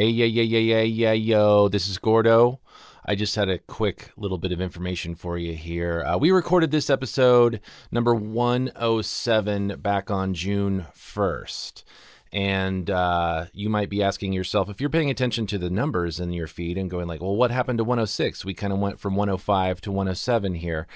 [0.00, 1.68] Hey, yeah, yeah, yeah, yeah, yeah, yo.
[1.68, 2.58] This is Gordo.
[3.04, 6.02] I just had a quick little bit of information for you here.
[6.02, 7.60] Uh, we recorded this episode
[7.92, 11.84] number 107 back on June 1st.
[12.32, 16.32] And uh, you might be asking yourself if you're paying attention to the numbers in
[16.32, 18.42] your feed and going like, well, what happened to 106?
[18.42, 20.86] We kind of went from 105 to 107 here.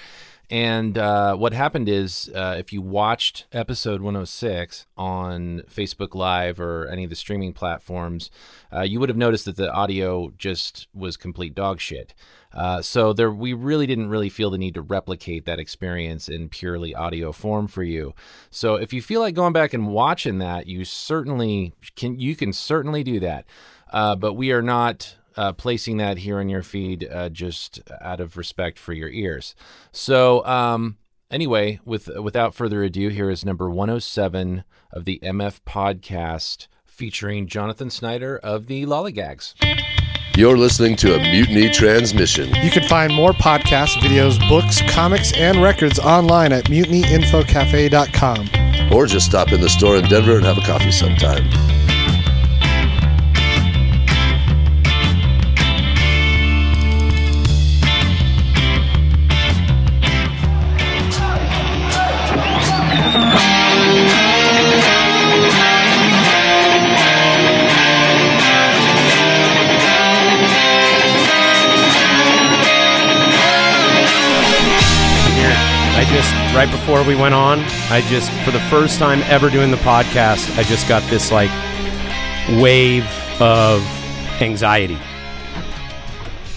[0.50, 6.86] And uh, what happened is, uh, if you watched episode 106 on Facebook Live or
[6.88, 8.30] any of the streaming platforms,
[8.72, 12.14] uh, you would have noticed that the audio just was complete dog shit.
[12.52, 16.48] Uh, so there, we really didn't really feel the need to replicate that experience in
[16.48, 18.14] purely audio form for you.
[18.50, 22.18] So if you feel like going back and watching that, you certainly can.
[22.20, 23.44] You can certainly do that.
[23.92, 28.20] Uh, but we are not uh, placing that here in your feed uh, just out
[28.20, 29.54] of respect for your ears.
[29.92, 30.96] So, um,
[31.30, 37.90] anyway, with without further ado, here is number 107 of the MF podcast featuring Jonathan
[37.90, 39.54] Snyder of the Lollygags.
[40.36, 42.52] You're listening to a Mutiny Transmission.
[42.56, 48.92] You can find more podcasts, videos, books, comics, and records online at mutinyinfocafe.com.
[48.92, 51.48] Or just stop in the store in Denver and have a coffee sometime.
[76.54, 77.58] Right before we went on,
[77.90, 81.50] I just for the first time ever doing the podcast, I just got this like
[82.60, 83.04] wave
[83.40, 83.82] of
[84.40, 84.98] anxiety.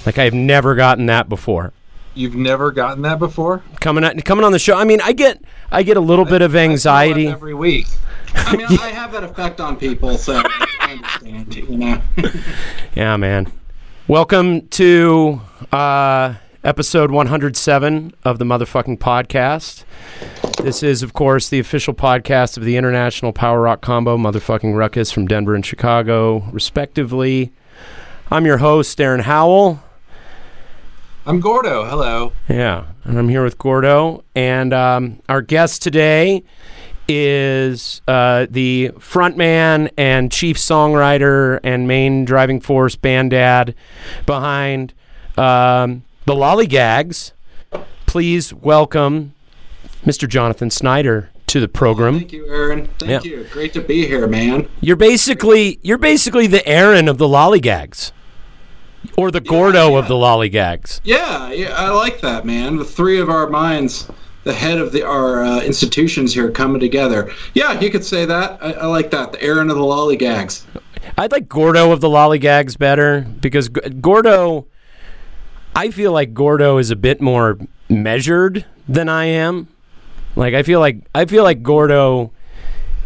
[0.06, 1.74] Like I've never gotten that before.
[2.14, 3.64] You've never gotten that before?
[3.80, 4.78] Coming on, coming on the show.
[4.78, 7.28] I mean, I get I get a little bit of I anxiety.
[7.28, 7.88] every week.
[8.36, 10.42] I mean, I have that effect on people, so
[10.80, 11.56] I understand.
[11.56, 12.02] You know,
[12.96, 13.52] Yeah, man.
[14.08, 19.84] Welcome to uh, episode 107 of the motherfucking podcast.
[20.62, 25.12] This is, of course, the official podcast of the International Power Rock Combo, motherfucking Ruckus
[25.12, 27.52] from Denver and Chicago, respectively.
[28.32, 29.82] I'm your host, Aaron Howell.
[31.26, 31.86] I'm Gordo.
[31.86, 32.34] Hello.
[32.48, 34.24] Yeah, and I'm here with Gordo.
[34.36, 36.44] And um, our guest today
[37.08, 43.76] is uh, the frontman and chief songwriter and main driving force band dad
[44.26, 44.94] behind
[45.38, 47.32] um, the Lollygags.
[48.06, 49.34] Please welcome
[50.06, 50.28] Mr.
[50.28, 52.20] Jonathan Snyder to the program.
[52.20, 52.90] thank you, Aaron.
[53.00, 53.32] Thank Yeah.
[53.32, 53.46] you.
[53.54, 54.68] Great to be here, man.
[54.82, 58.12] You're basically you're basically the Aaron of the Lollygags,
[59.16, 61.00] or the Gordo of the Lollygags.
[61.06, 62.76] Yeah, yeah, I like that, man.
[62.76, 64.10] The three of our minds,
[64.44, 67.32] the head of the our uh, institutions here, coming together.
[67.54, 68.58] Yeah, you could say that.
[68.62, 69.32] I, I like that.
[69.32, 70.64] The Aaron of the lollygags.
[71.18, 74.66] I'd like Gordo of the Lollygags better because Gordo,
[75.78, 77.58] I feel like Gordo is a bit more
[77.88, 79.68] measured than I am.
[80.36, 82.32] Like I feel like I feel like Gordo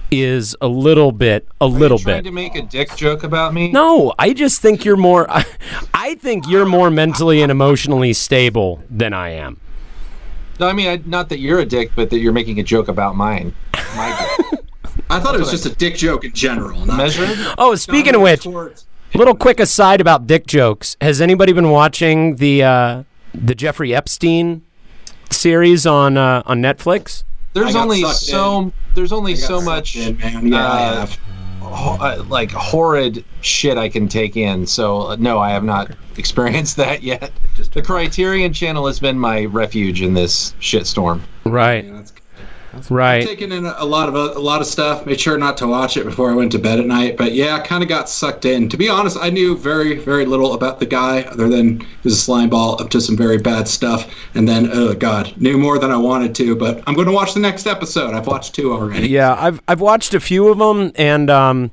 [0.10, 2.30] is a little bit, a little bit Are Trying bit.
[2.30, 3.72] to make a dick joke about me?
[3.72, 5.26] No, I just think you're more.
[5.94, 9.60] I think you're more mentally and emotionally stable than I am.
[10.60, 12.88] No, I mean, I, not that you're a dick, but that you're making a joke
[12.90, 13.54] about mine.
[13.96, 14.60] My dick.
[15.10, 16.86] I thought it was just a dick joke in general.
[16.86, 17.30] Not Measured?
[17.58, 20.98] Oh, speaking of which, towards- little quick aside about dick jokes.
[21.02, 24.64] Has anybody been watching the uh, the Jeffrey Epstein
[25.30, 27.24] series on uh, on Netflix?
[27.54, 30.48] There's only sucked so there's only so much in, man.
[30.48, 31.20] Yeah, uh, have.
[31.60, 34.66] ho- uh, like horrid shit I can take in.
[34.66, 37.32] So uh, no, I have not experienced that yet.
[37.74, 41.22] The Criterion Channel has been my refuge in this shitstorm.
[41.44, 42.04] Right, Yeah,
[42.74, 43.26] that's right.
[43.26, 45.06] taken in a lot of a lot of stuff.
[45.06, 47.18] Made sure not to watch it before I went to bed at night.
[47.18, 48.70] But yeah, I kind of got sucked in.
[48.70, 52.14] To be honest, I knew very very little about the guy other than he was
[52.14, 54.14] a slime ball up to some very bad stuff.
[54.36, 56.56] And then oh god, knew more than I wanted to.
[56.56, 58.14] But I'm going to watch the next episode.
[58.14, 59.10] I've watched two already.
[59.10, 61.72] Yeah, I've I've watched a few of them, and um,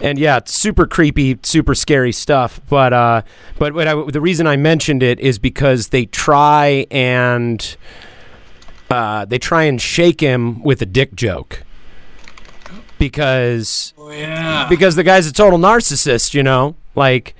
[0.00, 2.60] and yeah, it's super creepy, super scary stuff.
[2.68, 3.22] But uh,
[3.58, 7.76] but what I, the reason I mentioned it is because they try and
[8.90, 11.62] uh, they try and shake him with a dick joke.
[12.98, 14.66] Because Oh, yeah.
[14.68, 17.34] because the guy's a total narcissist, you know, like,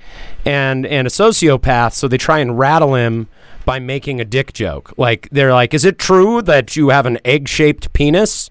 [0.45, 1.93] and and a sociopath.
[1.93, 3.27] So they try and rattle him
[3.65, 4.93] by making a dick joke.
[4.97, 8.49] Like they're like, "Is it true that you have an egg-shaped penis?"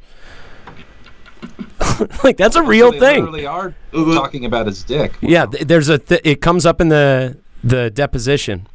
[2.24, 3.20] like that's a real They thing.
[3.24, 5.14] literally are talking about his dick.
[5.20, 8.66] Yeah, th- there's a th- it comes up in the the deposition.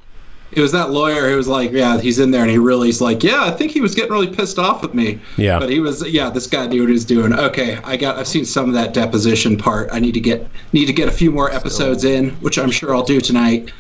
[0.56, 3.02] It was that lawyer who was like, yeah, he's in there, and he really is
[3.02, 5.20] like, yeah, I think he was getting really pissed off with me.
[5.38, 5.60] Yeah.
[5.60, 7.34] But he was, yeah, this guy knew what he was doing.
[7.34, 9.90] Okay, I got, I've seen some of that deposition part.
[9.92, 12.96] I need to get, need to get a few more episodes in, which I'm sure
[12.96, 13.72] I'll do tonight.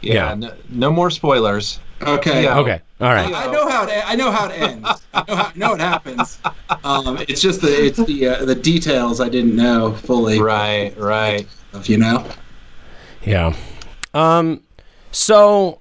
[0.00, 0.14] Yeah.
[0.14, 0.34] Yeah.
[0.34, 1.80] No, no more spoilers.
[2.02, 2.44] Okay.
[2.44, 2.58] Yeah.
[2.58, 2.80] Okay.
[3.00, 3.32] All right.
[3.32, 4.02] I know how it.
[4.06, 4.88] I know how it ends.
[5.12, 6.38] I know, how, I know what happens.
[6.84, 10.40] Um, it's just the it's the uh, the details I didn't know fully.
[10.40, 10.96] Right.
[10.96, 11.46] Right.
[11.84, 12.24] You know.
[13.24, 13.54] Yeah.
[14.14, 14.62] Um.
[15.10, 15.80] So,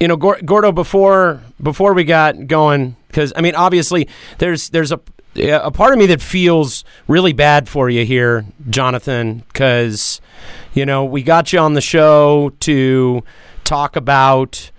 [0.00, 4.08] you know, Gordo, before before we got going, because I mean, obviously,
[4.38, 5.00] there's there's a
[5.36, 10.20] a part of me that feels really bad for you here, Jonathan, because
[10.74, 13.24] you know we got you on the show to
[13.64, 14.70] talk about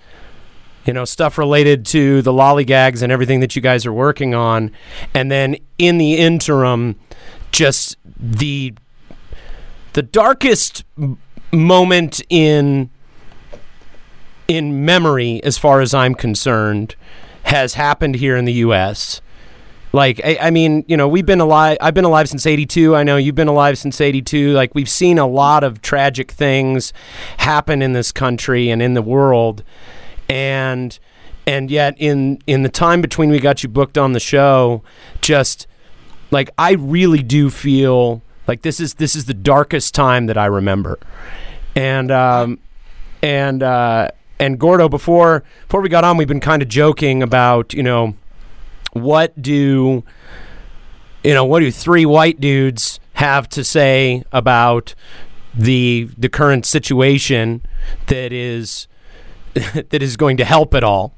[0.85, 4.71] you know stuff related to the lollygags and everything that you guys are working on,
[5.13, 6.99] and then in the interim,
[7.51, 8.73] just the
[9.93, 10.83] the darkest
[11.53, 12.89] moment in
[14.47, 16.95] in memory as far as I'm concerned
[17.43, 19.21] has happened here in the US.
[19.93, 22.95] Like I, I mean, you know, we've been alive I've been alive since 82.
[22.95, 24.53] I know you've been alive since 82.
[24.53, 26.91] Like we've seen a lot of tragic things
[27.37, 29.63] happen in this country and in the world.
[30.27, 30.97] And
[31.45, 34.81] and yet in in the time between we got you booked on the show,
[35.21, 35.67] just
[36.31, 40.45] like I really do feel like this is this is the darkest time that I
[40.45, 40.99] remember,
[41.75, 42.59] and um,
[43.21, 44.09] and uh,
[44.39, 48.15] and Gordo before before we got on, we've been kind of joking about you know
[48.93, 50.03] what do
[51.23, 54.95] you know what do three white dudes have to say about
[55.53, 57.61] the the current situation
[58.07, 58.87] that is
[59.53, 61.13] that is going to help at all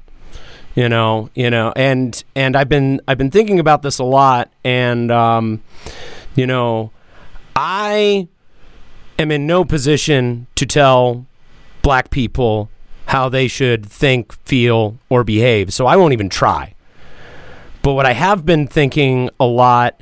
[0.74, 1.72] you know you know?
[1.74, 5.62] And and i've been i've been thinking about this a lot and um
[6.34, 6.90] you know
[7.56, 8.28] i
[9.18, 11.26] am in no position to tell
[11.82, 12.70] black people
[13.06, 16.72] how they should think feel or behave so i won't even try.
[17.82, 20.00] But what i have been thinking a lot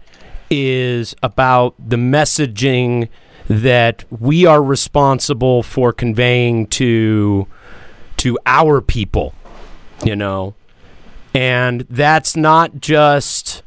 [0.51, 3.09] is about the messaging
[3.49, 7.47] that we are responsible for conveying to
[8.17, 9.35] to our people
[10.05, 10.55] you know?
[11.35, 13.62] And that's not just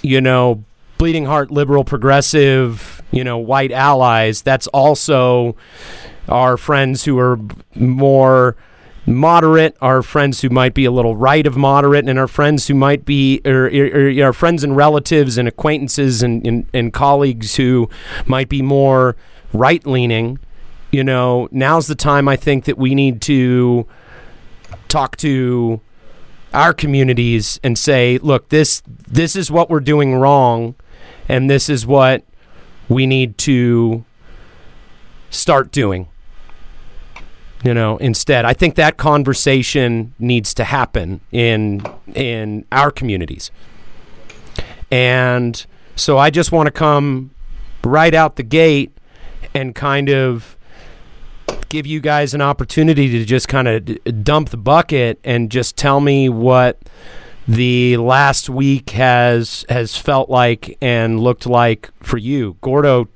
[0.00, 0.64] you know
[0.96, 5.56] bleeding heart liberal progressive you know white allies that's also
[6.28, 7.38] our friends who are
[7.74, 8.56] more
[9.06, 12.74] moderate our friends who might be a little right of moderate and our friends who
[12.74, 17.56] might be or, or, or our friends and relatives and acquaintances and, and, and colleagues
[17.56, 17.88] who
[18.26, 19.16] might be more
[19.52, 20.38] right leaning
[20.90, 21.48] you know.
[21.50, 23.86] Now's the time i think that we need to
[24.88, 25.80] talk to
[26.52, 30.74] our communities and say, look, this this is what we're doing wrong,
[31.28, 32.24] and this is what
[32.88, 34.04] we need to
[35.30, 36.08] start doing.
[37.64, 43.50] You know, instead, I think that conversation needs to happen in in our communities.
[44.90, 47.32] And so I just want to come
[47.82, 48.96] right out the gate
[49.54, 50.56] and kind of
[51.68, 55.76] give you guys an opportunity to just kind of d- dump the bucket and just
[55.76, 56.78] tell me what
[57.48, 62.58] the last week has has felt like and looked like for you.
[62.60, 63.08] Gordo,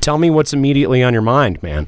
[0.00, 1.86] tell me what's immediately on your mind, man.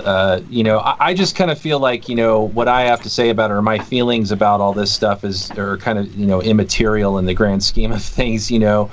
[0.00, 3.02] uh, you know, I, I just kind of feel like, you know, what I have
[3.02, 6.14] to say about it or my feelings about all this stuff is are kind of,
[6.14, 8.90] you know, immaterial in the grand scheme of things, you know.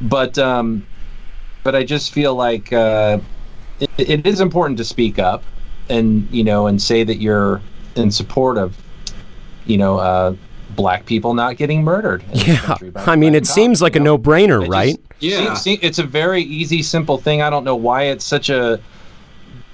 [0.00, 0.86] But um,
[1.62, 3.18] but I just feel like uh,
[3.80, 5.42] it, it is important to speak up
[5.88, 7.60] and you know and say that you're
[7.96, 8.76] in support of,
[9.66, 10.34] you know, uh,
[10.76, 12.22] black people not getting murdered.
[12.32, 14.96] in Yeah, I mean, it cops, seems like you a no-brainer, It right?
[15.20, 15.54] just Yeah.
[15.54, 17.42] seems- see, it's a very easy, simple thing.
[17.42, 18.78] I don't know why it's such a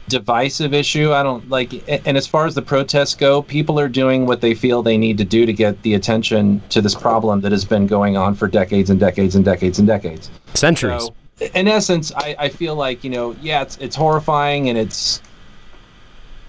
[0.09, 1.13] divisive issue.
[1.13, 1.73] I don't like.
[2.07, 5.17] And as far as the protests go, people are doing what they feel they need
[5.19, 8.49] to do to get the attention to this problem that has been going on for
[8.49, 10.31] decades and decades and decades and decades.
[10.55, 11.05] Centuries.
[11.05, 11.15] So,
[11.55, 15.23] in essence, I, I feel like you know, yeah, it's it's horrifying and it's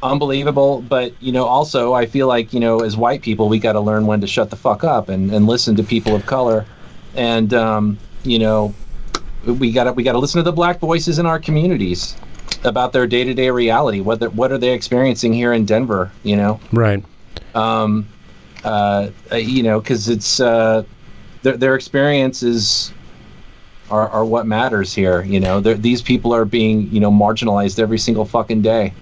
[0.04, 3.74] unbelievable, but you know, also I feel like you know, as white people, we got
[3.74, 6.66] to learn when to shut the fuck up and, and listen to people of color,
[7.16, 8.74] and um, you know,
[9.46, 12.16] we got to we got to listen to the black voices in our communities
[12.64, 14.02] about their day to day reality.
[14.02, 16.12] What the, what are they experiencing here in Denver?
[16.24, 17.04] You know, right.
[17.56, 18.08] um,
[18.64, 20.84] uh, you know, because it's uh,
[21.42, 22.94] their their experiences
[23.90, 25.24] are, are what matters here.
[25.24, 28.94] You know, They're, these people are being you know marginalized every single fucking day.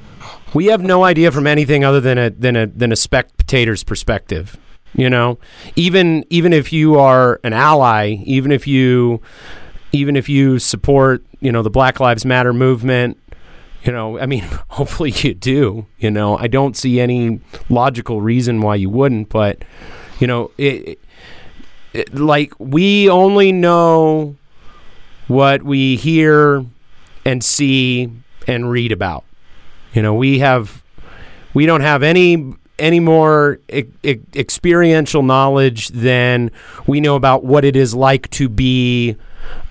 [0.54, 4.58] We have no idea from anything other than a than a than a spectator's perspective.
[4.94, 5.40] You know,
[5.76, 9.22] even even if you are an ally, even if you
[9.94, 13.18] even if you support you know the Black Lives Matter movement,
[13.84, 15.86] You know, I mean, hopefully you do.
[15.98, 17.40] You know, I don't see any
[17.70, 19.64] logical reason why you wouldn't, but
[20.20, 21.00] you know, it,
[21.94, 24.36] it like we only know
[25.28, 26.66] what we hear
[27.26, 28.12] and see
[28.48, 29.24] and read about.
[29.94, 30.84] You know, we have
[31.54, 36.52] we don't have any any more e- e- experiential knowledge than
[36.88, 39.16] we know about what it is like to be,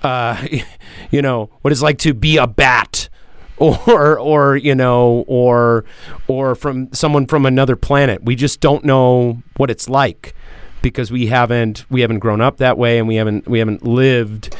[0.03, 0.47] uh,
[1.11, 3.09] you know, what it's like to be a bat.
[3.61, 5.85] Or, or you know, or,
[6.29, 8.25] or from someone from another planet.
[8.25, 10.35] We just don't know what it's like
[10.81, 14.57] because we haven't we haven't grown up that way, and we haven't we haven't lived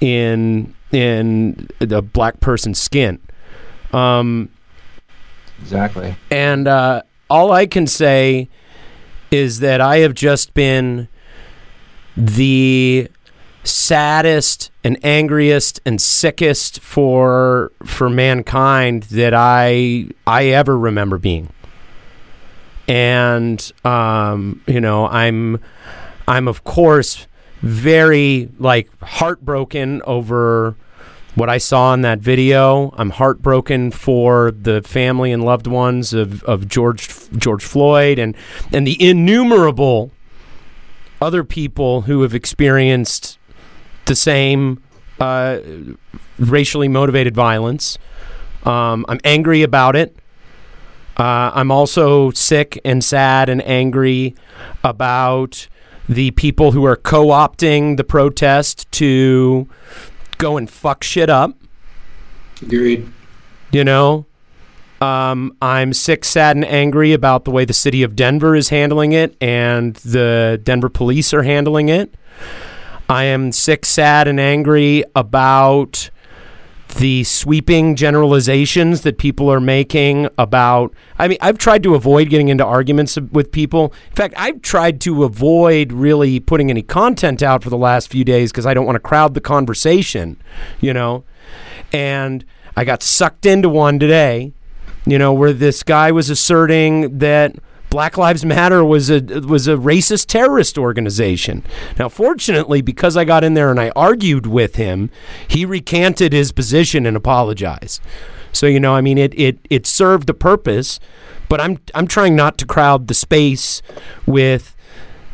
[0.00, 3.18] in in the black person's skin.
[3.92, 4.50] Um,
[5.64, 6.14] Exactly.
[6.30, 8.48] and uh, all I can say
[9.30, 11.08] is that I have just been
[12.16, 13.08] the
[13.64, 21.48] saddest and angriest and sickest for for mankind that I I ever remember being.
[22.86, 25.60] And um, you know, I'm
[26.28, 27.26] I'm of course
[27.62, 30.76] very like heartbroken over
[31.34, 32.94] what I saw in that video.
[32.96, 38.36] I'm heartbroken for the family and loved ones of, of George George Floyd and
[38.72, 40.12] and the innumerable
[41.20, 43.38] other people who have experienced
[44.06, 44.82] the same
[45.20, 45.58] uh,
[46.38, 47.98] racially motivated violence.
[48.64, 50.16] Um, I'm angry about it.
[51.16, 54.34] Uh, I'm also sick and sad and angry
[54.82, 55.68] about
[56.08, 59.68] the people who are co opting the protest to
[60.38, 61.56] go and fuck shit up.
[62.62, 63.10] Agreed.
[63.72, 64.26] You know,
[65.00, 69.12] um, I'm sick, sad, and angry about the way the city of Denver is handling
[69.12, 72.14] it and the Denver police are handling it.
[73.08, 76.08] I am sick, sad, and angry about
[76.94, 80.94] the sweeping generalizations that people are making about.
[81.18, 83.92] I mean, I've tried to avoid getting into arguments with people.
[84.10, 88.24] In fact, I've tried to avoid really putting any content out for the last few
[88.24, 90.40] days because I don't want to crowd the conversation,
[90.80, 91.24] you know?
[91.92, 92.44] And
[92.76, 94.52] I got sucked into one today,
[95.06, 97.56] you know, where this guy was asserting that
[97.94, 101.62] Black Lives Matter was a was a racist terrorist organization.
[101.96, 105.10] Now, fortunately, because I got in there and I argued with him,
[105.46, 108.02] he recanted his position and apologized.
[108.50, 110.98] So you know, I mean, it it it served a purpose,
[111.48, 113.80] but I'm I'm trying not to crowd the space
[114.26, 114.74] with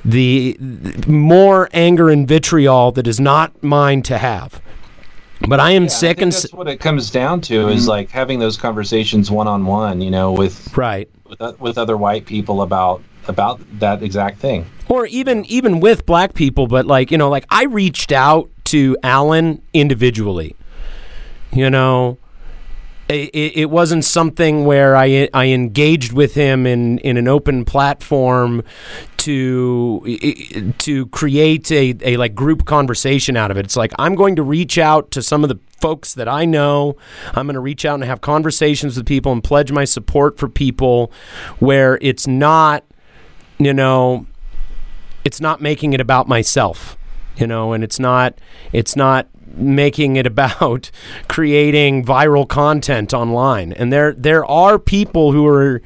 [0.04, 4.60] the, the more anger and vitriol that is not mine to have.
[5.48, 7.90] But I am Yeah, I and that's what it comes down to is mm-hmm.
[7.90, 11.08] like having those conversations one on one, you know, with right.
[11.26, 14.66] with, with other white people about about that exact thing.
[14.90, 18.96] or even even with black people but like you know like i reached out to
[19.02, 20.54] alan individually
[21.52, 22.18] you know
[23.14, 28.62] it, it wasn't something where I, I engaged with him in, in an open platform
[29.18, 33.66] to to create a, a like group conversation out of it.
[33.66, 36.96] It's like I'm going to reach out to some of the folks that I know.
[37.34, 40.48] I'm going to reach out and have conversations with people and pledge my support for
[40.48, 41.12] people
[41.58, 42.84] where it's not
[43.58, 44.26] you know
[45.24, 46.96] it's not making it about myself
[47.36, 48.38] you know and it's not
[48.72, 50.90] it's not making it about
[51.28, 55.80] creating viral content online and there there are people who are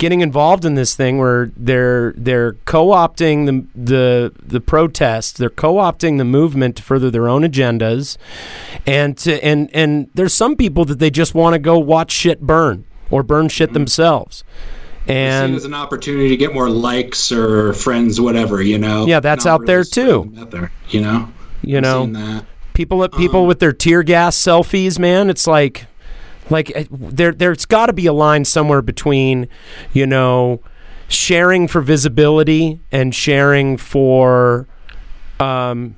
[0.00, 6.16] getting involved in this thing where they're they're co-opting the the the protest they're co-opting
[6.16, 8.16] the movement to further their own agendas
[8.86, 12.40] and to and and there's some people that they just want to go watch shit
[12.40, 13.74] burn or burn shit mm-hmm.
[13.74, 14.42] themselves
[15.06, 19.06] See it and as an opportunity to get more likes or friends, whatever, you know.
[19.06, 20.32] Yeah, that's out there, too.
[20.38, 21.32] Out there, you know.
[21.62, 22.44] you know
[22.80, 25.86] people people with their tear gas selfies man it's like
[26.48, 29.46] like eh, there there's got to be a line somewhere between
[29.92, 30.62] you know
[31.08, 34.66] sharing for visibility and sharing for
[35.40, 35.94] um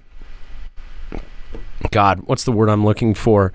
[1.93, 3.53] god what's the word i'm looking for?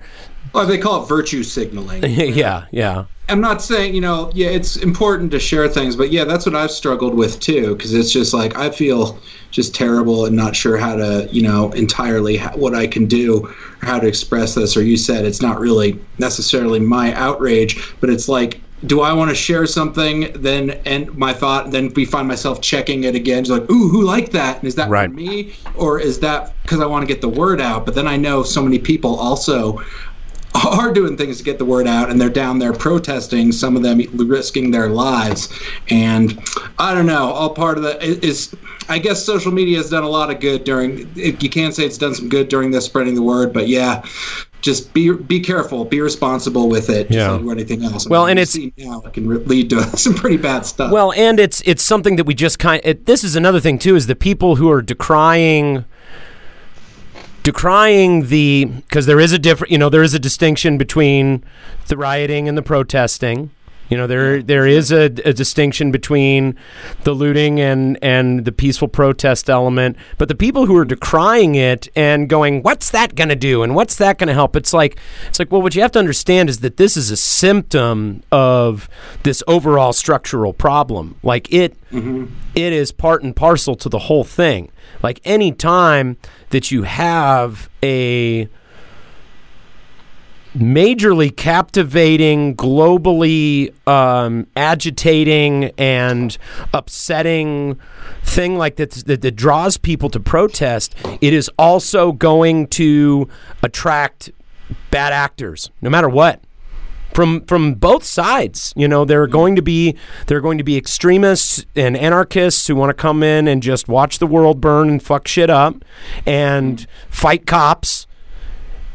[0.54, 2.02] Well, they call it virtue signaling.
[2.06, 6.24] yeah yeah I'm not saying, you know, yeah, it's important to share things, but yeah,
[6.24, 9.20] that's what I've struggled with too, because it's just like I feel
[9.50, 13.46] just terrible and not sure how to, you know, entirely ha- what I can do
[13.46, 13.54] or
[13.86, 14.76] how to express this.
[14.76, 19.28] Or you said it's not really necessarily my outrage, but it's like, do I want
[19.28, 20.30] to share something?
[20.34, 24.04] Then and my thought, then we find myself checking it again, just like, ooh, who
[24.04, 24.58] liked that?
[24.58, 25.08] And is that Right.
[25.08, 27.84] for me, or is that because I want to get the word out?
[27.84, 29.80] But then I know so many people also
[30.66, 33.82] are doing things to get the word out and they're down there protesting some of
[33.82, 35.48] them risking their lives
[35.90, 36.38] and
[36.78, 38.54] i don't know all part of that is
[38.88, 41.84] i guess social media has done a lot of good during it, you can't say
[41.84, 44.02] it's done some good during this spreading the word but yeah
[44.60, 47.30] just be be careful, be responsible with it, Yeah.
[47.30, 48.08] like anything else.
[48.08, 50.90] I Well, mean, and it's- now it can re- lead to some pretty bad stuff.
[50.90, 52.80] Well, and it's it's something that we just kind.
[52.82, 55.84] It, this is another thing too: is the people who are decrying,
[57.48, 61.42] decrying the because there is a different, you know, there is a distinction between
[61.86, 63.50] the rioting and the protesting.
[63.88, 66.56] You know, there there is a, a distinction between
[67.04, 69.96] the looting and and the peaceful protest element.
[70.18, 73.74] But the people who are decrying it and going, "What's that going to do?" and
[73.74, 76.50] "What's that going to help?" It's like it's like, well, what you have to understand
[76.50, 78.88] is that this is a symptom of
[79.22, 81.16] this overall structural problem.
[81.22, 82.26] Like it, mm-hmm.
[82.54, 84.70] it is part and parcel to the whole thing.
[85.02, 86.16] Like any time
[86.50, 88.48] that you have a
[90.58, 96.36] majorly captivating, globally um, agitating, and
[96.74, 97.78] upsetting
[98.22, 103.28] thing like that, that that draws people to protest, it is also going to
[103.62, 104.30] attract
[104.90, 106.42] bad actors, no matter what.
[107.14, 109.96] From from both sides, you know, there are going to be
[110.26, 113.88] there are going to be extremists and anarchists who want to come in and just
[113.88, 115.84] watch the world burn and fuck shit up
[116.26, 118.06] and fight cops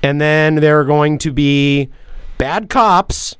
[0.03, 1.89] and then there are going to be
[2.37, 3.37] bad cops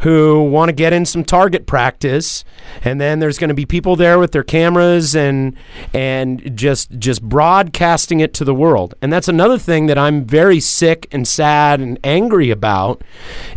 [0.00, 2.44] who want to get in some target practice.
[2.82, 5.56] And then there's going to be people there with their cameras and
[5.92, 8.94] and just just broadcasting it to the world.
[9.00, 13.02] And that's another thing that I'm very sick and sad and angry about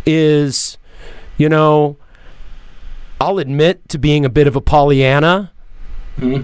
[0.06, 0.78] is
[1.36, 1.96] you know
[3.20, 5.52] I'll admit to being a bit of a Pollyanna
[6.16, 6.42] hmm.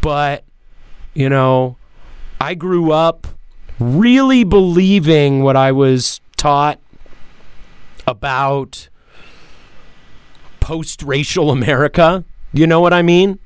[0.00, 0.44] but
[1.14, 1.76] you know
[2.40, 3.26] I grew up
[3.78, 6.80] really believing what I was taught
[8.06, 8.88] about
[10.60, 12.24] post racial America.
[12.52, 13.38] You know what I mean?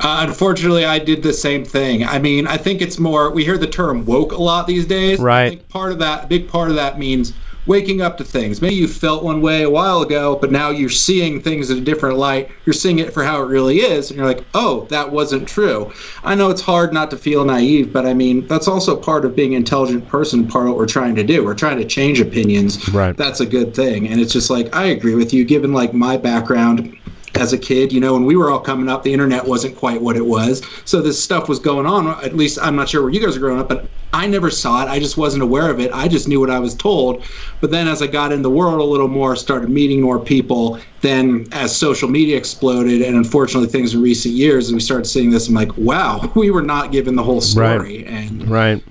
[0.00, 2.04] Uh, unfortunately, I did the same thing.
[2.04, 3.30] I mean, I think it's more.
[3.30, 5.20] We hear the term woke a lot these days.
[5.20, 5.44] Right.
[5.44, 7.32] I think part of that, a big part of that means
[7.66, 8.60] waking up to things.
[8.60, 11.80] Maybe you felt one way a while ago, but now you're seeing things in a
[11.80, 12.50] different light.
[12.66, 15.92] You're seeing it for how it really is, and you're like, oh, that wasn't true.
[16.24, 19.36] I know it's hard not to feel naive, but I mean, that's also part of
[19.36, 20.46] being an intelligent person.
[20.46, 21.44] Part of what we're trying to do.
[21.44, 22.88] We're trying to change opinions.
[22.88, 23.16] Right.
[23.16, 25.44] That's a good thing, and it's just like I agree with you.
[25.44, 26.98] Given like my background
[27.34, 30.00] as a kid, you know, when we were all coming up, the internet wasn't quite
[30.00, 30.62] what it was.
[30.84, 32.08] So this stuff was going on.
[32.24, 34.82] At least I'm not sure where you guys are growing up, but I never saw
[34.82, 34.88] it.
[34.88, 35.90] I just wasn't aware of it.
[35.92, 37.24] I just knew what I was told.
[37.60, 40.78] But then as I got in the world a little more, started meeting more people,
[41.00, 45.30] then as social media exploded, and unfortunately things in recent years, and we started seeing
[45.30, 48.04] this, I'm like, wow, we were not given the whole story.
[48.06, 48.84] And Right.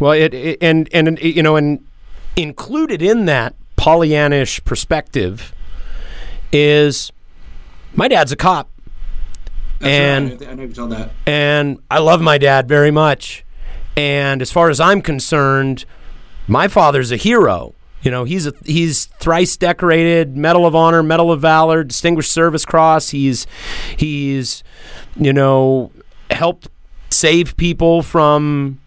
[0.00, 1.86] Well, it, it and and you know, and
[2.34, 5.54] included in that Pollyannish perspective
[6.52, 7.12] is
[7.94, 8.68] my dad's a cop.
[9.78, 10.50] that's and- right.
[10.50, 11.10] I know you told that.
[11.26, 13.44] and I love my dad very much.
[13.96, 15.84] And as far as I'm concerned,
[16.48, 17.74] my father's a hero.
[18.02, 22.64] You know, he's a he's thrice decorated, Medal of Honor, Medal of Valor, Distinguished Service
[22.64, 23.10] Cross.
[23.10, 23.46] He's
[23.96, 24.64] he's
[25.14, 25.92] you know
[26.30, 26.68] helped
[27.10, 28.80] save people from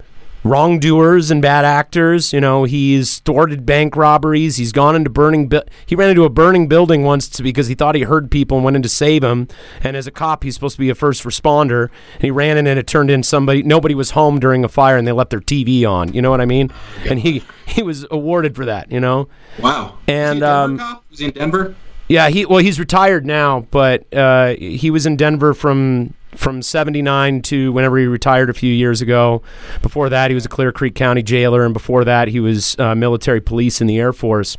[0.45, 2.31] wrongdoers and bad actors.
[2.31, 4.57] You know, he's thwarted bank robberies.
[4.57, 5.49] He's gone into burning.
[5.49, 8.63] Bu- he ran into a burning building once because he thought he heard people and
[8.63, 9.47] went in to save him.
[9.83, 11.89] And as a cop, he's supposed to be a first responder.
[12.13, 13.63] And he ran in and it turned in somebody.
[13.63, 16.13] Nobody was home during a fire and they left their TV on.
[16.13, 16.71] You know what I mean?
[17.09, 18.91] And he he was awarded for that.
[18.91, 19.27] You know.
[19.59, 19.97] Wow.
[20.07, 21.05] And, was he a um, cop?
[21.09, 21.75] was he in Denver?
[22.07, 27.41] Yeah, he well he's retired now, but uh, he was in Denver from from 79
[27.43, 29.41] to whenever he retired a few years ago.
[29.81, 32.95] Before that, he was a Clear Creek County jailer, and before that, he was uh,
[32.95, 34.57] military police in the Air Force.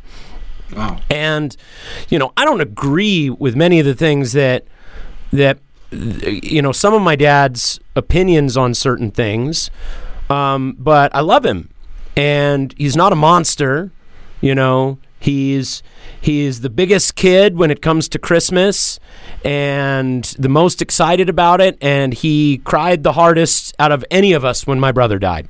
[0.75, 0.99] Wow.
[1.09, 1.55] And
[2.09, 4.65] you know, I don't agree with many of the things that
[5.31, 5.59] that
[5.91, 9.71] you know some of my dad's opinions on certain things,
[10.29, 11.69] um, but I love him,
[12.15, 13.91] and he's not a monster.
[14.41, 15.81] You know, he's
[16.21, 18.99] he's the biggest kid when it comes to Christmas
[19.43, 24.43] and the most excited about it and he cried the hardest out of any of
[24.45, 25.47] us when my brother died.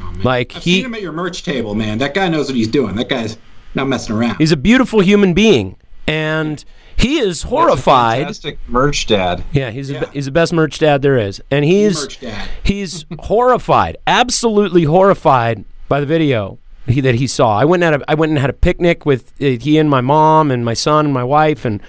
[0.00, 1.98] Oh, like I've he seen him at your merch table, man.
[1.98, 2.96] That guy knows what he's doing.
[2.96, 3.36] That guy's
[3.74, 4.36] not messing around.
[4.38, 6.64] he's a beautiful human being and
[6.96, 8.18] he is horrified.
[8.22, 9.44] Fantastic merch dad.
[9.52, 10.02] Yeah, he's Yeah.
[10.04, 12.48] A, he's the best merch dad there is, and he's merch dad.
[12.64, 16.58] he's horrified, absolutely horrified by the video
[16.90, 17.58] he, that he saw.
[17.58, 20.50] I went a, I went and had a picnic with uh, he and my mom
[20.50, 21.80] and my son and my wife and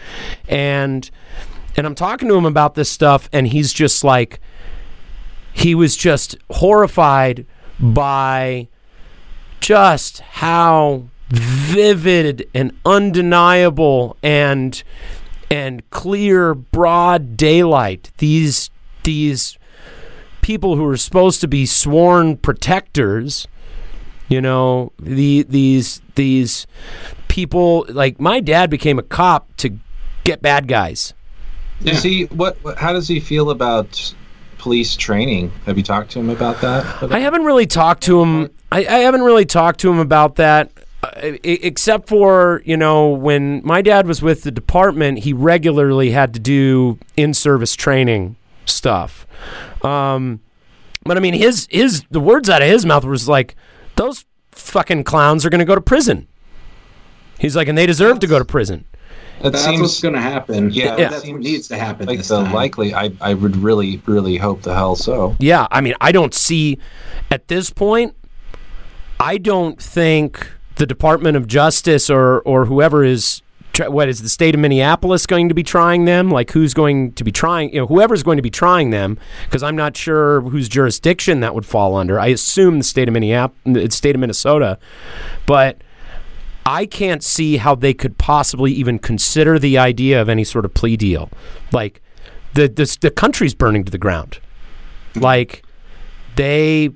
[0.48, 1.10] and
[1.78, 4.40] and I'm talking to him about this stuff, and he's just like
[5.54, 7.46] he was just horrified
[7.80, 8.68] by
[9.62, 14.84] just how vivid and undeniable and
[15.52, 18.70] and clear broad daylight these
[19.04, 19.58] these
[20.42, 23.48] people who are supposed to be sworn protectors
[24.30, 26.68] You know, the these these
[27.28, 29.78] people like my dad became a cop to
[30.24, 31.14] get bad guys.
[31.84, 32.78] Does he what, what?
[32.78, 34.14] How does he feel about
[34.60, 35.52] police training?
[35.66, 37.12] Have you talked to him about that?
[37.12, 38.52] I haven't really talked to him.
[38.72, 43.62] I, I haven't really talked to him about that, uh, except for you know when
[43.66, 49.26] my dad was with the department, he regularly had to do in-service training stuff.
[49.84, 50.42] Um,
[51.04, 53.56] but I mean, his his the words out of his mouth was like,
[54.00, 56.28] "Those fucking clowns are going to go to prison."
[57.38, 58.86] He's like, and they deserve to go to prison.
[59.42, 60.72] It That's seems what's going to happen.
[60.72, 62.54] Yeah, that's it seems needs to happen like this the time.
[62.54, 62.94] likely.
[62.94, 65.36] I I would really really hope the hell so.
[65.40, 66.78] Yeah, I mean, I don't see
[67.32, 68.16] at this point.
[69.20, 73.42] I don't think the Department of Justice or or whoever is
[73.80, 76.30] what is the state of Minneapolis going to be trying them?
[76.30, 77.74] Like who's going to be trying?
[77.74, 81.56] You know, whoever's going to be trying them, because I'm not sure whose jurisdiction that
[81.56, 82.20] would fall under.
[82.20, 84.78] I assume the state of Minneapolis, state of Minnesota,
[85.46, 85.82] but.
[86.66, 90.74] I can't see how they could possibly even consider the idea of any sort of
[90.76, 91.32] plea deal.
[91.72, 92.00] Like
[92.54, 94.40] the the, the country's burning to the ground.
[95.16, 95.64] Like
[96.36, 96.92] they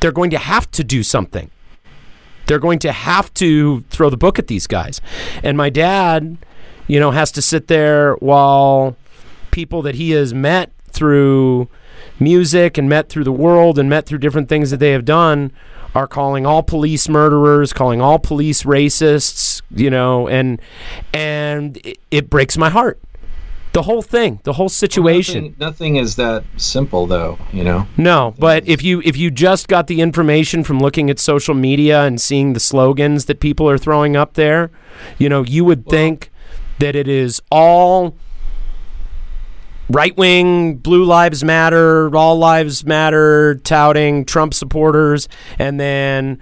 [0.00, 1.50] they're going to have to do something.
[2.50, 5.00] They're going to have to throw the book at these guys.
[5.44, 6.36] And my dad,
[6.88, 8.96] you know, has to sit there while
[9.52, 11.68] people that he has met through
[12.18, 15.52] music and met through the world and met through different things that they have done
[15.94, 20.60] are calling all police murderers, calling all police racists, you know, and
[21.14, 22.98] and it, it breaks my heart.
[23.72, 25.44] The whole thing, the whole situation.
[25.44, 27.38] Nothing, nothing is that simple though.
[27.52, 27.86] You know.
[27.96, 32.02] No, but if you if you just got the information from looking at social media
[32.02, 34.70] and seeing the slogans that people are throwing up there,
[35.18, 36.30] you know, you would think
[36.80, 38.16] that it is all
[39.88, 45.28] right wing, blue lives matter, all lives matter, touting Trump supporters,
[45.58, 46.40] and then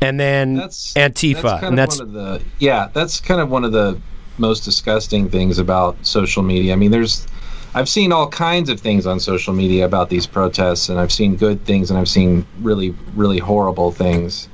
[0.00, 2.88] and then That's Antifa, That's kind and of that's one of the yeah.
[2.92, 4.00] That's kind of one of the
[4.38, 6.72] most disgusting things about social media.
[6.72, 7.26] I mean, there's
[7.74, 11.36] I've seen all kinds of things on social media about these protests, and I've seen
[11.36, 14.48] good things, and I've seen really, really horrible things.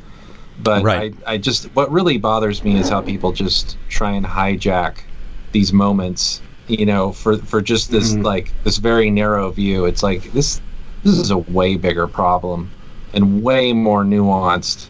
[0.62, 1.14] But Right.
[1.26, 4.98] I, I just what really bothers me is how people just try and hijack
[5.52, 8.22] these moments, you know, for for just this mm-hmm.
[8.22, 9.84] like this very narrow view.
[9.84, 10.60] It's like this
[11.02, 12.70] this is a way bigger problem
[13.12, 14.88] and way more nuanced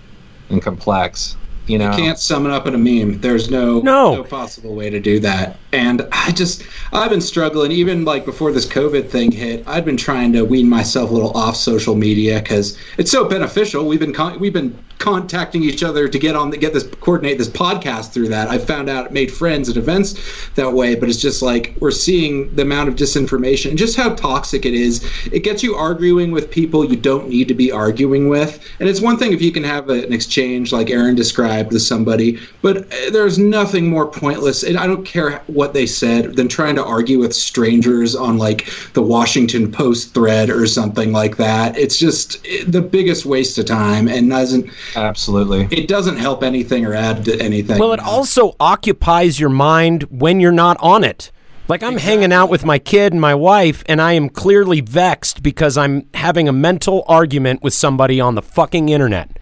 [0.51, 1.37] and complex.
[1.67, 3.21] You know, You can't sum it up in a meme.
[3.21, 4.23] There's no No.
[4.25, 5.57] possible way to do that.
[5.75, 9.65] And I just I've been struggling even like before this COVID thing hit.
[9.67, 13.85] I've been trying to wean myself a little off social media because it's so beneficial.
[13.85, 17.37] We've been con- we've been contacting each other to get on the, get this coordinate
[17.39, 18.49] this podcast through that.
[18.49, 21.91] I found out it made friends at events that way, but it's just like we're
[21.91, 25.05] seeing the amount of disinformation and just how toxic it is.
[25.33, 28.65] It gets you arguing with people you don't need to be arguing with.
[28.79, 31.83] And it's one thing if you can have a- an exchange like Aaron described with
[31.83, 34.63] somebody, but uh, there's nothing more pointless.
[34.63, 38.69] And I don't care what they said than trying to argue with strangers on like
[38.93, 41.77] the Washington Post thread or something like that.
[41.79, 45.69] It's just the biggest waste of time and doesn't absolutely.
[45.71, 47.79] it doesn't help anything or add to anything.
[47.79, 51.31] Well, it also occupies your mind when you're not on it.
[51.67, 55.43] Like I'm hanging out with my kid and my wife, and I am clearly vexed
[55.43, 59.39] because I'm having a mental argument with somebody on the fucking internet,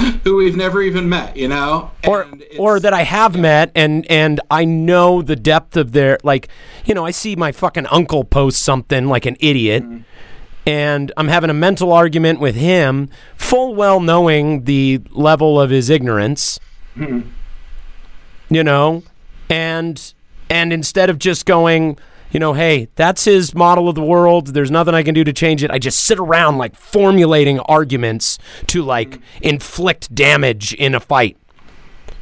[0.24, 2.26] who we've never even met, you know, or
[2.58, 6.48] or that I have met, and and I know the depth of their like,
[6.84, 9.82] you know, I see my fucking uncle post something like an idiot.
[9.82, 10.02] Mm-hmm.
[10.66, 15.88] And I'm having a mental argument with him, full well knowing the level of his
[15.90, 16.60] ignorance.
[16.96, 17.30] Mm-hmm.
[18.52, 19.04] you know
[19.48, 20.14] and
[20.48, 21.98] and instead of just going
[22.30, 24.48] you know hey that's his model of the world.
[24.48, 25.70] There's nothing i can do to change it.
[25.70, 28.38] I just sit around like formulating arguments
[28.68, 31.36] to like inflict damage in a fight.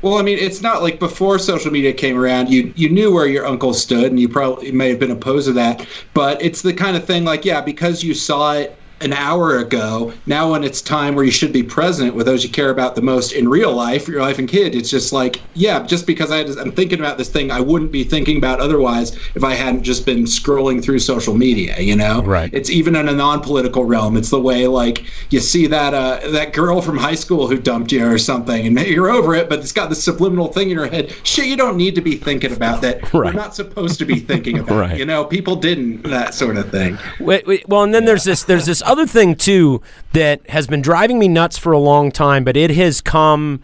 [0.01, 3.27] Well, I mean, it's not like before social media came around, you you knew where
[3.27, 5.87] your uncle stood, and you probably may have been opposed to that.
[6.14, 10.12] But it's the kind of thing like, yeah, because you saw it an hour ago,
[10.26, 13.02] now when it's time where you should be present with those you care about the
[13.02, 16.40] most in real life, your life and kid, it's just like, yeah, just because I
[16.40, 20.06] I'm thinking about this thing I wouldn't be thinking about otherwise if I hadn't just
[20.06, 22.22] been scrolling through social media, you know?
[22.22, 22.50] Right.
[22.52, 24.16] It's even in a non-political realm.
[24.16, 27.92] It's the way like you see that uh, that girl from high school who dumped
[27.92, 30.87] you or something, and you're over it, but it's got this subliminal thing in your
[30.87, 31.14] head.
[31.22, 32.98] Shit, you don't need to be thinking about that.
[33.18, 33.34] Right.
[33.34, 34.68] We're not supposed to be thinking about.
[34.78, 34.98] Right.
[34.98, 36.98] You know, people didn't that sort of thing.
[37.18, 39.81] Wait, wait, well, and then there's this there's this other thing too
[40.12, 43.61] that has been driving me nuts for a long time, but it has come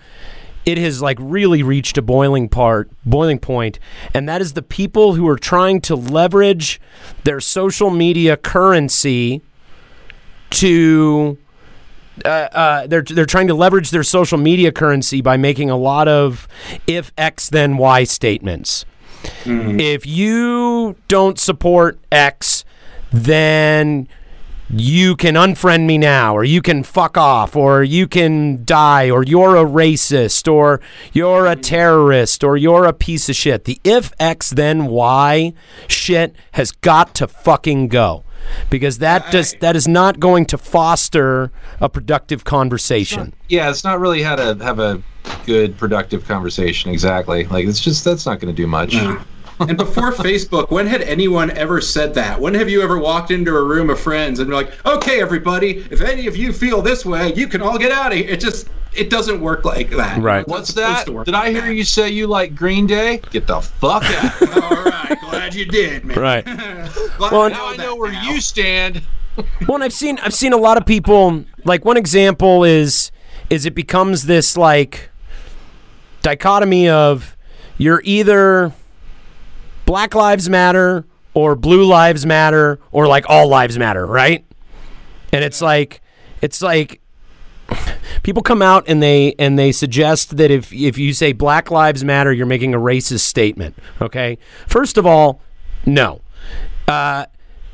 [0.65, 3.79] it has like really reached a boiling part boiling point
[4.15, 6.81] and that is the people who are trying to leverage
[7.25, 9.43] their social media currency
[10.49, 11.37] to
[12.25, 16.07] uh, uh, they're they're trying to leverage their social media currency by making a lot
[16.07, 16.47] of
[16.87, 18.85] if X then Y statements.
[19.81, 22.65] If you don't support X,
[23.11, 24.07] then
[24.81, 29.23] you can unfriend me now, or you can fuck off, or you can die, or
[29.23, 30.81] you're a racist, or
[31.13, 33.65] you're a terrorist, or you're a piece of shit.
[33.65, 35.53] The if X then Y
[35.89, 38.25] shit has got to fucking go.
[38.69, 43.33] Because that does that is not going to foster a productive conversation.
[43.49, 45.03] Yeah, it's not really how to have a
[45.47, 46.91] good, productive conversation.
[46.91, 47.45] Exactly.
[47.45, 48.97] Like it's just that's not going to do much.
[49.61, 52.41] And before Facebook, when had anyone ever said that?
[52.41, 55.85] When have you ever walked into a room of friends and be like, "Okay, everybody,
[55.91, 58.41] if any of you feel this way, you can all get out of here." It
[58.41, 60.19] just it doesn't work like that.
[60.23, 60.47] Right.
[60.47, 61.07] What's that?
[61.07, 61.75] to work Did I hear that.
[61.75, 63.21] you say you like Green Day?
[63.31, 64.43] Get the fuck out.
[64.63, 66.19] all right, glad you did, man.
[66.19, 66.45] Right.
[67.19, 68.31] Glad Well, I now I know where now.
[68.31, 69.03] you stand.
[69.67, 73.11] Well, and I've seen I've seen a lot of people like one example is
[73.51, 75.11] is it becomes this like
[76.23, 77.37] dichotomy of
[77.77, 78.73] you're either
[79.87, 84.45] Black Lives Matter or Blue Lives Matter or like all lives matter, right?
[85.33, 86.01] And it's like
[86.41, 87.01] it's like
[88.23, 92.05] people come out and they and they suggest that if if you say Black Lives
[92.05, 93.77] Matter, you're making a racist statement.
[94.01, 95.41] Okay, first of all,
[95.87, 96.21] no.
[96.87, 97.27] Uh,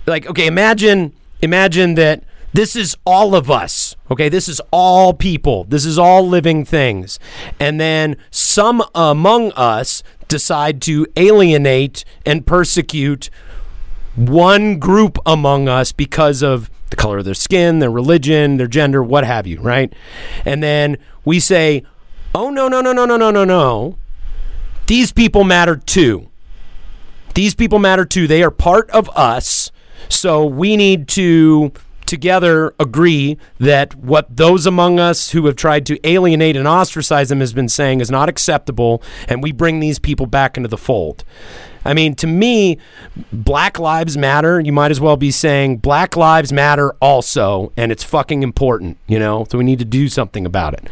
[0.07, 3.97] like okay, imagine imagine that this is all of us.
[4.11, 5.65] Okay, this is all people.
[5.65, 7.19] This is all living things.
[7.61, 13.31] And then some among us decide to alienate and persecute
[14.17, 19.03] one group among us because of the color of their skin, their religion, their gender,
[19.03, 19.93] what have you, right?
[20.45, 21.85] And then we say,
[22.35, 23.97] "Oh no, no, no, no, no, no, no, no.
[24.87, 26.29] These people matter too.
[27.35, 28.27] These people matter too.
[28.27, 29.71] They are part of us."
[30.09, 31.73] So we need to
[32.11, 37.41] together agree that what those among us who have tried to alienate and ostracize them
[37.41, 41.25] has been saying is not acceptable, and we bring these people back into the fold.
[41.85, 42.77] I mean, to me,
[43.33, 48.05] Black Lives Matter, you might as well be saying Black Lives Matter also, and it's
[48.05, 49.47] fucking important, you know?
[49.49, 50.89] So we need to do something about it.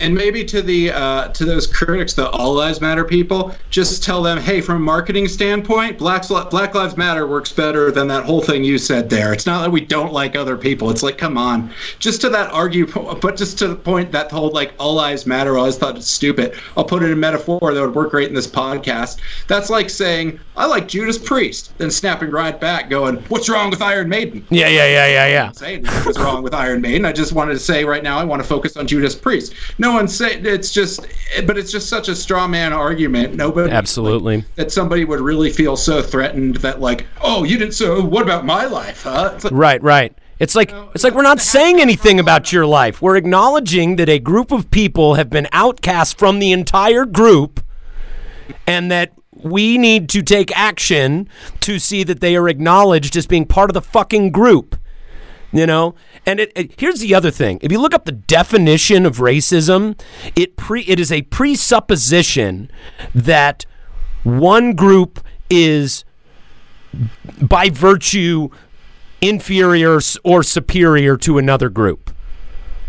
[0.00, 4.22] And maybe to the uh, to those critics, the All Lives Matter people, just tell
[4.22, 8.42] them, hey, from a marketing standpoint, Black Black Lives Matter works better than that whole
[8.42, 9.32] thing you said there.
[9.32, 10.90] It's not that we don't like other people.
[10.90, 12.86] It's like, come on, just to that argue,
[13.20, 15.56] but just to the point that whole like All Lives Matter.
[15.56, 16.54] I always thought it's stupid.
[16.76, 19.20] I'll put it in metaphor that would work great in this podcast.
[19.46, 23.82] That's like saying I like Judas Priest, then snapping right back, going, what's wrong with
[23.82, 24.46] Iron Maiden?
[24.50, 25.52] Yeah, yeah, yeah, yeah, yeah.
[25.52, 27.04] saying what's wrong with Iron Maiden.
[27.04, 29.54] I just wanted to say right now I want to focus on Judas Priest.
[29.78, 31.06] No one's saying it's just,
[31.46, 33.34] but it's just such a straw man argument.
[33.34, 34.38] Nobody Absolutely.
[34.38, 37.74] like, that somebody would really feel so threatened that like, oh, you didn't.
[37.74, 39.02] So what about my life?
[39.02, 39.38] Huh?
[39.42, 40.16] Like, Right, right.
[40.40, 43.00] It's like it's like we're not saying anything about your life.
[43.00, 47.60] We're acknowledging that a group of people have been outcast from the entire group
[48.66, 51.28] and that we need to take action
[51.60, 54.76] to see that they are acknowledged as being part of the fucking group.
[55.54, 55.94] You know?
[56.26, 57.58] And it, it- here's the other thing.
[57.62, 59.98] If you look up the definition of racism,
[60.34, 62.70] it pre it is a presupposition
[63.14, 63.64] that
[64.24, 66.04] one group is
[67.40, 68.48] by virtue
[69.20, 72.10] inferior or superior to another group.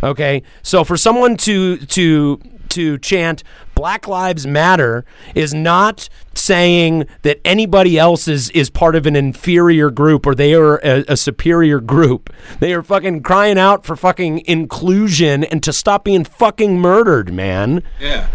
[0.04, 0.44] Okay?
[0.64, 3.44] So for someone to to to chant
[3.76, 9.90] Black Lives Matter is not saying that anybody else is, is part of an inferior
[9.90, 12.34] group or they are a, a superior group.
[12.60, 17.84] They are fucking crying out for fucking inclusion and to stop being fucking murdered, man.
[18.00, 18.28] yeah.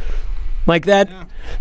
[0.66, 1.10] Like that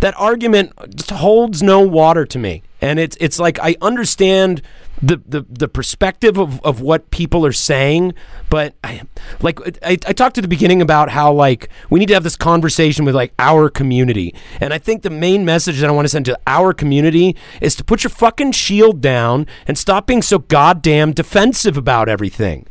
[0.02, 0.74] that argument
[1.10, 2.64] holds no water to me.
[2.82, 4.62] And it's it's like I understand
[5.02, 8.14] the the, the perspective of, of what people are saying,
[8.50, 9.02] but I
[9.42, 12.36] like I, I talked at the beginning about how like we need to have this
[12.36, 14.36] conversation with like our community.
[14.60, 17.76] And I think the main message that I want to send to our community is
[17.76, 22.66] to put your fucking shield down and stop being so goddamn defensive about everything.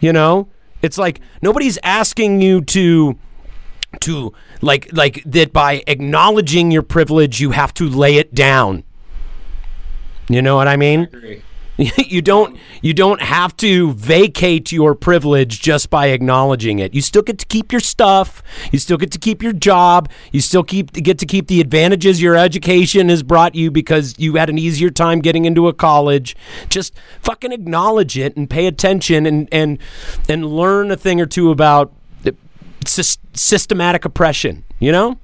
[0.00, 0.48] You know?
[0.80, 3.18] It's like nobody's asking you to
[4.00, 8.84] to like like that by acknowledging your privilege you have to lay it down
[10.28, 11.02] you know what i mean?
[11.02, 11.42] Agree.
[11.96, 16.92] you don't you don't have to vacate your privilege just by acknowledging it.
[16.92, 18.42] You still get to keep your stuff.
[18.72, 20.10] You still get to keep your job.
[20.32, 24.34] You still keep get to keep the advantages your education has brought you because you
[24.34, 26.36] had an easier time getting into a college.
[26.68, 29.78] Just fucking acknowledge it and pay attention and and
[30.28, 31.92] and learn a thing or two about
[32.84, 35.18] systematic oppression you know?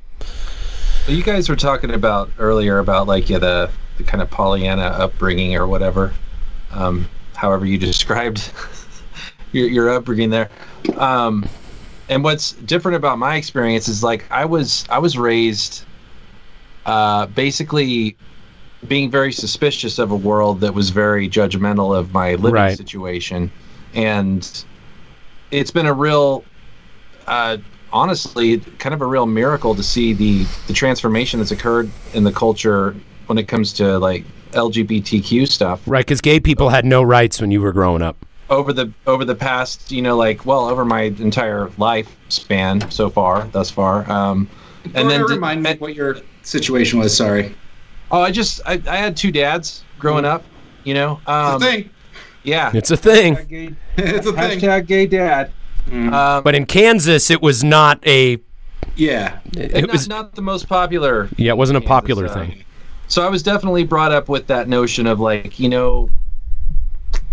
[1.06, 5.56] You guys were talking about earlier about like yeah the, the kind of Pollyanna upbringing
[5.56, 6.18] or whatever,
[6.70, 8.52] um, however you described
[9.52, 10.50] your, your upbringing there.
[10.96, 11.50] Um,
[12.08, 15.86] and what's different about my experience is like I was I was raised
[16.84, 18.18] uh, basically
[18.86, 22.70] being very suspicious of a world that was very judgmental of my living Right.
[22.70, 23.52] situation,
[23.94, 24.66] and
[25.50, 26.48] it's been a real,
[27.26, 27.58] uh,
[27.90, 32.32] honestly, kind of a real miracle to see the the transformation that's occurred in the
[32.32, 37.40] culture when it comes to like LGBTQ stuff Right, because gay people had no rights
[37.40, 38.16] when you were growing up.
[38.50, 43.44] over the over the past you know like well over my entire lifespan so far
[43.52, 44.48] thus far um
[44.94, 47.16] and then di- remind me what your situation was.
[47.16, 47.54] Sorry.
[48.10, 50.44] oh i just I, I had two dads growing up
[50.84, 51.90] you know um the thing.
[52.42, 53.36] yeah It's a thing.
[53.36, 54.60] Hashtag gay, it's a thing.
[54.60, 55.50] hashtag gay dad
[55.92, 58.38] um, But in Kansas, it was not a.
[58.96, 59.38] Yeah.
[59.52, 62.32] It and not, was not the most popular yeah, it wasn't a Kansas, popular uh,
[62.34, 62.63] thing.
[63.14, 66.10] So I was definitely brought up with that notion of like, you know,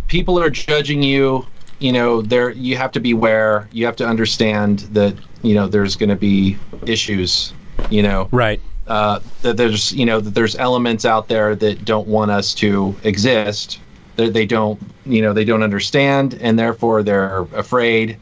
[0.10, 1.48] people are judging you.
[1.80, 3.68] You know, there you have to beware.
[3.72, 7.52] You have to understand that you know there's going to be issues.
[7.90, 8.62] You know, Right.
[8.86, 12.96] uh, that there's you know that there's elements out there that don't want us to
[13.04, 13.80] exist.
[14.18, 18.18] That they don't you know they don't understand, and therefore they're afraid,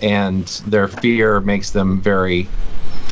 [0.00, 2.48] and their fear makes them very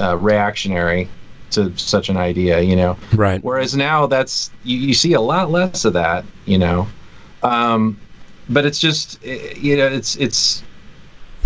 [0.01, 1.07] uh, reactionary
[1.53, 2.61] to such an idea.
[2.61, 2.97] You know.
[3.15, 3.43] Right.
[3.43, 6.87] Whereas now that's you, you see a lot less of that, you know.
[7.43, 7.99] Um,
[8.51, 10.63] but it's just eh, you know it's it's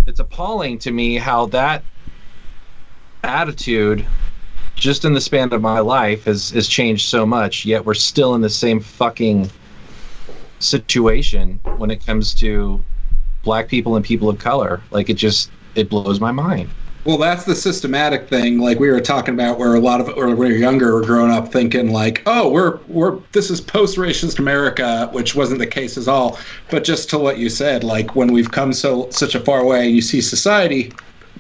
[0.07, 1.85] it's appalling to me how that
[3.23, 4.05] attitude
[4.75, 8.35] just in the span of my life has has changed so much yet we're still
[8.35, 9.49] in the same fucking
[10.59, 12.83] situation when it comes to
[13.43, 16.69] black people and people of color like it just it blows my mind
[17.05, 20.29] Well, that's the systematic thing, like we were talking about, where a lot of, or
[20.29, 25.11] when were younger, we're growing up thinking like, oh, we're we're this is post-racist America,
[25.13, 26.39] which wasn't the case at all.
[26.71, 29.87] But just to what you said, like when we've come so such a far way,
[29.87, 30.93] you see society.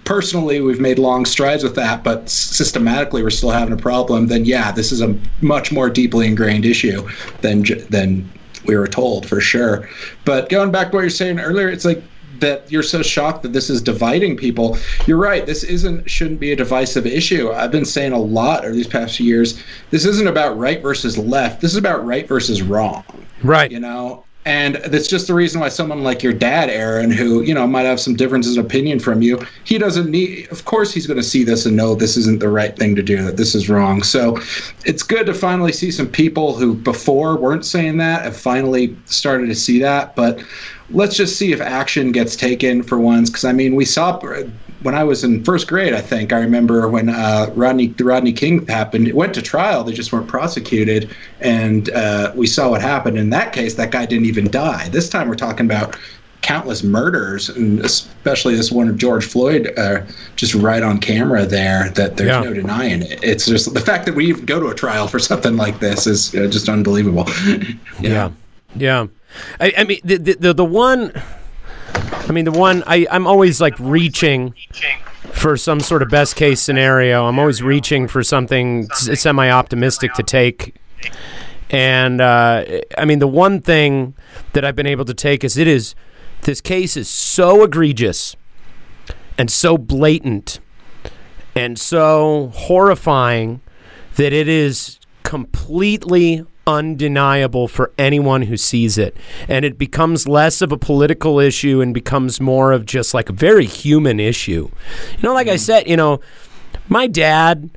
[0.04, 4.26] Personally, we've made long strides with that, but systematically, we're still having a problem.
[4.26, 7.08] Then, yeah, this is a much more deeply ingrained issue
[7.40, 8.30] than than
[8.66, 9.88] we were told for sure.
[10.26, 12.02] But going back to what you're saying earlier, it's like
[12.40, 14.78] that you're so shocked that this is dividing people.
[15.06, 15.46] You're right.
[15.46, 17.50] This isn't shouldn't be a divisive issue.
[17.52, 19.62] I've been saying a lot over these past few years.
[19.90, 21.60] This isn't about right versus left.
[21.60, 23.04] This is about right versus wrong.
[23.42, 23.70] Right.
[23.70, 24.24] You know.
[24.46, 27.84] And that's just the reason why someone like your dad, Aaron, who you know might
[27.84, 30.48] have some differences of opinion from you, he doesn't need.
[30.50, 33.02] Of course, he's going to see this and know this isn't the right thing to
[33.02, 33.22] do.
[33.22, 34.02] That this is wrong.
[34.02, 34.38] So,
[34.84, 39.46] it's good to finally see some people who before weren't saying that have finally started
[39.46, 40.14] to see that.
[40.14, 40.44] But
[40.90, 43.30] let's just see if action gets taken for once.
[43.30, 44.18] Because I mean, we saw
[44.82, 45.94] when I was in first grade.
[45.94, 49.08] I think I remember when uh, Rodney the Rodney King happened.
[49.08, 49.84] It went to trial.
[49.84, 53.18] They just weren't prosecuted, and uh, we saw what happened.
[53.18, 54.88] In that case, that guy didn't even die.
[54.90, 55.96] This time, we're talking about
[56.42, 60.02] countless murders, and especially this one of George Floyd, uh,
[60.36, 61.88] just right on camera there.
[61.94, 62.40] That there's Yeah.
[62.42, 63.18] no denying it.
[63.22, 66.06] It's just the fact that we even go to a trial for something like this
[66.06, 67.26] is uh, just unbelievable.
[68.00, 68.30] Yeah, yeah.
[69.60, 71.12] I, I mean, the, the the the one.
[71.94, 74.54] I mean, the one I I'm always like reaching
[75.32, 77.26] for some sort of best case scenario.
[77.26, 80.76] I'm always reaching for something semi optimistic to take.
[81.70, 82.64] And uh,
[82.96, 84.14] I mean, the one thing
[84.52, 85.94] that I've been able to take is it is
[86.42, 88.36] this case is so egregious
[89.36, 90.60] and so blatant
[91.54, 93.60] and so horrifying
[94.16, 99.16] that it is completely undeniable for anyone who sees it.
[99.48, 103.32] And it becomes less of a political issue and becomes more of just like a
[103.32, 104.70] very human issue.
[105.16, 105.58] You know, like I mm-hmm.
[105.58, 106.20] said, you know,
[106.88, 107.70] my dad.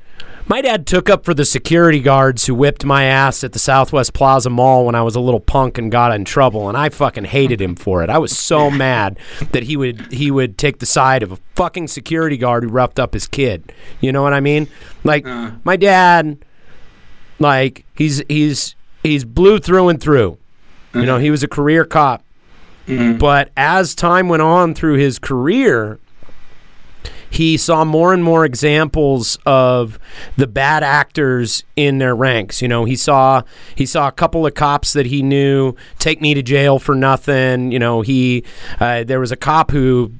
[0.49, 4.13] My dad took up for the security guards who whipped my ass at the Southwest
[4.13, 7.25] Plaza Mall when I was a little punk and got in trouble, and I fucking
[7.25, 8.09] hated him for it.
[8.09, 9.19] I was so mad
[9.51, 12.97] that he would he would take the side of a fucking security guard who roughed
[12.97, 13.73] up his kid.
[13.99, 14.69] You know what I mean?
[15.03, 15.51] Like uh.
[15.65, 16.37] my dad,
[17.39, 18.76] like he's he's
[19.07, 20.37] he's blue through and through.
[20.93, 22.23] You know, he was a career cop.
[23.17, 25.99] But as time went on through his career,
[27.29, 29.99] he saw more and more examples of
[30.37, 32.61] the bad actors in their ranks.
[32.61, 33.43] You know, he saw
[33.75, 37.71] he saw a couple of cops that he knew take me to jail for nothing.
[37.71, 38.43] You know, he
[38.79, 40.13] uh, there was a cop who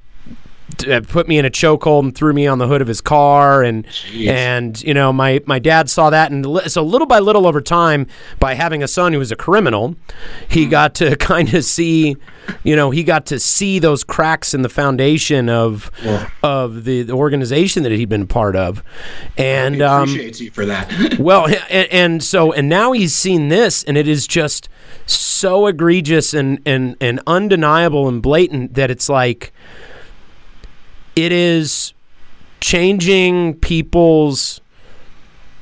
[0.77, 3.63] put me in a chokehold and threw me on the hood of his car.
[3.63, 6.31] And and you know my my dad saw that.
[6.31, 8.07] And li- so little by little over time
[8.39, 9.95] by having a son who was a criminal
[10.49, 12.15] he got to kind of see
[12.63, 15.91] you know he got to see those cracks in the foundation of
[16.43, 18.83] of the, the organization that he'd been part of.
[19.37, 21.17] And He um, appreciates you for that.
[21.19, 24.69] well, and, and so and now he's seen this, and it is just
[25.05, 29.53] so egregious and and and undeniable and blatant that it's like
[31.17, 31.93] it is
[32.61, 34.61] changing people's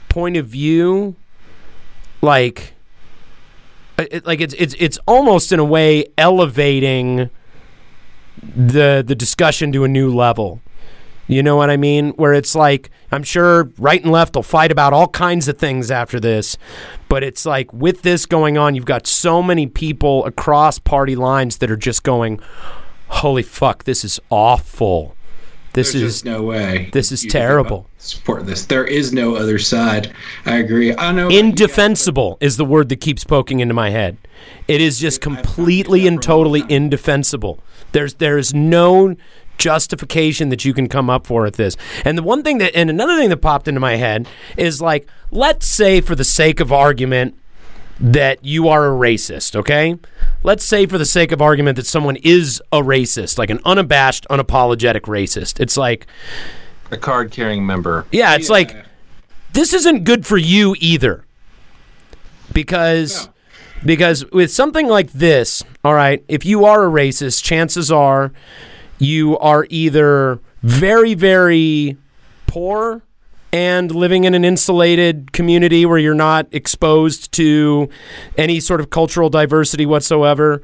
[0.10, 1.16] point of view,
[2.22, 2.74] like.
[3.98, 7.30] It, like it's it's it's almost in a way elevating
[8.44, 10.60] the the discussion to a new level.
[11.28, 12.10] You know what I mean?
[12.12, 15.90] Where it's like, I'm sure right and left will fight about all kinds of things
[15.90, 16.58] after this,
[17.08, 21.60] but it's like with this going on, you've got so many people across party lines
[21.60, 22.42] that are just going,
[23.08, 25.15] "Holy fuck, this is awful.
[25.76, 26.90] This There's is no way.
[26.94, 28.66] this is terrible." Support this.
[28.66, 30.12] There is no other side.
[30.46, 30.96] I agree.
[30.96, 31.30] I know.
[31.30, 34.18] Indefensible is the word that keeps poking into my head.
[34.68, 37.60] It is just completely and totally indefensible.
[37.92, 39.16] There's there's no
[39.58, 41.78] justification that you can come up for at this.
[42.04, 45.08] And the one thing that and another thing that popped into my head is like
[45.32, 47.36] let's say for the sake of argument
[48.00, 49.98] that you are a racist, okay?
[50.46, 54.28] Let's say for the sake of argument that someone is a racist, like an unabashed,
[54.30, 55.60] unapologetic racist.
[55.60, 56.06] It's like
[56.92, 58.06] A card carrying member.
[58.12, 58.76] yeah, it's like
[59.54, 61.26] this isn't good for you either.
[62.54, 63.28] Because
[63.84, 68.32] because with something like this, all right, if you are a racist, chances are
[69.00, 71.98] you are either very very
[72.46, 73.02] poor
[73.56, 77.88] and living in an insulated community where you're not exposed to
[78.38, 80.62] any sort of cultural diversity whatsoever,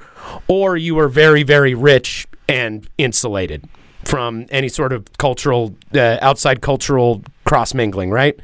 [0.49, 3.63] or you are very, very rich and insulated
[4.03, 8.37] from any sort of cultural, uh, outside cultural cross mingling, right?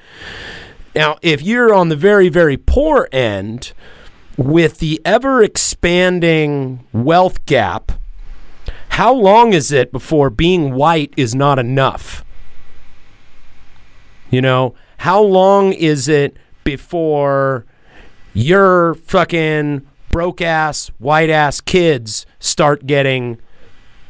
[0.96, 3.74] Now, if you're on the very, very poor end,
[4.38, 7.92] with the ever expanding wealth gap,
[8.90, 12.24] how long is it before being white is not enough?
[14.30, 17.66] You know, how long is it before
[18.34, 23.40] your fucking broke ass, white ass kids start getting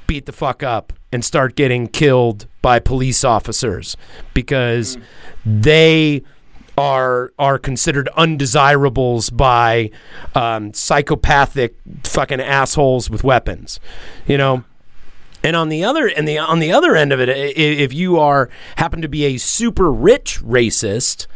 [0.07, 3.95] beat the fuck up and start getting killed by police officers
[4.33, 4.97] because
[5.45, 6.23] they
[6.77, 9.89] are are considered undesirables by
[10.35, 13.79] um, psychopathic fucking assholes with weapons,
[14.27, 14.63] you know.
[15.43, 18.49] And on the other and the on the other end of it, if you are
[18.77, 21.27] happen to be a super rich racist,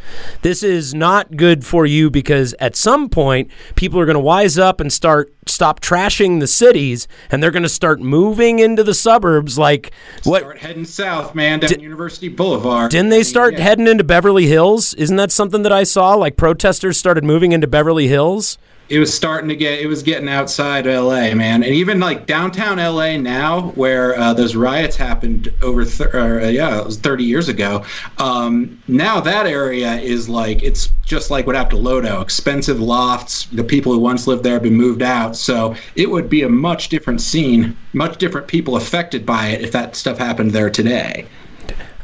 [0.42, 4.58] this is not good for you because at some point people are going to wise
[4.58, 8.94] up and start stop trashing the cities, and they're going to start moving into the
[8.94, 9.58] suburbs.
[9.58, 9.92] Like
[10.24, 10.42] what?
[10.42, 12.90] Start heading south, man, down University Boulevard.
[12.90, 13.60] Didn't they start yeah.
[13.60, 14.94] heading into Beverly Hills?
[14.94, 16.14] Isn't that something that I saw?
[16.14, 18.58] Like protesters started moving into Beverly Hills.
[18.92, 19.80] It was starting to get.
[19.80, 24.54] It was getting outside LA, man, and even like downtown LA now, where uh, those
[24.54, 25.86] riots happened over.
[25.86, 27.86] Th- or, uh, yeah, it was 30 years ago.
[28.18, 32.20] Um, now that area is like it's just like what happened to Lodo.
[32.20, 33.46] Expensive lofts.
[33.46, 36.50] The people who once lived there have been moved out, so it would be a
[36.50, 41.24] much different scene, much different people affected by it if that stuff happened there today.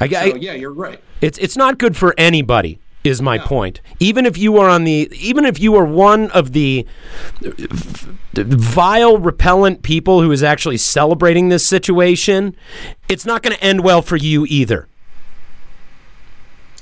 [0.01, 1.03] I, So yeah, you're right.
[1.21, 2.79] It's it's not good for anybody.
[3.05, 3.81] Is my point.
[4.01, 6.85] Even if you are on the, even if you are one of the
[8.35, 12.57] vile, repellent people who is actually celebrating this situation,
[13.09, 14.89] it's not going to end well for you either.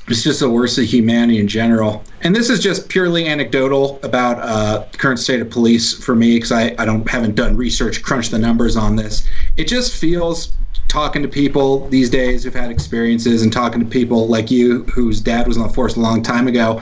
[0.08, 2.02] it's just the worst of humanity in general.
[2.22, 6.36] And this is just purely anecdotal about uh, the current state of police for me
[6.36, 9.28] because I, I don't haven't done research, crunched the numbers on this.
[9.56, 10.52] It just feels
[10.88, 15.20] talking to people these days who've had experiences and talking to people like you whose
[15.20, 16.80] dad was on the force a long time ago.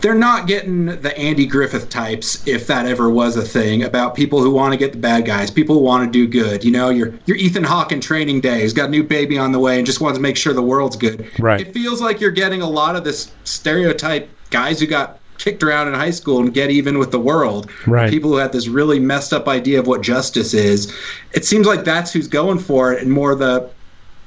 [0.00, 4.38] They're not getting the Andy Griffith types, if that ever was a thing, about people
[4.42, 6.62] who want to get the bad guys, people who want to do good.
[6.62, 9.52] You know, your your Ethan Hawke in Training Day has got a new baby on
[9.52, 11.30] the way and just wants to make sure the world's good.
[11.38, 11.62] Right.
[11.62, 15.88] It feels like you're getting a lot of this stereotype guys who got kicked around
[15.88, 17.70] in high school and get even with the world.
[17.86, 18.10] Right.
[18.10, 20.94] People who had this really messed up idea of what justice is.
[21.32, 23.70] It seems like that's who's going for it and more the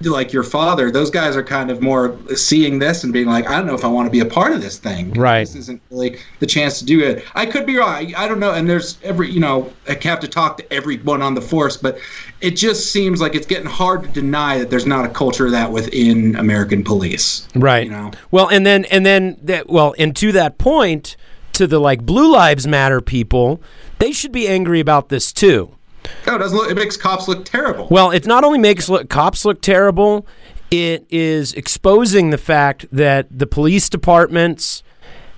[0.01, 3.57] like your father, those guys are kind of more seeing this and being like, I
[3.57, 5.11] don't know if I want to be a part of this thing.
[5.13, 5.39] Right.
[5.39, 7.25] This isn't really the chance to do it.
[7.33, 7.89] I could be wrong.
[7.89, 8.53] I, I don't know.
[8.53, 11.97] And there's every, you know, I have to talk to everyone on the force, but
[12.41, 15.51] it just seems like it's getting hard to deny that there's not a culture of
[15.51, 17.47] that within American police.
[17.55, 17.85] Right.
[17.85, 18.11] You know?
[18.29, 21.17] Well, and then and then that well, and to that point,
[21.53, 23.61] to the like Blue Lives Matter people,
[23.97, 25.76] they should be angry about this too.
[26.25, 26.71] No, it doesn't look.
[26.71, 27.87] It makes cops look terrible.
[27.89, 30.25] Well, it not only makes look, cops look terrible,
[30.71, 34.83] it is exposing the fact that the police departments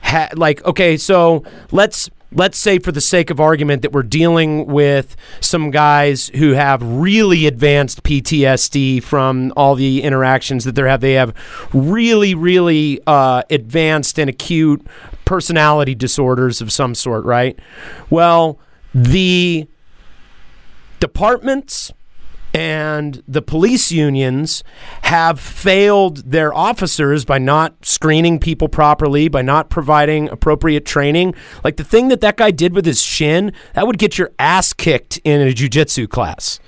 [0.01, 4.67] ha- like okay, so let's let's say for the sake of argument that we're dealing
[4.67, 11.01] with some guys who have really advanced PTSD from all the interactions that they have
[11.01, 11.33] they have
[11.73, 14.85] really really uh, advanced and acute
[15.25, 17.59] personality disorders of some sort, right?
[18.09, 18.59] Well,
[18.95, 19.67] the
[20.99, 21.91] departments
[22.53, 24.63] and the police unions
[25.03, 31.35] have failed their officers by not screening people properly, by not providing appropriate training.
[31.63, 34.73] Like the thing that that guy did with his shin, that would get your ass
[34.73, 36.59] kicked in a jujitsu class.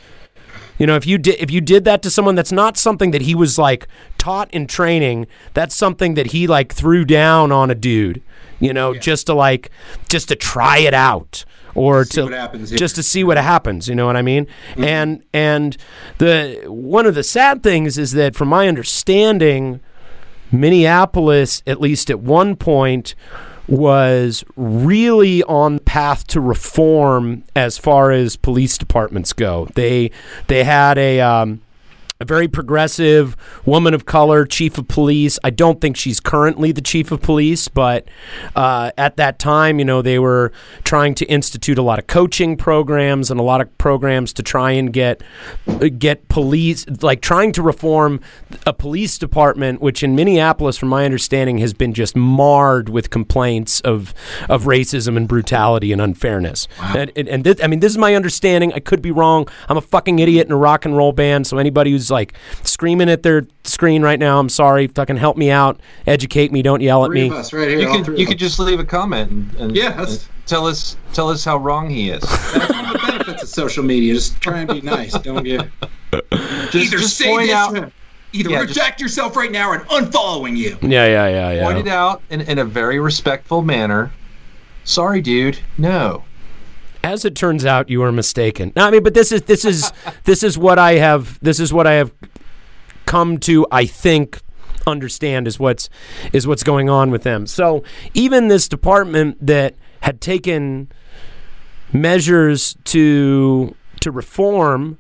[0.82, 3.22] You know, if you did if you did that to someone, that's not something that
[3.22, 5.28] he was like taught in training.
[5.54, 8.24] That's something that he like threw down on a dude.
[8.60, 9.70] You know, just to like
[10.10, 13.88] just to try it out or See to what happens just to see what happens.
[13.88, 14.48] You know what I mean?
[14.72, 14.84] Mm-hmm.
[14.84, 15.78] And and
[16.18, 19.82] the one of the sad things is that, from my understanding,
[20.52, 23.14] Minneapolis, at least at one point,
[23.68, 29.68] was really on the path to reform as far as police departments go.
[29.76, 30.12] They
[30.48, 31.62] they had a um,
[32.22, 35.40] a very progressive woman of color chief of police.
[35.44, 38.08] I don't think she's currently the chief of police, but
[38.56, 40.52] uh, at that time, you know, they were
[40.84, 44.72] trying to institute a lot of coaching programs and a lot of programs to try
[44.72, 45.24] and get
[45.98, 48.20] get police like trying to reform
[48.68, 53.82] a police department, which in Minneapolis, from my understanding, has been just marred with complaints
[53.82, 54.14] of
[54.48, 56.68] of racism and brutality and unfairness.
[56.80, 58.74] And, and, and this, I mean, this is my understanding.
[58.74, 59.48] I could be wrong.
[59.68, 61.48] I'm a fucking idiot in a rock and roll band.
[61.48, 62.34] So anybody who's like
[62.64, 64.88] screaming at their screen right now, I'm sorry.
[64.88, 65.80] Fucking help me out.
[66.06, 66.62] Educate me.
[66.62, 67.28] Don't yell at me.
[67.28, 67.80] of us right here.
[67.80, 71.30] You could you could just leave a comment and, and Yeah, and tell us tell
[71.30, 72.22] us how wrong he is.
[72.22, 74.14] That's one of the benefits of social media.
[74.14, 75.14] Just try and be nice.
[75.14, 75.68] Don't get.
[76.72, 77.92] Just, Either just say point this, out
[78.34, 80.78] either Yeah, reject yourself right now, or unfollowing you.
[80.82, 81.64] Yeah, yeah, yeah, yeah.
[81.64, 84.12] point it out in, in a very respectful manner.
[84.84, 85.60] Sorry, dude.
[85.78, 86.24] No.
[87.04, 88.74] As it turns out, you are mistaken.
[88.76, 89.92] No, I mean, but this is this is
[90.24, 91.40] this is what I have.
[91.42, 92.14] This is what I have
[93.06, 93.66] come to.
[93.72, 94.40] I think
[94.88, 95.90] understand is what's
[96.34, 97.46] is what's going on with them.
[97.48, 97.84] So
[98.14, 100.92] even this department that had taken
[101.94, 104.98] measures to to reform,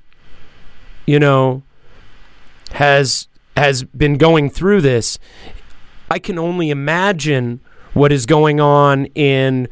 [1.05, 1.63] you know,
[2.73, 3.27] has
[3.57, 5.19] has been going through this.
[6.09, 7.61] I can only imagine
[7.93, 9.67] what is going on in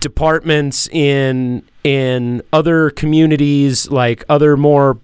[0.00, 4.98] departments in in other communities like other more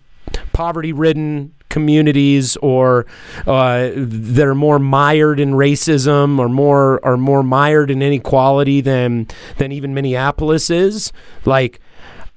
[0.53, 3.05] poverty ridden communities or
[3.49, 9.27] uh, that are more mired in racism or more are more mired in inequality than
[9.59, 11.13] than even Minneapolis is.
[11.45, 11.81] Like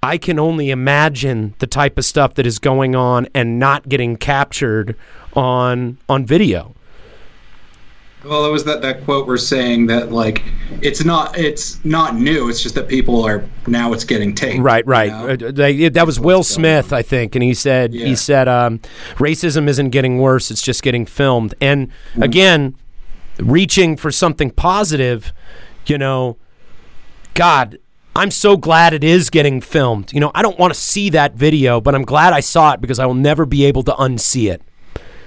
[0.02, 4.16] I can only imagine the type of stuff that is going on and not getting
[4.18, 4.96] captured
[5.34, 6.74] on on video
[8.28, 10.44] Well, it was that that quote we're saying that like
[10.82, 12.50] it's not it's not new.
[12.50, 14.62] It's just that people are now it's getting taped.
[14.62, 15.06] Right, right.
[15.06, 15.86] you know?
[15.88, 18.80] Uh, that was Will Smith, I think, and he said he said um,
[19.16, 21.56] racism isn't getting worse; it's just getting filmed.
[21.62, 22.24] And Mm.
[22.24, 22.76] again,
[23.40, 25.32] reaching for something positive,
[25.86, 26.38] you know,
[27.34, 27.78] God,
[28.16, 30.12] I'm so glad it is getting filmed.
[30.12, 32.82] You know, I don't want to see that video, but I'm glad I saw it
[32.82, 34.62] because I will never be able to unsee it.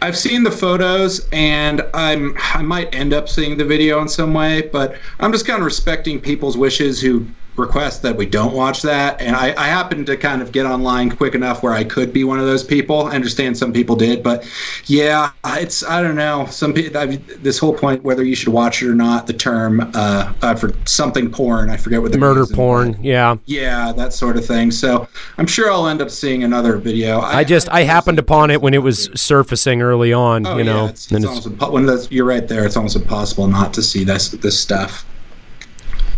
[0.03, 4.32] I've seen the photos, and I'm I might end up seeing the video in some
[4.32, 7.26] way, but I'm just kind of respecting people's wishes who
[7.57, 9.20] request that we don't watch that.
[9.20, 12.24] And I, I happened to kind of get online quick enough where I could be
[12.24, 13.07] one of those people.
[13.07, 14.48] I understand some people did, but
[14.86, 16.46] yeah, it's I don't know.
[16.46, 17.07] Some people I
[17.38, 19.26] this whole point whether you should watch it or not.
[19.26, 23.36] The term uh, uh for something porn, I forget what the Murder porn, yeah.
[23.46, 24.70] Yeah, that sort of thing.
[24.70, 25.07] So
[25.38, 27.20] I'm sure I'll end up seeing another video.
[27.20, 30.84] I just I happened upon it when it was surfacing early on, Oh, you know.
[30.84, 32.64] yeah, it's, and it's it's- almost impo- when that's, you're right there.
[32.64, 35.07] It's almost impossible not to see this this stuff.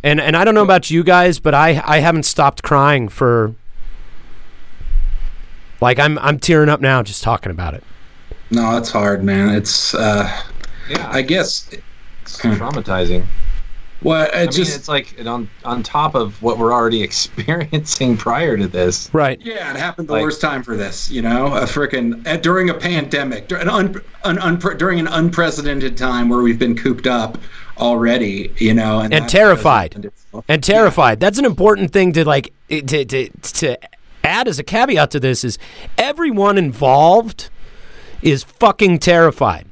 [0.03, 3.55] And and I don't know about you guys, but I I haven't stopped crying for
[5.81, 7.85] like I'm I'm tearing up now just talking about it.
[8.51, 9.55] No, it's hard, man.
[9.55, 10.29] It's uh,
[10.89, 11.09] Yeah.
[11.11, 11.71] I guess
[12.23, 13.25] it's traumatizing.
[14.03, 17.03] well, it I mean, just it's like it on on top of what we're already
[17.09, 19.09] experiencing prior to this.
[19.15, 19.41] Right.
[19.41, 21.11] yeah, it happened the like- worst time for this.
[21.11, 25.07] You know, a freaking uh, during a pandemic, dur- an un, an unpre- during an
[25.09, 27.39] unprecedented time where we've been cooped up
[27.79, 28.53] already.
[28.59, 29.91] You know, and, And terrified.
[29.93, 31.21] doesn't lend itself- and terrified.
[31.21, 33.77] That's an important thing to like to, to to
[34.25, 35.59] add as a caveat to this is
[35.99, 37.51] everyone involved
[38.23, 39.67] is fucking terrified.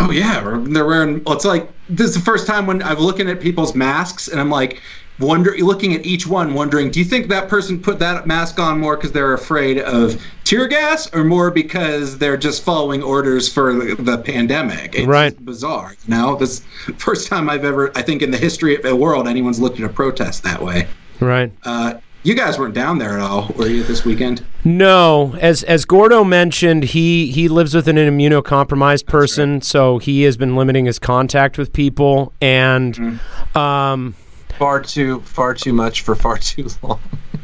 [0.00, 1.22] Oh yeah, they're wearing.
[1.24, 4.38] Well, it's like this is the first time when I'm looking at people's masks, and
[4.40, 4.80] I'm like,
[5.18, 8.78] wonder looking at each one, wondering, do you think that person put that mask on
[8.78, 13.72] more because they're afraid of tear gas, or more because they're just following orders for
[13.74, 14.94] the, the pandemic?
[14.94, 15.44] It's Right.
[15.44, 15.94] bizarre.
[16.06, 16.60] You know, this
[16.98, 19.84] first time I've ever, I think, in the history of the world, anyone's looked at
[19.86, 20.86] a protest that way.
[21.20, 21.50] Right.
[21.64, 24.44] Uh, you guys weren't down there at all, were you, this weekend?
[24.64, 30.36] No, as as Gordo mentioned, he he lives with an immunocompromised person, so he has
[30.36, 33.20] been limiting his contact with people, and
[33.54, 34.16] um,
[34.58, 37.00] Far too far too much for far too long.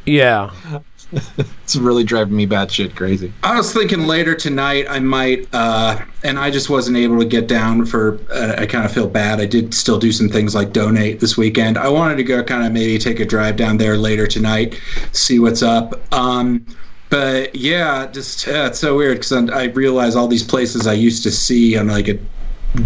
[0.07, 0.51] yeah,
[1.65, 3.33] It's really driving me batshit crazy.
[3.43, 7.47] I was thinking later tonight I might, uh, and I just wasn't able to get
[7.47, 8.19] down for.
[8.31, 9.41] Uh, I kind of feel bad.
[9.41, 11.77] I did still do some things like donate this weekend.
[11.77, 14.81] I wanted to go kind of maybe take a drive down there later tonight,
[15.13, 16.01] see what's up.
[16.15, 16.65] Um,
[17.11, 21.23] but yeah, just uh, it's so weird because I realize all these places I used
[21.25, 22.19] to see on like a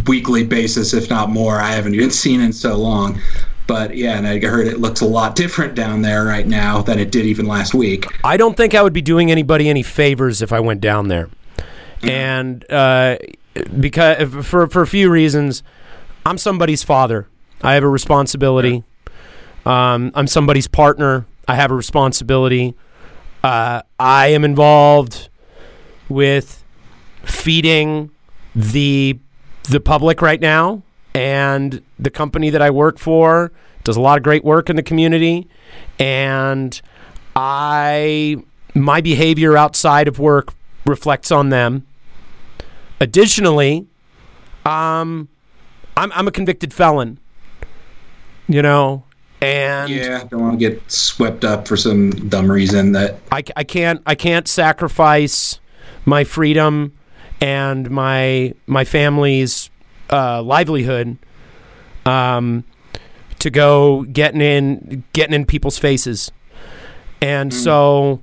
[0.06, 3.20] weekly basis, if not more, I haven't even seen in so long.
[3.66, 6.98] But yeah, and I heard it looks a lot different down there right now than
[6.98, 8.06] it did even last week.
[8.24, 11.28] I don't think I would be doing anybody any favors if I went down there,
[12.02, 13.16] and uh,
[13.80, 15.62] because for for a few reasons,
[16.24, 17.28] I'm somebody's father.
[17.62, 18.84] I have a responsibility.
[19.64, 21.26] Um, I'm somebody's partner.
[21.48, 22.76] I have a responsibility.
[23.42, 25.28] Uh, I am involved
[26.08, 26.64] with
[27.24, 28.10] feeding
[28.54, 29.18] the
[29.64, 30.82] the public right now,
[31.16, 33.50] and the company that I work for
[33.84, 35.48] does a lot of great work in the community,
[35.98, 36.80] and
[37.34, 38.36] I
[38.74, 40.52] my behavior outside of work
[40.84, 41.86] reflects on them.
[43.00, 43.86] Additionally,
[44.66, 45.28] um,
[45.96, 47.18] I'm I'm a convicted felon.
[48.48, 49.04] You know,
[49.40, 53.64] and Yeah, don't want to get swept up for some dumb reason that I, I
[53.64, 55.60] can't I can't sacrifice
[56.04, 56.92] my freedom
[57.40, 59.70] and my my family's
[60.10, 61.18] uh, livelihood
[62.04, 62.64] um,
[63.38, 66.30] to go getting in getting in people's faces,
[67.20, 68.20] and so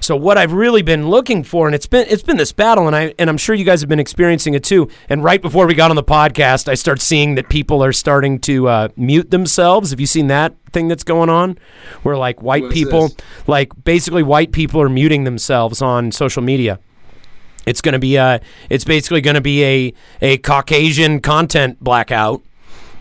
[0.00, 2.96] so what I've really been looking for, and it's been it's been this battle, and
[2.96, 4.88] I and I'm sure you guys have been experiencing it too.
[5.08, 8.38] And right before we got on the podcast, I start seeing that people are starting
[8.40, 9.90] to uh, mute themselves.
[9.90, 11.58] Have you seen that thing that's going on,
[12.02, 13.16] where like white people, this?
[13.46, 16.80] like basically white people are muting themselves on social media?
[17.66, 18.40] It's going to be a.
[18.68, 22.42] It's basically going to be a a Caucasian content blackout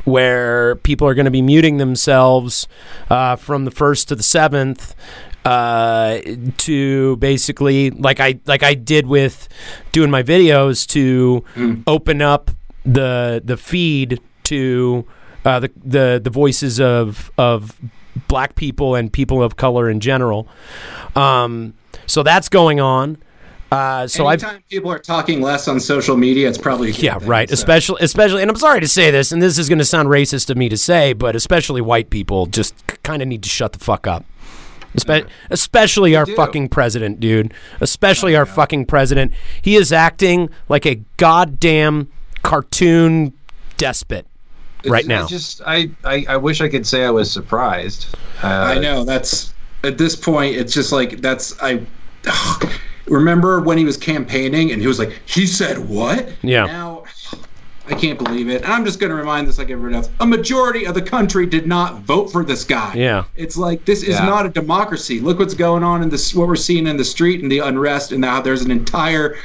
[0.06, 2.68] where people are going to be muting themselves
[3.10, 4.96] uh, from the first to the seventh
[5.46, 6.20] uh,
[6.58, 9.48] to basically like I like I did with
[9.92, 11.44] doing my videos to
[11.88, 12.52] open up
[12.86, 15.06] the the feed to
[15.46, 17.80] uh, the the the voices of of
[18.28, 20.48] black people and people of color in general.
[21.16, 21.74] Um,
[22.06, 23.18] so that's going on.
[23.72, 27.04] Uh, so I've anytime people are talking less on social media, it's probably a good
[27.04, 27.50] yeah, thing, right.
[27.50, 27.54] so.
[27.54, 30.50] Especially, especially, and I'm sorry to say this, and this is going to sound racist
[30.50, 33.80] of me to say, but especially white people just kind of need to shut the
[33.80, 34.26] fuck up.
[34.96, 36.36] Espe- especially our do.
[36.36, 37.54] fucking president, dude.
[37.80, 39.34] Especially our fucking president.
[39.62, 42.10] He is acting like a goddamn
[42.42, 43.34] cartoon
[43.78, 44.26] despot
[44.86, 45.28] right I now.
[45.28, 48.16] just I, I I wish I could say I was surprised.
[48.42, 49.54] Uh, I know that's
[49.84, 50.56] at this point.
[50.56, 51.86] It's just like that's I.
[53.10, 56.30] remember when he was campaigning and he was like, he said what?
[56.42, 56.66] Yeah.
[56.66, 57.04] Now,
[57.88, 58.64] I can't believe it.
[58.64, 60.10] And I'm just going to remind this like everyone else.
[60.20, 62.94] A majority of the country did not vote for this guy.
[62.94, 63.24] Yeah.
[63.36, 64.26] It's like this is Yeah.
[64.26, 65.20] not a democracy.
[65.20, 66.36] Look what's going on in this.
[66.36, 69.38] What we're seeing in the street and the unrest, and now there's an entire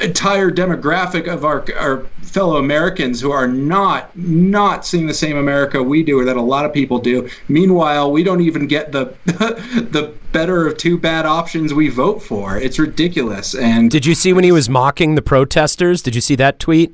[0.00, 5.82] entire demographic of our our fellow Americans who are not not seeing the same America
[5.82, 7.28] we do or that a lot of people do.
[7.48, 12.58] Meanwhile, we don't even get the the better of two bad options we vote for.
[12.58, 13.54] It's ridiculous.
[13.54, 16.02] And Did you see when he was mocking the protesters?
[16.02, 16.92] Did you see that tweet?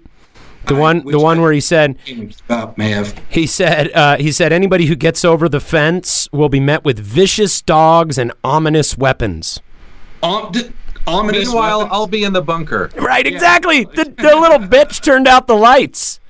[0.66, 1.96] The one, the one where he said,
[2.76, 6.60] may have He said, uh, he said, anybody who gets over the fence will be
[6.60, 9.60] met with vicious dogs and ominous weapons.
[10.22, 10.52] um,
[11.06, 11.46] ominous.
[11.48, 11.92] Meanwhile, weapons.
[11.94, 12.90] I'll be in the bunker.
[12.96, 13.84] Right, exactly.
[13.84, 16.20] The, the little bitch turned out the lights.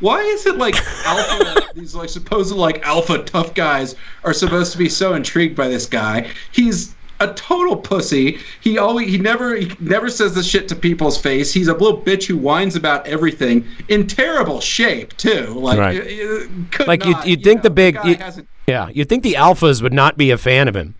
[0.00, 1.62] Why is it like alpha?
[1.74, 5.86] these like supposed like alpha tough guys are supposed to be so intrigued by this
[5.86, 6.30] guy.
[6.52, 8.38] He's a total pussy.
[8.60, 11.52] He always he never he never says this shit to people's face.
[11.52, 15.46] He's a little bitch who whines about everything in terrible shape too.
[15.58, 15.96] Like Right.
[16.00, 19.08] uh, uh, could Like, you'd- not, you'd you think the big- guy you- Yeah, you'd
[19.08, 20.94] think the alphas would not be a fan of him.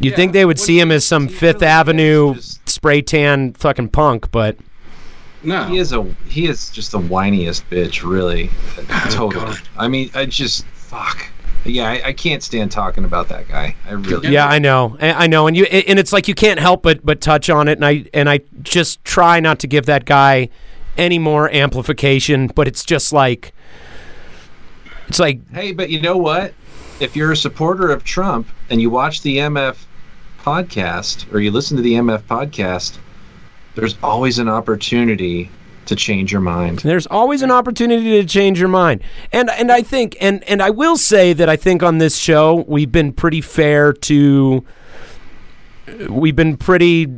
[0.00, 3.00] You'd Yeah, think they would what see him as some Fifth really Avenue just- spray
[3.02, 4.56] tan fucking punk, but
[5.42, 5.64] no.
[5.64, 8.50] He is a he is just the whiniest bitch, really.
[8.78, 9.44] Oh, totally.
[9.46, 9.60] God.
[9.76, 11.26] I mean, I just fuck.
[11.66, 13.74] Yeah, I, I can't stand talking about that guy.
[13.88, 14.28] I really.
[14.28, 17.04] yeah, I know, I I know, and you and it's like you can't help but
[17.06, 20.48] but touch on it, and I and I just try not to give that guy
[20.98, 23.52] any more amplification, but it's just like
[25.08, 26.52] it's like Hey, but you know what?
[27.00, 29.76] If you're a supporter of Trump and you watch the MF
[30.40, 32.98] podcast or you listen to the MF podcast,
[33.74, 35.50] there's always an opportunity
[35.86, 36.78] to change your mind.
[36.80, 39.02] There's always an opportunity to change your mind.
[39.32, 42.64] And and I think and and I will say that I think on this show
[42.68, 44.64] we've been pretty fair to
[46.08, 47.14] we've been pretty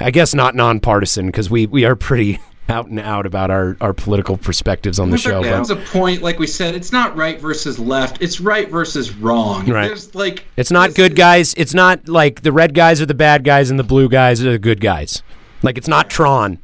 [0.00, 3.92] I guess not nonpartisan because we we are pretty out and out about our, our
[3.92, 5.42] political perspectives on the show.
[5.42, 8.22] There But comes a point, like we said, it's not right versus left.
[8.22, 9.68] It's right versus wrong.
[9.68, 9.88] Right.
[9.88, 11.54] There's like it's not good is- guys.
[11.56, 14.52] It's not like the red guys are the bad guys and the blue guys are
[14.52, 15.22] the good guys.
[15.62, 16.58] Like it's not Tron,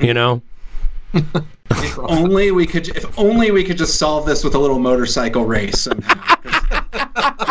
[0.00, 0.42] you know?
[1.72, 2.88] If only we could.
[2.88, 6.34] If only we could just solve this with a little motorcycle race somehow.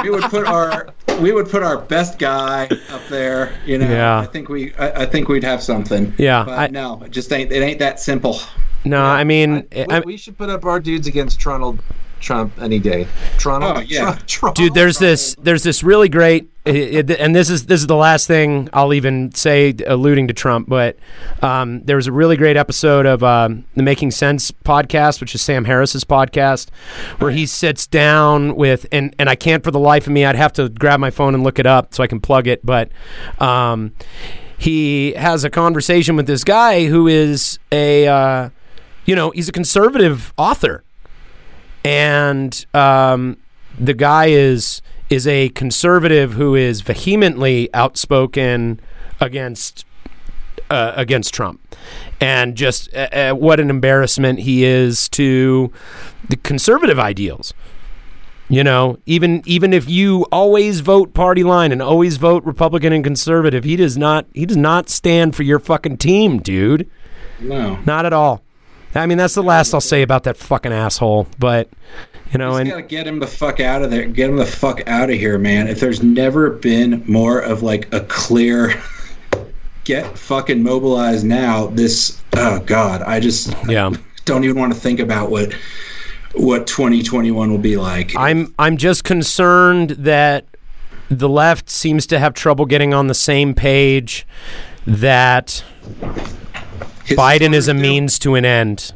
[0.03, 0.89] we would put our
[1.21, 3.53] we would put our best guy up there.
[3.65, 3.89] You know.
[3.89, 4.19] Yeah.
[4.19, 4.73] I think we.
[4.75, 6.13] I, I think we'd have something.
[6.17, 7.51] Yeah, But I- no, it just ain't.
[7.51, 8.39] It ain't that simple.
[8.85, 11.79] No, I mean, We, I, we should put up our dudes against Donald
[12.19, 13.07] Trump any day.
[13.39, 14.01] Donald, Oh, yeah.
[14.15, 14.55] Trump, Trump.
[14.55, 17.95] dude there's this there's this really great it, it- and this is this is the
[17.95, 20.97] last thing i'll even say alluding to trump but
[21.41, 25.41] um, there was a really great episode of um, the making sense podcast which is
[25.41, 26.69] sam harris's podcast
[27.19, 30.35] where he sits down with and and i can't for the life of me i'd
[30.35, 32.91] have to grab my phone and look it up so i can plug it but
[33.39, 33.93] um,
[34.57, 38.49] he has a conversation with this guy who is a uh,
[39.09, 40.83] you know he's a conservative author
[41.83, 43.37] and um,
[43.79, 48.79] the guy is is a conservative who is vehemently outspoken
[49.19, 49.85] against
[50.69, 51.75] uh, against Trump,
[52.21, 55.71] and just uh, uh, what an embarrassment he is to
[56.29, 57.53] the conservative ideals.
[58.47, 63.03] You know, even even if you always vote party line and always vote Republican and
[63.03, 66.87] conservative, he does not he does not stand for your fucking team, dude.
[67.39, 67.79] No.
[67.85, 68.43] Not at all.
[68.95, 71.27] I mean, that's the last I'll say about that fucking asshole.
[71.37, 71.69] But
[72.31, 74.05] you know, Just and gotta get him the fuck out of there.
[74.05, 75.67] Get him the fuck out of here, man.
[75.67, 78.81] If there's never been more of like a clear
[79.83, 83.91] get fucking mobilized now, this oh god, I just yeah.
[84.25, 85.53] don't even want to think about what
[86.33, 88.15] what 2021 will be like.
[88.15, 90.45] I'm I'm just concerned that
[91.09, 94.27] the left seems to have trouble getting on the same page
[94.85, 95.63] that
[97.09, 98.93] His Biden is a means to an end.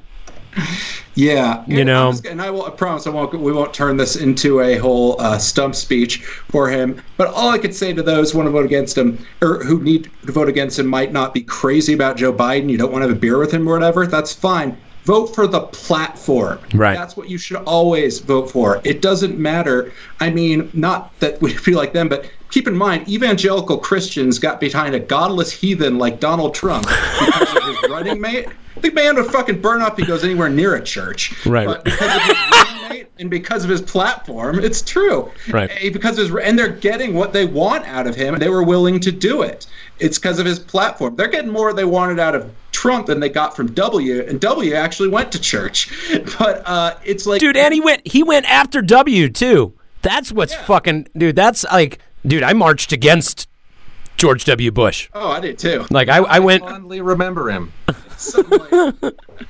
[1.16, 2.11] Yeah, You and know.
[2.11, 3.34] Just- and I will I promise I won't.
[3.34, 7.01] We won't turn this into a whole uh, stump speech for him.
[7.18, 9.82] But all I could say to those who want to vote against him or who
[9.82, 12.70] need to vote against him might not be crazy about Joe Biden.
[12.70, 14.05] You don't want to have a beer with him or whatever.
[14.05, 14.78] That's fine.
[15.04, 16.60] Vote for the platform.
[16.74, 16.93] Right.
[16.93, 18.82] That's what you should always vote for.
[18.86, 19.91] It doesn't matter.
[20.20, 24.60] I mean, not that we feel like them, but keep in mind, evangelical Christians got
[24.60, 28.47] behind a godless heathen like Donald Trump because of his running mate.
[28.80, 31.45] The man would fucking burn up if he goes anywhere near a church.
[31.45, 31.66] Right.
[31.66, 35.32] But because of his running mate and because of his platform, it's true.
[35.49, 35.70] Right.
[35.91, 38.38] Because of his, and they're getting what they want out of him.
[38.38, 39.68] They were willing to do it.
[39.99, 41.16] It's because of his platform.
[41.16, 42.51] They're getting more they wanted out of
[42.84, 45.90] Trump than they got from W, and W actually went to church.
[46.38, 49.74] But uh, it's like, Dude, and he went he went after W too.
[50.02, 53.48] That's what's fucking dude, that's like dude, I marched against
[54.18, 54.70] George W.
[54.70, 55.10] Bush.
[55.14, 55.86] oh, I did too.
[55.92, 57.72] Like I, I went fondly remember him.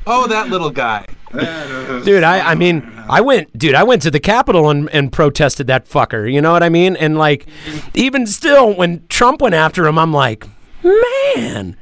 [0.05, 1.05] Oh, that little guy.
[1.31, 5.67] Dude, I, I mean, I went, dude, I went to the Capitol and, and protested
[5.67, 6.31] that fucker.
[6.31, 6.95] You know what I mean?
[6.97, 7.45] And like,
[7.93, 10.47] even still, when Trump went after him, I'm like,
[10.83, 11.77] man,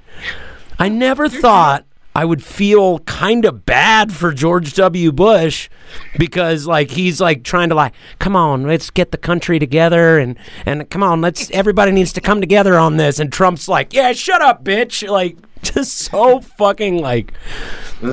[0.82, 5.12] I never thought I would feel kind of bad for George W.
[5.12, 5.70] Bush
[6.18, 10.40] because like he's like trying to like, come on, let's get the country together and
[10.66, 13.20] and come on, let's everybody needs to come together on this.
[13.20, 15.08] And Trump's like, yeah, shut up, bitch.
[15.22, 17.34] Like, just so fucking like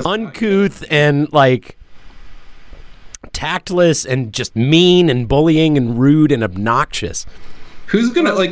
[0.05, 1.77] uncouth and like
[3.33, 7.25] tactless and just mean and bullying and rude and obnoxious.
[7.87, 8.51] who's gonna like?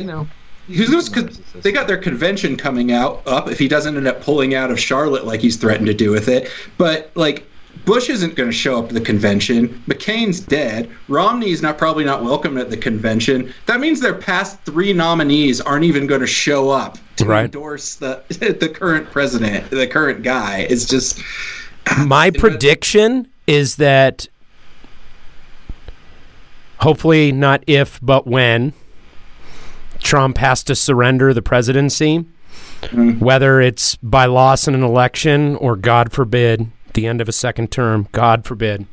[0.68, 1.28] You Who's gonna?
[1.28, 3.48] Cause they got their convention coming out up.
[3.48, 6.28] If he doesn't end up pulling out of Charlotte like he's threatened to do with
[6.28, 7.44] it, but like.
[7.84, 9.68] Bush isn't going to show up to the convention.
[9.86, 10.90] McCain's dead.
[11.06, 13.54] Romney's not probably not welcome at the convention.
[13.66, 17.44] That means their past three nominees aren't even going to show up to Right.
[17.44, 18.22] endorse the
[18.60, 20.66] the current president, the current guy.
[20.68, 21.22] It's just
[22.04, 24.28] My prediction is that
[26.80, 28.72] hopefully not if but when
[30.02, 32.24] Trump has to surrender the presidency,
[33.18, 37.70] whether it's by loss in an election or God forbid the end of a second
[37.70, 38.86] term, God forbid.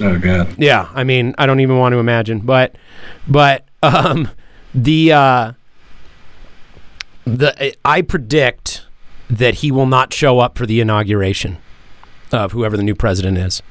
[0.00, 0.54] oh god.
[0.58, 2.74] Yeah, I mean, I don't even want to imagine, but
[3.28, 4.30] but um
[4.74, 5.52] the uh
[7.24, 8.86] the I predict
[9.28, 11.58] that he will not show up for the inauguration
[12.32, 13.62] of whoever the new president is.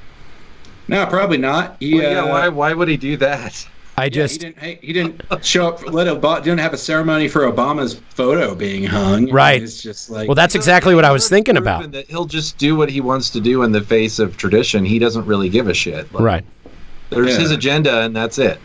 [0.88, 1.76] No, probably not.
[1.80, 3.66] He, Well, yeah, uh, why why would he do that?
[4.00, 4.58] I Yeah, just he didn't.
[4.58, 5.82] Hey, he didn't show up.
[5.92, 9.30] Let Obama didn't have a ceremony for Obama's photo being hung.
[9.30, 9.62] Right.
[9.62, 11.92] It's just like well, that's exactly what I was thinking about.
[11.92, 14.84] That he'll just do what he wants to do in the face of tradition.
[14.84, 16.12] He doesn't really give a shit.
[16.12, 16.44] Like, Right,
[17.10, 17.40] There's Yeah.
[17.40, 18.58] his agenda, and that's it.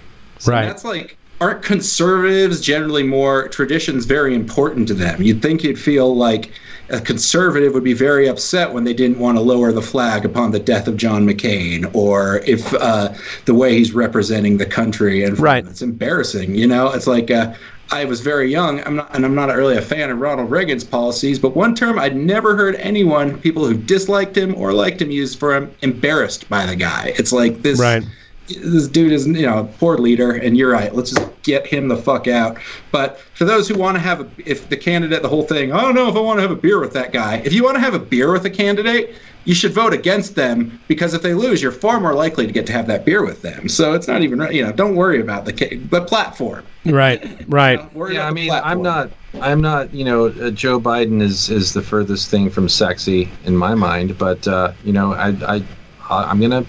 [0.46, 0.66] right.
[0.66, 5.22] That's like aren't conservatives generally more traditions very important to them?
[5.22, 6.52] You'd think you'd feel like
[6.90, 10.52] a conservative would be very upset when they didn't want to lower the flag upon
[10.52, 13.14] the death of John McCain, or if uh,
[13.46, 15.66] the way he's representing the country and Right.
[15.66, 16.56] it's embarrassing.
[16.56, 17.32] You know, it's like.
[17.32, 17.54] Uh,
[17.92, 20.84] I was very young, I'm not, and I'm not really a fan of Ronald Reagan's
[20.84, 21.38] policies.
[21.38, 25.36] But one term I'd never heard anyone, people who disliked him or liked him, use
[25.36, 27.14] for him, embarrassed by the guy.
[27.20, 28.04] It's like this Right.
[28.48, 30.94] This dude is you know a poor leader and you're right.
[30.94, 32.60] Let's just get him the fuck out.
[32.92, 35.82] But for those who want to have a if the candidate the whole thing i
[35.82, 37.76] don't know if i want to have a beer with that guy if you want
[37.76, 41.34] to have a beer with a candidate you should vote against them because if they
[41.34, 43.68] lose you're far more likely to get to have that beer with them.
[43.70, 46.68] So it's not even you know don't worry about the ca- the platform.
[46.86, 47.80] Right, right.
[47.94, 51.50] Don't Yeah, I the mean, I'm not, I'm not, you know, uh, Joe Biden is
[51.50, 55.64] is the furthest thing from sexy in my mind, but uh, you know, I, I,
[56.10, 56.66] I'm gonna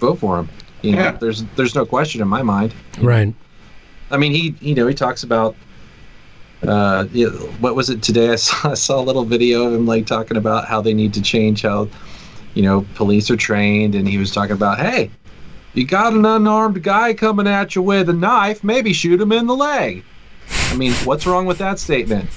[0.00, 0.50] vote for him.
[0.82, 1.10] You know, Yeah.
[1.12, 2.74] there's there's no question in my mind.
[3.00, 3.34] Right.
[4.10, 5.54] I mean, he, you know, he talks about.
[6.66, 7.28] Uh, yeah,
[7.60, 8.30] what was it today?
[8.30, 11.14] I saw, I saw a little video of him like talking about how they need
[11.14, 11.88] to change how,
[12.54, 15.10] you know, police are trained, and he was talking about, hey,
[15.72, 19.46] you got an unarmed guy coming at you with a knife, maybe shoot him in
[19.46, 20.04] the leg.
[20.70, 22.28] I mean, what's wrong with that statement?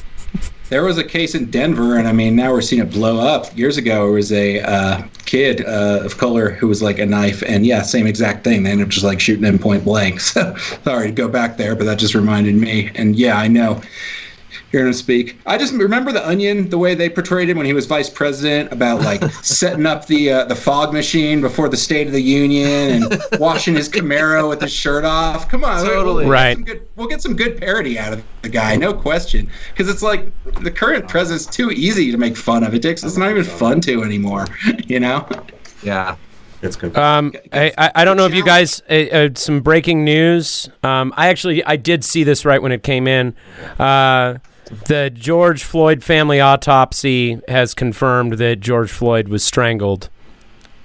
[0.74, 3.56] There was a case in Denver, and I mean, now we're seeing it blow up.
[3.56, 7.44] Years ago, there was a uh, kid uh, of color who was like a knife,
[7.44, 8.64] and yeah, same exact thing.
[8.64, 10.20] They ended up just like shooting him point blank.
[10.34, 12.90] So sorry to go back there, but that just reminded me.
[12.96, 13.84] And yeah, I know.
[14.74, 17.74] Hearing him speak, I just remember the Onion, the way they portrayed him when he
[17.74, 22.08] was vice president, about like setting up the uh, the fog machine before the State
[22.08, 25.48] of the Union and washing his Camaro with his shirt off.
[25.48, 26.24] Come on, Totally.
[26.24, 26.58] we'll, Right.
[26.58, 29.48] Get good, we'll get some good parody out of the guy, no question.
[29.70, 30.32] Because it's like
[30.64, 32.74] the current president's too easy to make fun of.
[32.74, 34.48] It takes it's not even fun to anymore.
[34.88, 35.28] You know?
[35.84, 36.16] Yeah.
[36.64, 36.98] It's good.
[36.98, 40.68] Um, I, I I don't know if you guys uh, uh, some breaking news.
[40.82, 43.36] Um, I actually I did see this right when it came in.
[43.78, 44.40] Uh,
[44.88, 50.10] the George Floyd family autopsy has confirmed that George Floyd was strangled.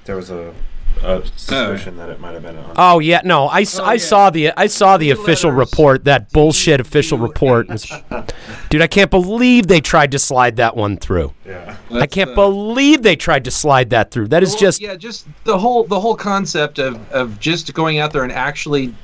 [0.05, 0.55] there was a,
[1.03, 1.23] a oh.
[1.37, 2.73] suspicion that it might have been on.
[2.77, 5.71] Oh yeah, no, I, s- oh, I saw the I saw the official letters.
[5.71, 7.69] report, that bullshit official report.
[8.71, 11.33] Dude, I can't believe they tried to slide that one through.
[11.47, 11.77] yeah.
[11.91, 14.29] I can't uh, believe they tried to slide that through.
[14.29, 17.99] That is Well, just yeah, just the whole the whole concept of of just going
[17.99, 18.95] out there and actually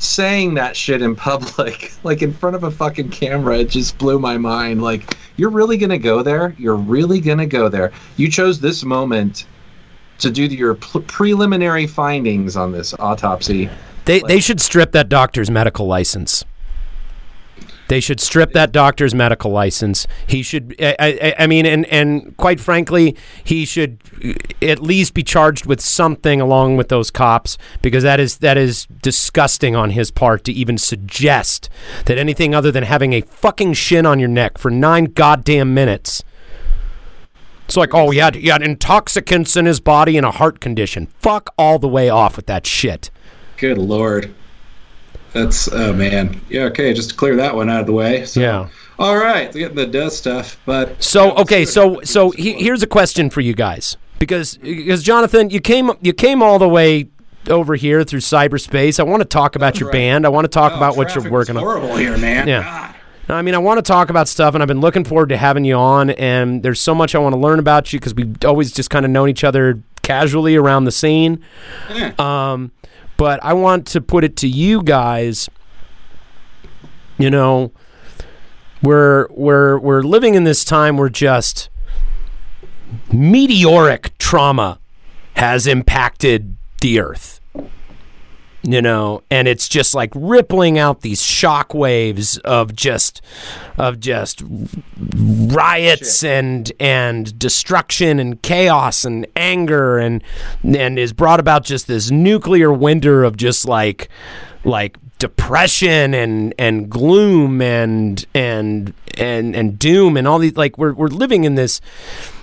[0.00, 4.18] saying that shit in public, like in front of a fucking camera, it just blew
[4.18, 4.82] my mind.
[4.82, 6.54] Like, you're really gonna go there?
[6.58, 7.92] You're really gonna go there?
[8.16, 9.46] You chose this moment
[10.18, 13.70] to do your pl- preliminary findings on this autopsy.
[14.04, 16.44] They they should strip that doctor's medical license.
[17.90, 20.06] They should strip that doctor's medical license.
[20.28, 20.76] He should.
[20.78, 24.34] I, I, I mean, and and quite frankly, he should uh,
[24.64, 28.86] at least be charged with something along with those cops because that is that is
[29.02, 31.68] disgusting on his part to even suggest
[32.04, 36.22] that anything other than having a fucking shin on your neck for nine goddamn minutes.
[37.64, 41.08] It's like, oh, he had, he had intoxicants in his body and a heart condition.
[41.18, 43.10] Fuck all the way off with that shit.
[43.56, 44.32] Good lord.
[45.32, 46.40] That's oh man.
[46.48, 48.24] Yeah, okay, just to clear that one out of the way.
[48.24, 48.68] So, Yeah.
[48.98, 53.30] All right, getting the does stuff, but So okay, so so he, here's a question
[53.30, 57.08] for you guys because because Jonathan, you came you came all the way
[57.48, 59.00] over here through cyberspace.
[59.00, 59.94] I want to talk about your right.
[59.94, 60.26] band.
[60.26, 61.62] I want to talk Oh, about what you're working on.
[61.62, 62.46] Horrible here, man.
[62.46, 62.62] Yeah.
[62.62, 62.94] God.
[63.36, 65.64] I mean, I want to talk about stuff, and I've been looking forward to having
[65.64, 66.10] you on.
[66.10, 69.04] And there's so much I want to learn about you because we've always just kind
[69.04, 71.42] of known each other casually around the scene.
[71.94, 72.12] Yeah.
[72.18, 72.72] Um,
[73.20, 75.50] but I want to put it to you guys.
[77.18, 77.70] You know,
[78.82, 81.68] we're we're we're living in this time where just
[83.12, 84.80] meteoric trauma
[85.36, 87.39] has impacted the earth.
[88.62, 93.22] You know, and it's just like rippling out these shock waves of just
[93.78, 94.42] of just
[95.16, 100.22] riots and and destruction and chaos and anger and
[100.62, 104.10] and is brought about just this nuclear winter of just like
[104.64, 110.92] like depression and and gloom and and and and doom and all these like we're
[110.92, 111.80] we're living in this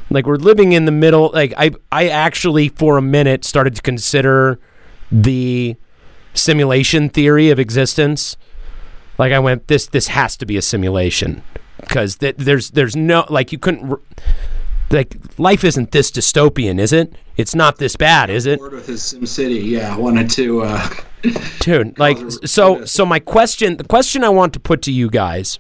[0.10, 3.82] like we're living in the middle like I I actually for a minute started to
[3.82, 4.60] consider
[5.12, 5.76] the
[6.38, 8.38] simulation theory of existence
[9.18, 11.42] like I went this this has to be a simulation
[11.82, 13.90] because th- there's there's no like you couldn't.
[13.90, 14.00] r-
[14.90, 17.14] Like life isn't this dystopian, is it?
[17.36, 18.62] It's not this bad, is it?
[18.62, 20.62] With his Sim City, yeah, I wanted to.
[20.64, 20.90] Uh,
[21.60, 25.58] dude like so so my question the question i want to put to you guys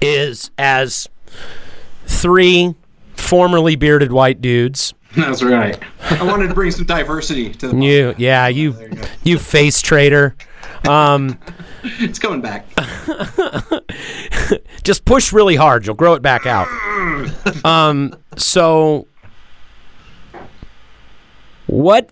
[0.00, 1.08] is as
[2.06, 2.74] three
[3.14, 5.78] formerly bearded white dudes that's right.
[6.10, 7.76] I wanted to bring some diversity to the.
[7.76, 10.36] you yeah you There you you face trader
[10.88, 11.38] um
[11.84, 12.66] It's coming back.
[14.82, 16.66] just push really hard you'll grow it back out
[17.64, 19.06] um so
[21.66, 22.10] what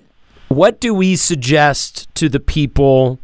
[0.48, 3.18] what do we suggest to the people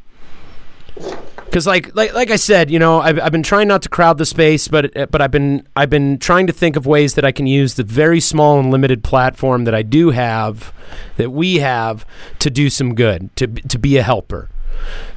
[1.51, 4.19] because like, like like I said, you know, I've, I've been trying not to crowd
[4.19, 7.25] the space, but uh, but I've been I've been trying to think of ways that
[7.25, 10.73] I can use the very small and limited platform that I do have,
[11.17, 12.07] that we have,
[12.39, 14.49] to do some good, to to be a helper.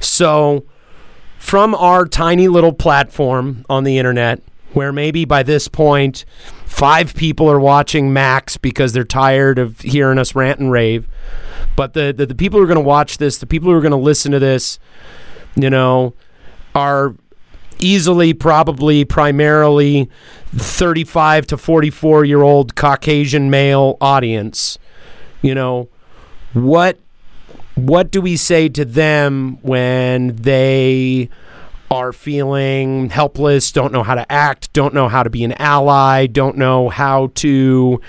[0.00, 0.64] So,
[1.38, 6.24] from our tiny little platform on the internet, where maybe by this point,
[6.66, 11.06] five people are watching max because they're tired of hearing us rant and rave,
[11.76, 13.80] but the the, the people who are going to watch this, the people who are
[13.80, 14.80] going to listen to this
[15.56, 16.14] you know,
[16.74, 17.14] are
[17.78, 20.08] easily, probably, primarily
[20.54, 24.78] 35 to 44 year old Caucasian male audience.
[25.42, 25.88] You know,
[26.52, 26.98] what
[27.74, 31.28] what do we say to them when they
[31.90, 36.26] are feeling helpless, don't know how to act, don't know how to be an ally,
[36.26, 38.00] don't know how to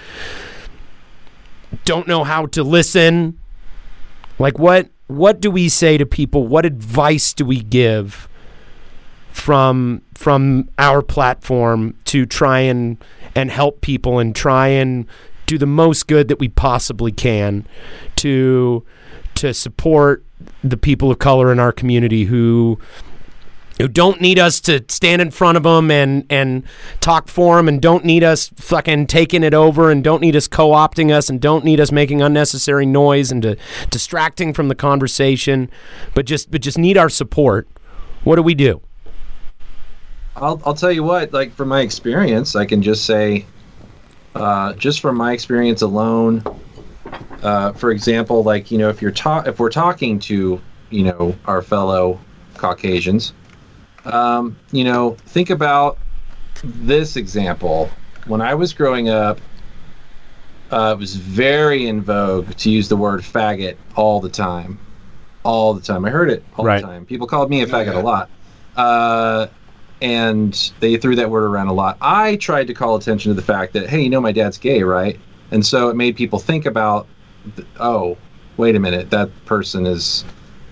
[1.83, 3.37] don't know how to listen?
[4.39, 6.47] Like what what do we say to people?
[6.47, 8.27] What advice do we give
[9.31, 12.97] from from our platform to try and
[13.35, 15.05] and help people and try and
[15.45, 17.67] do the most good that we possibly can
[18.15, 18.83] to
[19.35, 20.23] to support
[20.63, 22.79] the people of color in our community who
[23.77, 26.63] who don't need us to stand in front of them and and
[27.01, 30.47] talk for them and don't need us fucking taking it over and don't need us
[30.47, 33.57] co-opting us and don't need us making unnecessary noise and to,
[33.89, 35.69] distracting from the conversation
[36.13, 37.67] but just but just need our support
[38.25, 38.81] what do we do?
[40.35, 43.45] I'll, I'll tell you what, like from my experience, I can just say,
[44.33, 46.43] uh, just from my experience alone,
[47.43, 50.59] uh, for example, like, you know, if you're ta- if we're talking to,
[50.89, 52.19] you know, our fellow
[52.55, 53.33] Caucasians,
[54.05, 55.97] um, you know, think about
[56.63, 57.91] this example.
[58.25, 59.39] When I was growing up,
[60.71, 64.79] uh, it was very in vogue to use the word faggot all the time.
[65.43, 66.05] All the time.
[66.05, 66.81] I heard it all Right.
[66.81, 67.05] the time.
[67.05, 68.29] People called me a faggot a lot.
[68.75, 69.47] Uh,
[70.01, 71.97] and they threw that word around a lot.
[72.01, 74.83] I tried to call attention to the fact that, hey, you know, my dad's gay,
[74.83, 75.19] right?
[75.51, 77.07] And so it made people think about,
[77.55, 78.17] th- oh,
[78.57, 80.25] wait a minute, that person is,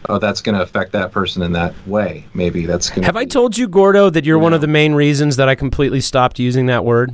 [0.09, 2.25] oh, that's going to affect that person in that way.
[2.33, 3.05] Maybe that's going to.
[3.05, 6.01] have i told you gordo that you're one of the main reasons that i completely
[6.01, 7.13] stopped using that word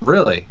[0.00, 0.46] Really?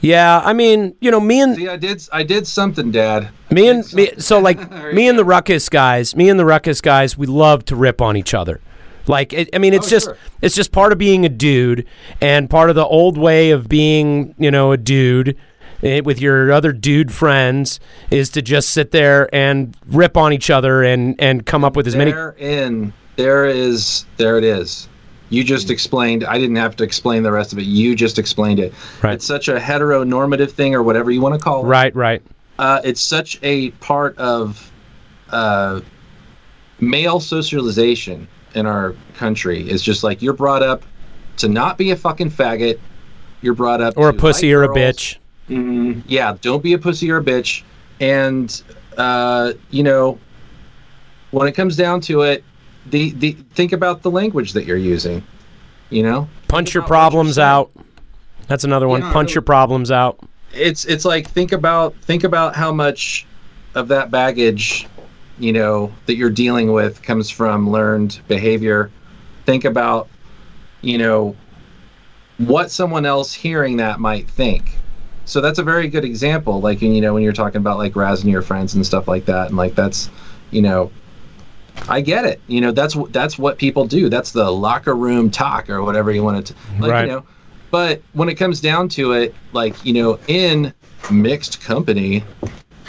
[0.00, 3.28] yeah i mean you know me and See, I did, I did something, Dad.
[3.50, 4.58] Me and me, so like
[4.94, 8.00] me you and the ruckus guys, me and the ruckus guys, we love to rip
[8.02, 8.60] on each other.
[9.06, 10.18] Like it, I mean, it's Oh, just sure.
[10.42, 11.86] it's just part of being a dude
[12.20, 15.36] and part of the old way of being, you know, a dude
[15.82, 20.82] with your other dude friends is to just sit there and rip on each other
[20.82, 22.12] and and come up with as many.
[22.12, 24.88] Therein, there is, there it is.
[25.28, 26.24] You just explained.
[26.24, 27.64] I didn't have to explain the rest of it.
[27.64, 28.72] You just explained it.
[29.02, 29.14] Right.
[29.14, 31.66] It's such a heteronormative thing, or whatever you want to call it.
[31.66, 32.22] Right, right,
[32.58, 34.70] uh, it's such a part of
[35.30, 35.80] uh,
[36.80, 39.68] male socialization in our country.
[39.68, 40.84] It's just like you're brought up
[41.38, 42.78] to not be a fucking faggot.
[43.42, 45.16] You're brought up or a pussy or a bitch.
[45.48, 47.62] Mm, Yeah, don't be a pussy or a bitch.
[48.00, 48.62] And
[48.96, 50.18] uh, you know,
[51.30, 52.44] when it comes down to it,
[52.86, 55.22] the, the think about the language that you're using.
[55.90, 57.70] You know, Punch your about what you're problems out.
[58.48, 59.02] That's another one.
[59.02, 60.18] Yeah, Punch your problems out.
[60.52, 63.26] it's it's like think about think about how much
[63.74, 64.86] of that baggage
[65.38, 68.90] you know that you're dealing with comes from learned behavior
[69.44, 70.08] think about
[70.80, 71.36] you know
[72.38, 74.78] what someone else hearing that might think
[75.26, 78.30] so that's a very good example like you know when you're talking about like razzing
[78.30, 80.08] your friends and stuff like that and like that's
[80.50, 80.90] you know
[81.88, 82.40] I get it.
[82.46, 84.08] You know, that's that's what people do.
[84.08, 87.00] That's the locker room talk or whatever you want to like, Right.
[87.02, 87.24] you know.
[87.70, 90.72] But when it comes down to it, like, you know, in
[91.10, 92.24] mixed company,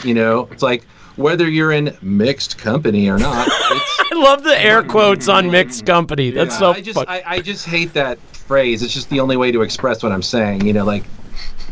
[0.03, 0.85] you know, it's like
[1.17, 5.85] whether you're in mixed company or not, it's I love the air quotes on mixed
[5.85, 6.31] company.
[6.31, 6.97] That's yeah, so I just.
[6.97, 8.83] I, I just hate that phrase.
[8.83, 11.03] It's just the only way to express what I'm saying, you know, like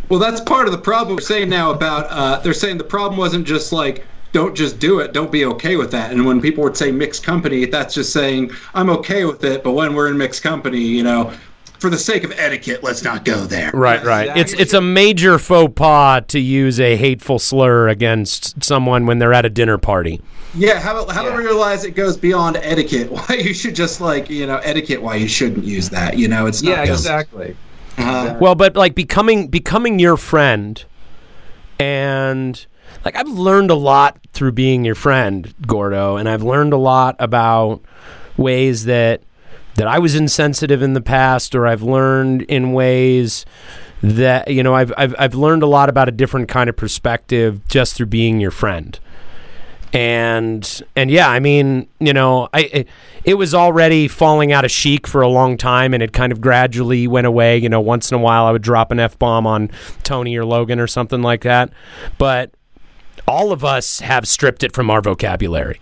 [0.09, 3.17] Well, that's part of the problem we're saying now about uh, they're saying the problem
[3.17, 6.11] wasn't just like don't just do it, don't be okay with that.
[6.11, 9.71] And when people would say mixed company, that's just saying I'm okay with it, but
[9.71, 11.31] when we're in mixed company, you know,
[11.79, 13.71] for the sake of etiquette, let's not go there.
[13.73, 14.35] Right, right.
[14.35, 19.33] It's it's a major faux pas to use a hateful slur against someone when they're
[19.33, 20.21] at a dinner party.
[20.53, 23.11] Yeah, how about how do we realize it goes beyond etiquette?
[23.11, 25.01] Why you should just like you know etiquette?
[25.01, 26.17] Why you shouldn't use that?
[26.17, 27.55] You know, it's not Yeah, just- exactly.
[27.97, 30.83] Uh, Well, but like becoming becoming your friend,
[31.79, 32.65] and
[33.03, 37.15] like I've learned a lot through being your friend, Gordo, and I've learned a lot
[37.19, 37.81] about
[38.37, 39.21] ways that
[39.75, 43.45] that I was insensitive in the past, or I've learned in ways
[44.01, 47.67] that you know I've I've I've learned a lot about a different kind of perspective
[47.67, 48.99] just through being your friend.
[49.95, 52.87] And and yeah, I mean, you know, I it,
[53.23, 56.41] it was already falling out of chic for a long time, and it kind of
[56.41, 57.57] gradually went away.
[57.57, 59.71] You know, once in a while I would drop an f bomb on
[60.03, 61.71] Tony or Logan or something like that,
[62.17, 62.51] but
[63.25, 65.79] all of us have stripped it from our vocabulary.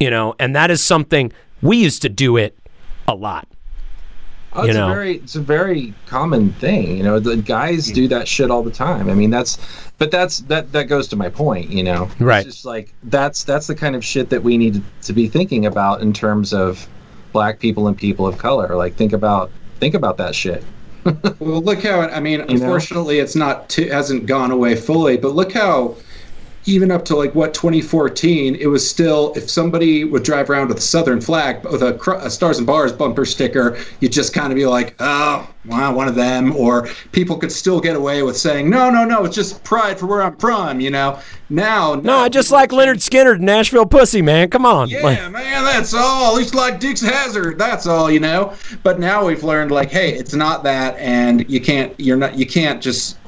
[0.00, 2.58] You know, and that is something we used to do it
[3.06, 3.46] a lot.
[4.54, 4.90] Oh, You know.
[4.90, 6.96] a very it's a very common thing.
[6.96, 7.94] You know, the guys hmm.
[7.94, 9.08] do that shit all the time.
[9.08, 9.58] I mean, that's
[9.98, 11.70] but that's that that goes to my point.
[11.70, 12.46] You know, Right.
[12.46, 15.66] It's just like that's that's the kind of shit that we need to be thinking
[15.66, 16.88] about in terms of
[17.32, 18.76] black people and people of color.
[18.76, 20.64] Like, think about think about that shit.
[21.38, 22.38] Well, look how I mean.
[22.38, 22.46] know?
[22.48, 25.18] Unfortunately, it's not too, hasn't gone away fully.
[25.18, 25.96] But look how
[26.66, 30.78] even up to like what 2014, it was still if somebody would drive around with
[30.78, 34.56] a Southern flag with a, a Stars and Bars bumper sticker, you'd just kind of
[34.56, 36.54] be like, oh, wow, one of them.
[36.56, 40.06] Or people could still get away with saying, no, no, no, it's just pride for
[40.06, 40.80] where I'm from.
[40.80, 41.18] You know.
[41.50, 44.48] Now, No, I just like Lynyrd Skynyrd, Nashville Pussy, man.
[44.48, 44.88] Come on.
[44.88, 46.30] Yeah, Like- man, that's all.
[46.32, 48.54] At least like Dukes Hazard, that's all, you know.
[48.82, 52.46] But now we've learned, like, hey, it's not that, and you can't, you're not, you
[52.46, 53.18] can't just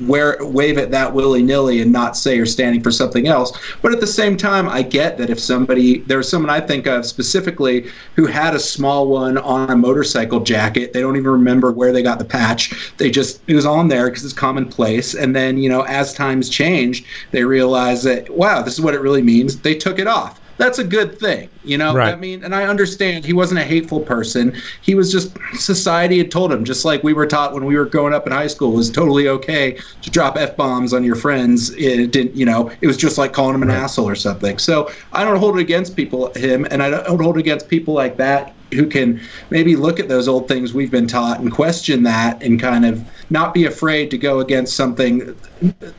[0.00, 3.58] wear wave it that willy nilly and not say you're standing for something else.
[3.82, 7.06] But at the same time, I get that if somebody, there's someone I think of
[7.06, 10.92] specifically who had a small one on a motorcycle jacket.
[10.92, 12.92] They don't even remember where they got the patch.
[12.98, 15.14] They just it was on there because it's commonplace.
[15.14, 19.00] And then you know, as times changed, they realized that wow, this is what it
[19.00, 19.60] really means.
[19.60, 21.94] They took it off that's a good thing, you know.
[21.94, 22.12] Right.
[22.12, 24.54] I mean, and I understand he wasn't a hateful person.
[24.82, 27.84] He was just society had told him, just like we were taught when we were
[27.84, 31.16] growing up in high school, it was totally okay to drop f bombs on your
[31.16, 31.74] friends.
[31.74, 34.58] It didn't, you know, it was just like calling him an asshole or something.
[34.58, 37.94] So I don't hold it against people, him, and I don't hold it against people
[37.94, 42.02] like that who can maybe look at those old things we've been taught and question
[42.02, 45.36] that and kind of not be afraid to go against something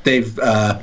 [0.03, 0.37] they've.
[0.39, 0.79] Uh,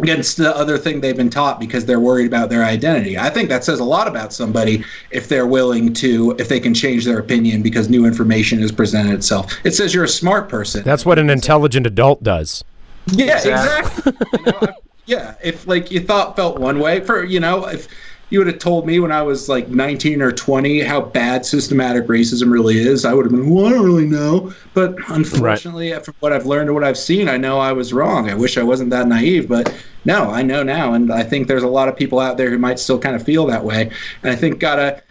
[0.00, 3.16] against the other thing they've been taught because they're worried about their identity.
[3.16, 6.74] I think that says a lot about somebody if they're willing to, if they can
[6.74, 9.52] change their opinion because new information has presented itself.
[9.64, 10.82] It says you're a smart person.
[10.84, 12.64] That's what an intelligent adult does.
[13.06, 14.12] yeah, Exactly.
[14.12, 14.28] exactly.
[14.46, 14.74] You know,
[15.06, 17.88] yeah, if like you thought felt one way for you know if
[18.30, 22.06] you would have told me when I was like 19 or 20 how bad systematic
[22.06, 24.52] racism really is, I would have been, well, I don't really know.
[24.72, 28.30] But unfortunately, from what I've learned and what I've seen, I know I was wrong.
[28.30, 30.94] I wish I wasn't that naive, but no, I know now.
[30.94, 33.22] And I think there's a lot of people out there who might still kind of
[33.22, 33.90] feel that way.
[34.22, 35.02] And I think gotta,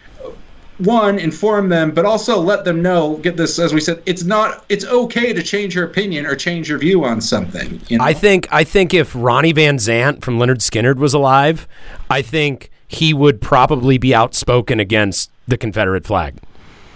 [0.79, 4.65] one, inform them, but also let them know, get this, as we said, it's not,
[4.69, 7.79] it's okay to change your opinion or change your view on something.
[7.87, 8.03] You know?
[8.03, 11.67] I think I think if Ronnie Van Zant from Lynyrd Skynyrd was alive,
[12.09, 16.39] I think he would probably be outspoken against the Confederate flag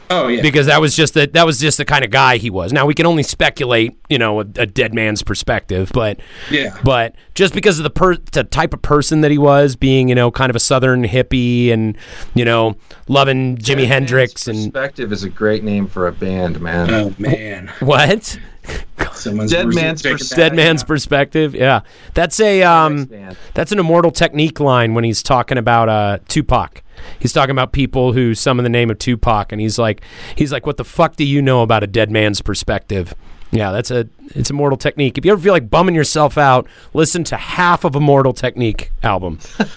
[0.09, 0.41] oh, yeah.
[0.41, 2.73] because that was just the that was just the kind of guy he was.
[2.73, 6.19] Now we can only speculate, you know, a, a dead man's perspective, but
[6.49, 6.77] Yeah.
[6.83, 10.15] but just because of the per, the type of person that he was, being you
[10.15, 11.97] know kind of a southern hippie and
[12.33, 12.75] you know
[13.07, 16.89] loving Jimi Dead Hendrix Man's and perspective is a great name for a band, man.
[16.89, 18.39] Oh man, what
[19.13, 21.55] someone's Dead man's pers- dead man's perspective.
[21.55, 21.81] Yeah,
[22.13, 23.09] that's a um.
[23.53, 26.83] That's an immortal technique line when he's talking about uh, Tupac.
[27.19, 30.01] He's talking about people who summon the name of Tupac, and he's like,
[30.35, 33.13] he's like, what the fuck do you know about a dead man's perspective?
[33.51, 35.17] Yeah, that's a it's immortal technique.
[35.17, 39.39] If you ever feel like bumming yourself out, listen to half of Immortal Technique album,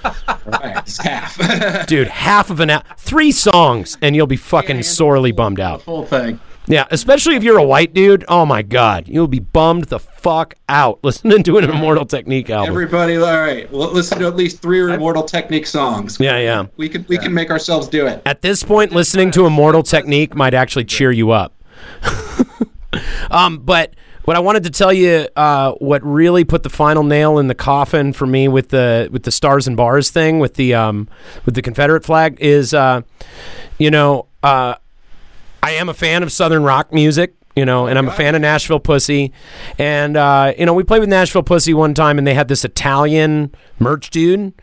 [0.45, 1.86] Right, half.
[1.86, 2.09] dude.
[2.09, 5.82] half of an al- three songs, and you'll be fucking sorely bummed out.
[5.82, 6.41] Full thing.
[6.70, 8.24] Yeah, especially if you're a white dude.
[8.28, 12.70] Oh my god, you'll be bummed the fuck out listening to an Immortal Technique album.
[12.70, 13.70] Everybody, all right.
[13.72, 16.18] Well, listen to at least three Immortal Technique songs.
[16.20, 16.66] yeah, yeah.
[16.76, 18.22] We can we can make ourselves do it.
[18.24, 21.54] At this point, listening to Immortal Technique might actually cheer you up.
[23.30, 27.38] um, but what I wanted to tell you, uh, what really put the final nail
[27.38, 30.74] in the coffin for me with the with the stars and bars thing with the
[30.74, 31.08] um,
[31.45, 33.00] with the Confederate flag is, uh,
[33.78, 34.76] you know, uh,
[35.62, 37.34] I am a fan of Southern rock music.
[37.57, 39.32] You know, and I'm a fan of Nashville Pussy,
[39.76, 42.64] and uh, you know we played with Nashville Pussy one time, and they had this
[42.64, 44.54] Italian merch dude,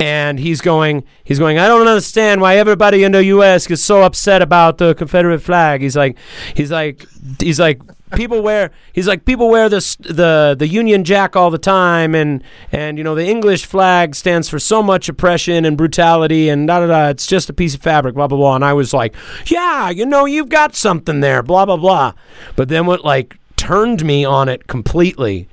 [0.00, 1.58] and he's going, he's going.
[1.58, 3.70] I don't understand why everybody in the U.S.
[3.70, 5.82] is so upset about the Confederate flag.
[5.82, 6.16] He's like,
[6.54, 7.04] he's like,
[7.38, 7.82] he's like,
[8.14, 8.70] people wear.
[8.92, 12.42] He's like, people wear this the the Union Jack all the time, and
[12.72, 16.80] and you know the English flag stands for so much oppression and brutality, and da
[16.80, 17.08] da da.
[17.08, 18.54] It's just a piece of fabric, blah blah blah.
[18.54, 19.14] And I was like,
[19.46, 22.12] yeah, you know, you've got something there, blah blah blah.
[22.54, 25.48] But then what like turned me on it completely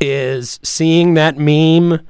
[0.00, 2.00] is seeing that meme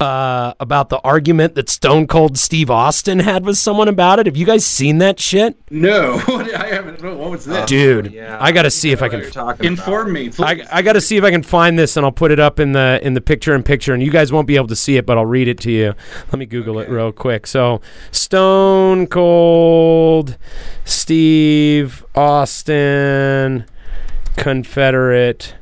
[0.00, 4.26] uh, about the argument that Stone Cold Steve Austin had with someone about it.
[4.26, 5.56] Have you guys seen that shit?
[5.70, 7.02] No, I haven't.
[7.02, 7.66] What was this?
[7.66, 8.38] Dude, yeah.
[8.40, 10.40] I got to see if I can you're talking Inform me, please.
[10.40, 12.58] I, I got to see if I can find this and I'll put it up
[12.58, 14.96] in the in the picture in picture and you guys won't be able to see
[14.96, 15.94] it but I'll read it to you.
[16.32, 17.46] Let me google it real quick.
[17.46, 20.38] So, Stone Cold
[20.84, 23.66] Steve Austin
[24.36, 25.54] Confederate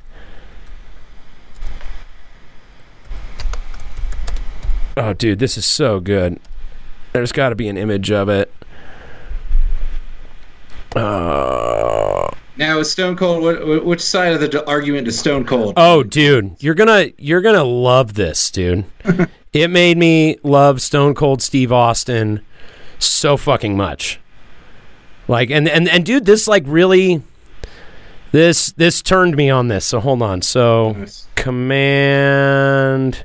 [4.98, 6.40] Oh dude, this is so good.
[7.12, 8.52] There's got to be an image of it.
[10.96, 13.42] Uh, now, Stone Cold?
[13.42, 15.74] What, which side of the argument is Stone Cold?
[15.76, 18.84] Oh, dude, you're gonna you're gonna love this, dude.
[19.52, 22.40] it made me love Stone Cold Steve Austin
[22.98, 24.18] so fucking much.
[25.28, 27.22] Like, and and and dude, this like really,
[28.32, 29.86] this this turned me on this.
[29.86, 30.42] So hold on.
[30.42, 31.28] So Nice.
[31.36, 33.24] Command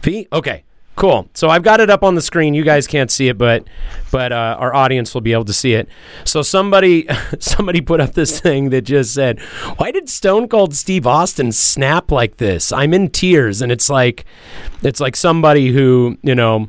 [0.00, 0.26] V.
[0.32, 0.64] Okay,
[0.96, 1.28] cool.
[1.34, 2.54] So I've got it up on the screen.
[2.54, 3.64] You guys can't see it, but
[4.10, 5.88] but uh, our audience will be able to see it.
[6.24, 7.08] So somebody
[7.38, 9.40] somebody put up this thing that just said,
[9.76, 12.72] "Why did Stone Cold Steve Austin snap like this?
[12.72, 14.24] I'm in tears." And it's like
[14.82, 16.68] it's like somebody who you know.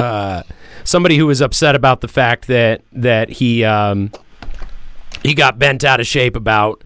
[0.00, 0.44] Uh,
[0.84, 4.10] somebody who was upset about the fact that that he um,
[5.22, 6.82] he got bent out of shape about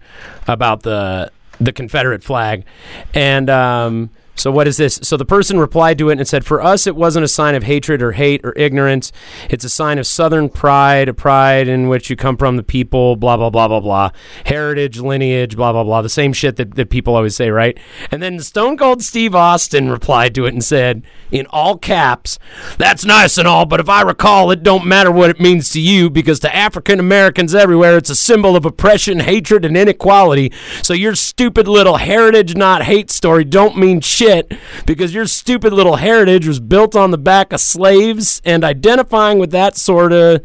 [0.47, 2.65] about the the Confederate flag,
[3.13, 4.99] and um, so what is this?
[5.03, 7.63] So the person replied to it and said, "For us, it wasn't a sign of
[7.63, 9.11] hatred or hate or ignorance.
[9.49, 13.15] It's a sign of Southern pride, a pride in which you come from, the people,
[13.15, 14.09] blah blah blah blah blah,
[14.45, 16.01] heritage, lineage, blah blah blah.
[16.01, 17.77] The same shit that, that people always say, right?"
[18.11, 22.39] And then Stone Cold Steve Austin replied to it and said, in all caps,
[22.77, 25.79] "That's nice and all, but if I recall, it don't matter what it means to
[25.79, 30.51] you because to African Americans everywhere, it's a symbol of oppression, hatred, and inequality.
[30.81, 34.22] So your stupid little heritage, not hate story don't mean shit
[34.85, 39.51] because your stupid little heritage was built on the back of slaves, and identifying with
[39.51, 40.41] that sort of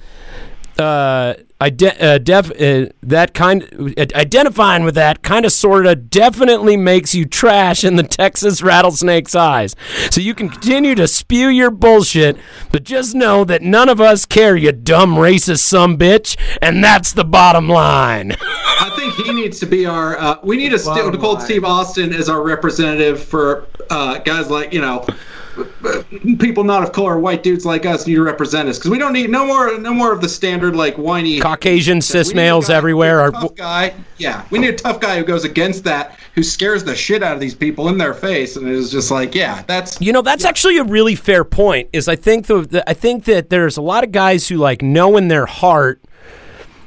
[0.79, 6.11] uh, ide- uh, def- uh, that kind uh, identifying with that kind of sort of
[6.11, 9.75] definitely makes you trash in the Texas rattlesnake's eyes.
[10.11, 12.37] So you can continue to spew your bullshit,
[12.71, 17.13] but just know that none of us care, you dumb racist some bitch, and that's
[17.13, 18.33] the bottom line.
[18.81, 20.19] I think he needs to be our.
[20.19, 21.45] Uh, we need a Stone Bottom Cold line.
[21.45, 25.05] Steve Austin as our representative for uh, guys like you know
[25.85, 26.03] Uh,
[26.39, 29.13] people not of color, white dudes like us need to represent us because we don't
[29.13, 33.31] need no more no more of the standard like whiny Caucasian cis males everywhere are.
[33.33, 33.95] tough guy.
[34.19, 37.35] Yeah, we need a tough guy who goes against that, who scares the shit out
[37.35, 40.45] of these people in their face, and is just like, yeah, that's You know, that's
[40.45, 41.89] actually a really fair point.
[41.93, 44.83] Is I think the, the I think that there's a lot of guys who like
[44.83, 46.03] know in their heart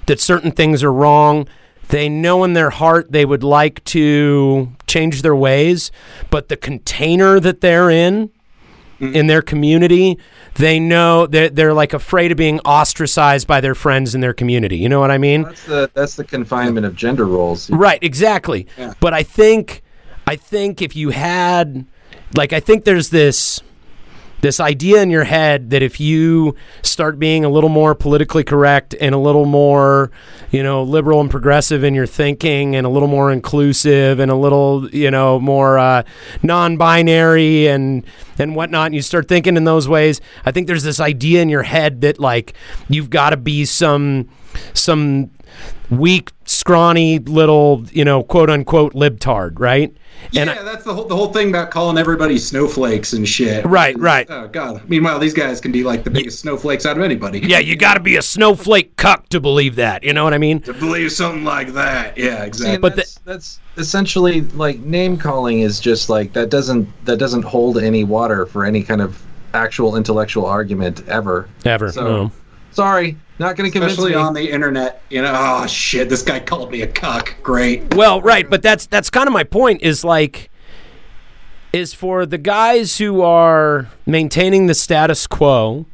[0.06, 1.48] that certain things are wrong.
[1.90, 5.92] They know in their heart they would like to change their ways,
[6.30, 8.32] but the container that they're in
[9.02, 9.16] Mm-hmm.
[9.16, 10.20] in their community,
[10.56, 14.78] they know they're, they're like afraid of being ostracized by their friends in their community.
[14.78, 15.42] You know what I mean?
[15.42, 17.68] That's the that's the confinement of gender roles.
[17.72, 18.68] Right, exactly.
[19.00, 19.82] But I think
[20.28, 21.88] I think if you had
[22.36, 23.60] like I think there's this
[24.42, 28.96] this idea in your head that if you start being a little more politically correct
[29.00, 30.12] and a little more,
[30.52, 34.36] you know, liberal and progressive in your thinking and a little more inclusive and a
[34.36, 36.04] little, you know, more uh,
[36.44, 38.04] non-binary and
[38.40, 41.50] and whatnot, and you start thinking in those ways, I think there's this idea in
[41.50, 42.54] your head that like
[42.90, 44.30] you've got to be some
[44.74, 45.30] some
[45.90, 49.94] weak, scrawny little, you know, quote unquote libtard, right?
[50.32, 50.42] yeah.
[50.42, 53.66] And I- that's the whole the whole thing about calling everybody snowflakes and shit.
[53.66, 54.28] Right, right.
[54.30, 54.88] Oh god.
[54.88, 57.40] Meanwhile, these guys can be like the biggest snowflakes out of anybody.
[57.40, 60.04] yeah, you got to be a snowflake cuck to believe that.
[60.04, 60.62] You know what I mean?
[60.62, 62.18] To believe something like that.
[62.18, 62.74] Yeah, exactly.
[62.76, 67.44] and But that's, that's essentially like name calling is just like that doesn't that doesn't
[67.44, 69.22] hold any water for any kind of
[69.54, 71.50] actual intellectual argument ever.
[71.66, 71.92] Ever.
[71.92, 72.32] So no.
[72.72, 74.18] sorry, not going to convince Especially me.
[74.18, 75.34] on the internet, you know.
[75.36, 77.36] Oh shit, this guy called me a cuck.
[77.44, 77.94] Great.
[77.96, 79.82] Well, right, but that's that's kind of my point.
[79.82, 80.50] Is like,
[81.74, 85.86] is for the guys who are maintaining the status quo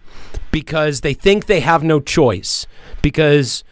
[0.52, 2.68] because they think they have no choice
[3.02, 3.64] because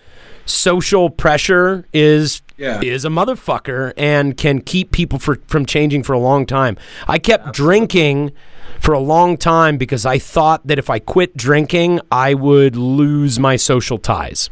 [0.46, 2.82] social pressure is Yeah.
[2.82, 6.78] is a motherfucker and can keep people for, from changing for a long time.
[7.08, 8.32] I kept drinking
[8.80, 13.40] for a long time because I thought that if I quit drinking, I would lose
[13.40, 14.50] my social ties.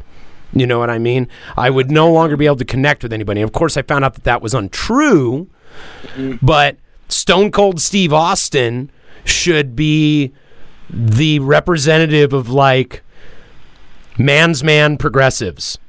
[0.53, 1.27] You know what I mean?
[1.57, 3.41] I would no longer be able to connect with anybody.
[3.41, 5.49] Of course, I found out that that was untrue,
[6.15, 6.45] mm-hmm.
[6.45, 6.77] but
[7.09, 8.91] Stone Cold Steve Austin
[9.25, 10.31] should be
[10.89, 13.01] the representative of like
[14.17, 15.79] man's man progressives.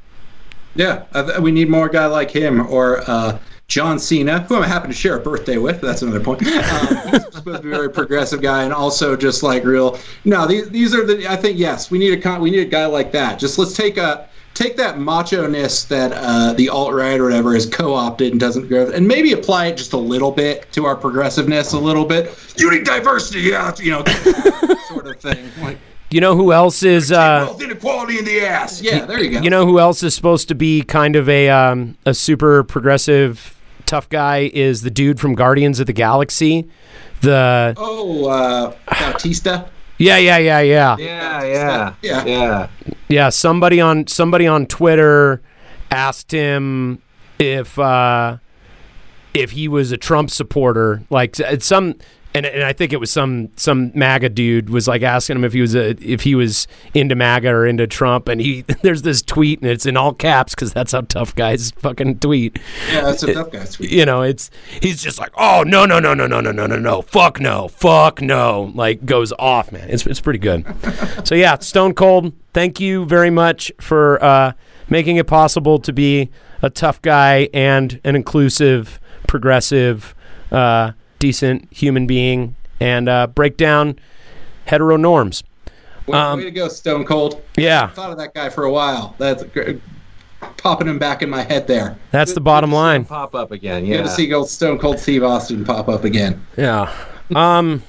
[0.74, 3.38] Yeah, we need more guy like him or uh,
[3.68, 5.80] John Cena, who I happen to share a birthday with.
[5.80, 6.42] That's another point.
[6.54, 9.98] Um, supposed to be a very progressive guy, and also just like real.
[10.24, 11.26] No, these these are the.
[11.28, 13.38] I think yes, we need a con- we need a guy like that.
[13.38, 17.54] Just let's take a take that macho ness that uh, the alt right or whatever
[17.54, 20.86] has co opted and doesn't grow, and maybe apply it just a little bit to
[20.86, 22.36] our progressiveness a little bit.
[22.56, 24.04] You need diversity, yeah, you know,
[24.88, 25.50] sort of thing.
[25.60, 25.78] Like
[26.14, 28.80] You know who else is uh, wealth inequality in the ass.
[28.80, 29.40] Yeah, there you go.
[29.40, 33.60] You know who else is supposed to be kind of a um, a super progressive
[33.84, 36.68] tough guy is the dude from Guardians of the Galaxy.
[37.22, 39.68] The Oh, uh, Bautista.
[39.98, 42.24] yeah yeah yeah yeah Yeah, yeah, Yeah.
[42.24, 42.68] yeah.
[43.08, 43.28] yeah.
[43.30, 45.42] Somebody on somebody on Twitter
[45.90, 47.02] asked him
[47.40, 48.36] if uh,
[49.34, 51.02] if he was a Trump supporter.
[51.10, 51.96] Like some.
[52.36, 55.52] And, and I think it was some some MAGA dude was like asking him if
[55.52, 59.22] he was a if he was into MAGA or into Trump, and he there's this
[59.22, 62.58] tweet and it's in all caps because that's how tough guys fucking tweet.
[62.92, 63.64] Yeah, that's a tough guy.
[63.64, 63.92] Sweet.
[63.92, 64.50] you know, it's
[64.82, 67.68] he's just like, oh no no no no no no no no no, fuck no,
[67.68, 69.88] fuck no, like goes off, man.
[69.88, 70.66] It's it's pretty good.
[71.24, 74.52] so yeah, Stone Cold, thank you very much for uh,
[74.88, 76.30] making it possible to be
[76.62, 78.98] a tough guy and an inclusive,
[79.28, 80.14] progressive,
[80.50, 80.92] uh,
[81.28, 83.98] decent human being, and uh, break down
[84.66, 85.42] hetero norms.
[86.06, 87.40] Way, Um, way to go, Stone Cold.
[87.56, 89.14] Yeah, I Thought of that guy for a while.
[89.16, 89.78] That's gr-
[90.58, 91.96] popping him back in my head there.
[92.10, 93.06] that's the bottom line.
[93.06, 93.86] Pop up again.
[93.86, 93.96] Yeah.
[93.96, 94.10] Good Yeah.
[94.10, 96.44] to see Gold Stone Cold Steve Austin pop up again.
[96.58, 96.92] Yeah.
[97.34, 97.82] Um.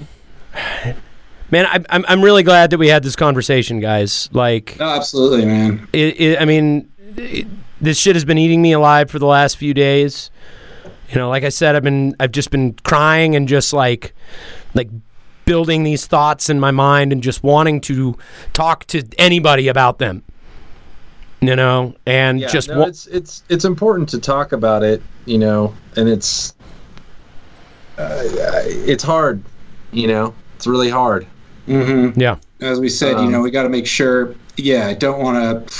[1.51, 4.29] Man, I, I'm I'm really glad that we had this conversation, guys.
[4.31, 5.87] Like, No, absolutely, man.
[5.93, 7.45] it, it, I mean, it,
[7.81, 10.31] this shit has been eating me alive for the last few days.
[11.09, 14.13] You know, like I said, I've been I've just been crying and just like
[14.73, 14.89] like
[15.45, 18.17] building these thoughts in my mind and just wanting to
[18.53, 20.23] talk to anybody about them.
[21.41, 25.01] You know, and Yeah, just no, wa- it's it's it's important to talk about it,
[25.25, 26.53] you know, and it's
[27.97, 29.43] uh, it's hard,
[29.91, 31.27] you know, it's really hard.
[31.67, 32.19] Mm-hmm.
[32.19, 32.37] yeah.
[32.61, 34.33] As we said, you Um, know, we got to make sure.
[34.57, 35.75] Yeah, I don't want to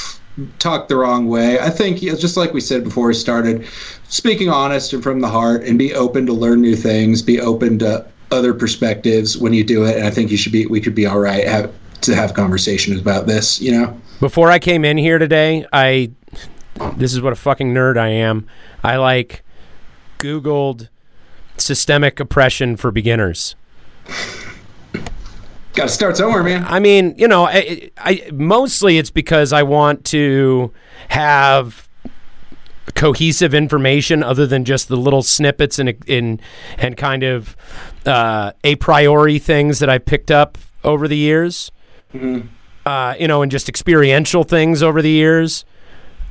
[0.60, 1.60] talk the wrong way.
[1.60, 3.66] I think yeah, just like we said before we started,
[4.08, 7.22] speaking honest and from the heart, and be open to learn new things.
[7.22, 9.98] Be open to other perspectives when you do it.
[9.98, 10.66] And I think you should be.
[10.66, 13.62] We could be all right have, to have conversations about this.
[13.62, 14.02] You know.
[14.20, 16.12] Before I came in here today, I
[16.98, 18.48] this is what a fucking nerd I am.
[18.84, 19.44] I like
[20.20, 20.90] googled
[21.58, 23.56] systemic oppression for beginners.
[25.76, 26.64] Got to start somewhere, man.
[26.66, 30.72] I mean, you know, I, I mostly it's because I want to
[31.10, 31.90] have
[32.94, 36.40] cohesive information other than just the little snippets and in
[36.78, 37.58] and kind of
[38.06, 41.72] uh, a priori things that I picked up over the years.
[42.86, 45.66] Uh, you know, and just experiential things over the years.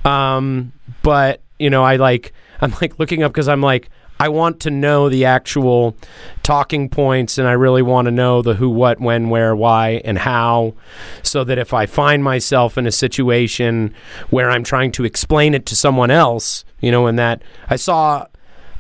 [0.05, 0.73] Um,
[1.03, 4.71] but you know, I like I'm like looking up because I'm like I want to
[4.71, 5.97] know the actual
[6.43, 10.19] talking points, and I really want to know the who, what, when, where, why, and
[10.19, 10.75] how,
[11.23, 13.93] so that if I find myself in a situation
[14.31, 18.27] where I'm trying to explain it to someone else, you know, and that I saw,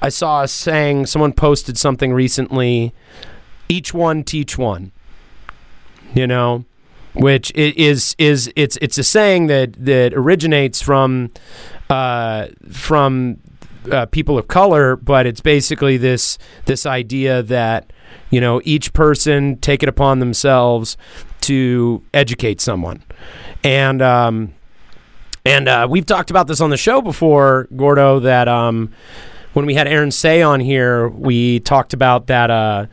[0.01, 2.93] I saw a saying someone posted something recently.
[3.69, 4.93] Each one teach one.
[6.15, 6.65] You know,
[7.15, 11.31] which is is it's it's a saying that that originates from
[11.91, 13.39] uh, from
[13.91, 17.93] uh, people of color, but it's basically this this idea that
[18.31, 20.97] you know each person take it upon themselves
[21.43, 23.03] to educate someone,
[23.63, 24.55] and um,
[25.45, 28.21] and uh, we've talked about this on the show before, Gordo.
[28.21, 28.93] That um,
[29.53, 32.87] when we had Aaron Say on here, we talked about that uh,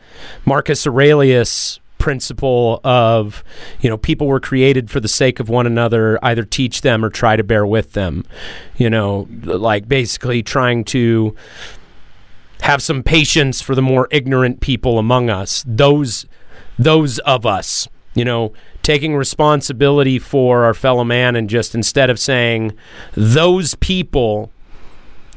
[0.44, 3.44] Marcus Aurelius principle of
[3.80, 7.08] you know people were created for the sake of one another either teach them or
[7.08, 8.24] try to bear with them.
[8.76, 11.36] You know like basically trying to
[12.62, 16.26] have some patience for the more ignorant people among us those
[16.76, 18.52] those of us you know
[18.82, 22.72] taking responsibility for our fellow man and just instead of saying
[23.14, 24.50] those people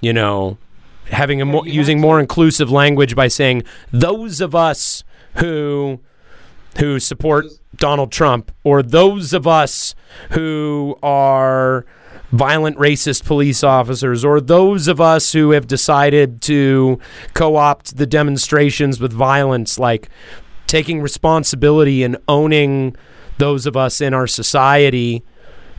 [0.02, 0.58] you know
[1.12, 5.04] having a more, you have using more inclusive language by saying those of us
[5.36, 6.00] who
[6.78, 7.46] who support
[7.76, 9.96] Donald Trump or those of us
[10.32, 11.86] who are
[12.32, 17.00] violent racist police officers or those of us who have decided to
[17.34, 20.10] co-opt the demonstrations with violence like
[20.68, 22.96] taking responsibility and owning
[23.38, 25.24] those of us in our society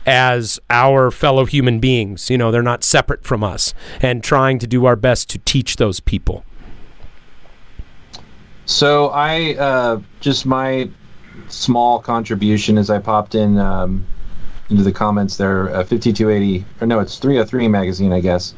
[0.05, 2.29] as our fellow human beings.
[2.29, 5.75] You know they're not separate from us and trying to do our best to teach
[5.75, 6.43] those people
[8.67, 10.89] So I uh, just my
[11.47, 14.05] small contribution as I popped in um,
[14.69, 15.69] into the comments there.
[15.69, 18.53] Uh, 5280 or no, it's 303 magazine, I guess,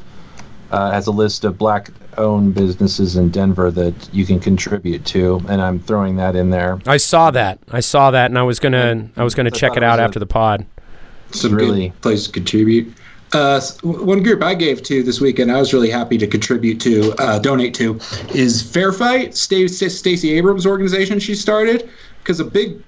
[0.72, 5.60] uh, has a list of black-owned businesses in Denver that you can contribute to, and
[5.62, 6.80] I'm throwing that in there.
[6.86, 9.70] i saw that i saw that and i was gonna i was gonna I check
[9.70, 10.66] thought it it out was a- after the pod
[11.30, 11.88] Some Really?
[11.90, 12.92] good place to contribute.
[13.32, 17.12] Uh, one group I gave to this weekend, I was really happy to contribute to,
[17.18, 18.00] uh, donate to,
[18.32, 21.88] is Fair Fight, Stacey Abrams' organization she started.
[22.22, 22.82] Because a big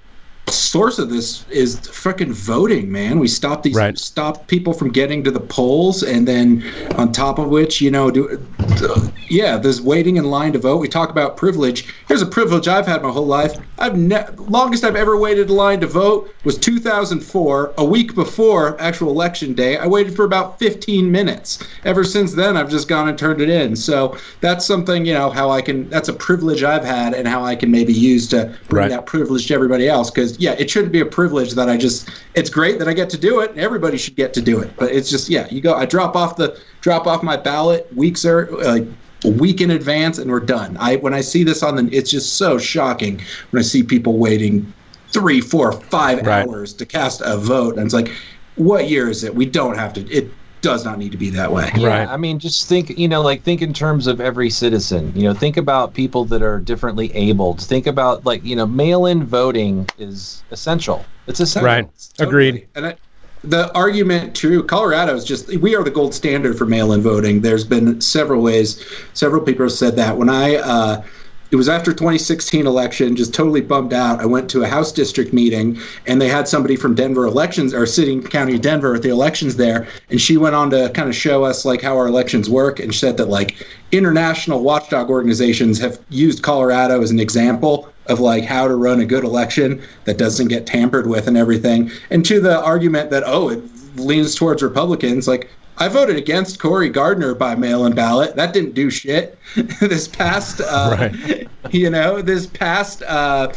[0.49, 3.19] source of this is fucking voting, man.
[3.19, 3.97] We stop these, Right.
[3.97, 6.63] stop people from getting to the polls, and then
[6.95, 8.37] on top of which, you know, do,
[8.81, 10.77] Uh, yeah, there's waiting in line to vote.
[10.77, 11.91] We talk about privilege.
[12.07, 13.53] Here's a privilege I've had my whole life.
[13.77, 18.79] I've ne- longest I've ever waited in line to vote was 2004, a week before
[18.81, 19.77] actual election day.
[19.77, 21.63] I waited for about 15 minutes.
[21.83, 23.75] Ever since then, I've just gone and turned it in.
[23.75, 25.89] So that's something, you know, how I can.
[25.89, 28.89] That's a privilege I've had, and how I can maybe use to bring Right.
[28.89, 30.11] that privilege to everybody else.
[30.11, 32.09] Because yeah, it shouldn't be a privilege that I just.
[32.35, 34.75] It's great that I get to do it, and everybody should get to do it.
[34.77, 35.73] But it's just yeah, you go.
[35.73, 38.85] I drop off the drop off my ballot weeks or like
[39.23, 40.77] a week in advance, and we're done.
[40.79, 44.17] I when I see this on the, it's just so shocking when I see people
[44.17, 44.71] waiting
[45.07, 46.45] three, four, five Right.
[46.45, 48.11] hours to cast a vote, and it's like,
[48.55, 49.33] what year is it?
[49.33, 50.01] We don't have to.
[50.11, 50.29] It
[50.61, 51.69] does not need to be that way.
[51.75, 52.07] Yeah, Right.
[52.07, 55.11] I mean, just think, you know, like think in terms of every citizen.
[55.15, 57.61] You know, think about people that are differently abled.
[57.61, 61.05] Think about like, you know, mail-in voting is essential.
[61.27, 61.65] It's essential.
[61.65, 61.87] Right.
[62.19, 62.65] Agreed.
[62.75, 62.95] And I,
[63.43, 67.41] the argument true, Colorado is just we are the gold standard for mail-in voting.
[67.41, 68.83] There's been several ways,
[69.13, 70.17] several people have said that.
[70.17, 71.03] When I, uh,
[71.51, 74.19] it was after 2016 election, just totally bummed out.
[74.21, 77.85] I went to a House district meeting, and they had somebody from Denver elections or
[77.85, 81.15] City County of Denver at the elections there, and she went on to kind of
[81.15, 85.99] show us like how our elections work, and said that like international watchdog organizations have
[86.09, 90.47] used Colorado as an example of like how to run a good election that doesn't
[90.47, 91.91] get tampered with and everything.
[92.09, 93.63] And to the argument that oh it
[93.95, 98.35] leans towards Republicans, like I voted against Cory Gardner by mail-in ballot.
[98.35, 99.37] That didn't do shit.
[99.79, 101.09] this past, uh,
[101.71, 103.51] you know, this past uh,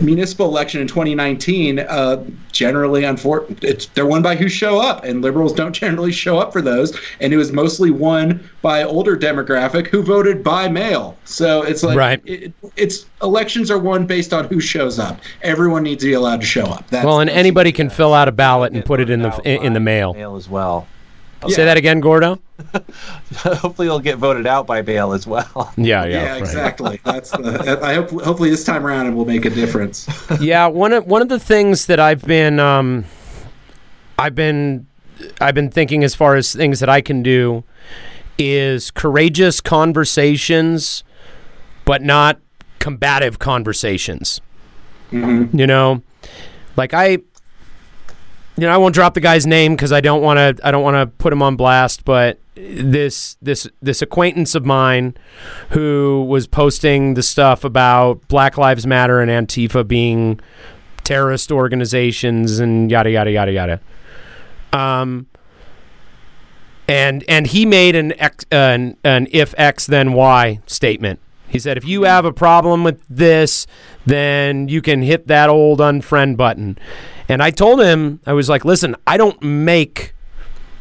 [0.00, 5.22] municipal election in 2019, uh, generally, unfor- it's they're won by who show up, and
[5.22, 6.98] liberals don't generally show up for those.
[7.20, 11.16] And it was mostly won by older demographic who voted by mail.
[11.24, 12.20] So it's like Right.
[12.24, 15.20] it, it's elections are won based on who shows up.
[15.42, 16.86] Everyone needs to be allowed to show up.
[16.88, 19.66] That's, well and anybody can fill out a ballot and put it in the in,
[19.66, 20.86] in the mail Mail as well.
[21.48, 22.38] Say that again gordo
[23.36, 25.72] Hopefully, it'll get voted out by mail as well.
[25.76, 26.38] yeah yeah, Yeah, right.
[26.40, 27.00] exactly.
[27.04, 27.78] That's the.
[27.82, 28.10] I hope.
[28.10, 30.06] Hopefully, this time around, it will make a difference.
[30.40, 33.06] yeah one of one of the things that I've been um,
[34.18, 34.86] I've been
[35.40, 37.64] I've been thinking as far as things that I can do
[38.38, 41.02] is courageous conversations,
[41.84, 42.40] but not
[42.78, 44.40] combative conversations.
[45.12, 46.02] You know,
[46.76, 47.18] like I,
[48.60, 50.66] you know, I won't drop the guy's name because I don't want to.
[50.66, 52.04] I don't want to put him on blast.
[52.04, 55.16] But this this this acquaintance of mine
[55.70, 60.40] who was posting the stuff about Black Lives Matter and Antifa being
[61.04, 63.80] terrorist organizations and yada yada yada yada.
[64.74, 65.26] Um,
[66.86, 71.18] and and he made an X, uh, an, an if X then Y statement.
[71.48, 73.66] He said, if you have a problem with this,
[74.06, 76.78] then you can hit that old unfriend button.
[77.30, 80.14] And I told him, I was like, listen, I don't make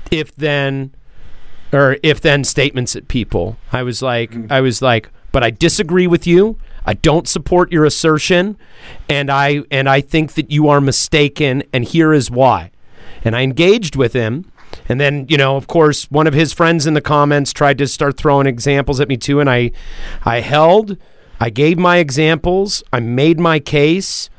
[0.10, 0.96] if then
[1.72, 3.58] or if then statements at people.
[3.72, 4.52] I was like, mm-hmm.
[4.52, 6.58] I was like, but I disagree with you.
[6.88, 8.58] I don't support your assertion,
[9.08, 12.72] and I and I think that you are mistaken, and here is why.
[13.24, 14.52] And I engaged with him,
[14.88, 17.86] and then you know, of course, one of his friends in the comments tried to
[17.86, 19.70] start throwing examples at me too, and I,
[20.24, 20.98] I held,
[21.40, 24.32] I gave my examples, I made my case.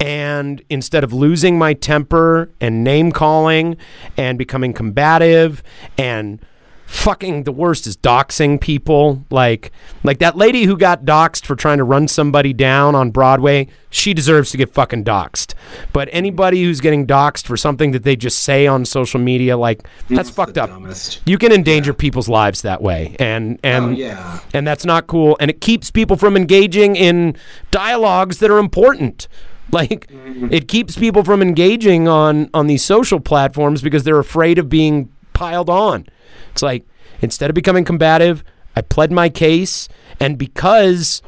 [0.00, 3.76] And instead of losing my temper and name calling
[4.16, 5.62] and becoming combative
[5.96, 6.40] and
[6.86, 9.70] fucking the worst is doxing people like
[10.04, 14.14] like that lady who got doxed for trying to run somebody down on Broadway she
[14.14, 15.52] deserves to get fucking doxed
[15.92, 19.86] but anybody who's getting doxed for something that they just say on social media like
[20.08, 20.70] that's fucked up.
[20.70, 21.20] dumbest.
[21.26, 23.14] you can endanger people's lives that way.
[23.18, 24.40] And oh, and Oh, yeah.
[24.54, 25.36] and that's not cool.
[25.40, 27.36] And it keeps people from engaging in
[27.70, 29.28] dialogues that are important
[29.72, 34.68] like it keeps people from engaging on on these social platforms because they're afraid of
[34.68, 36.06] being piled on.
[36.52, 36.86] It's like
[37.20, 38.42] instead of becoming combative,
[38.74, 39.88] I pled my case,
[40.20, 41.22] and because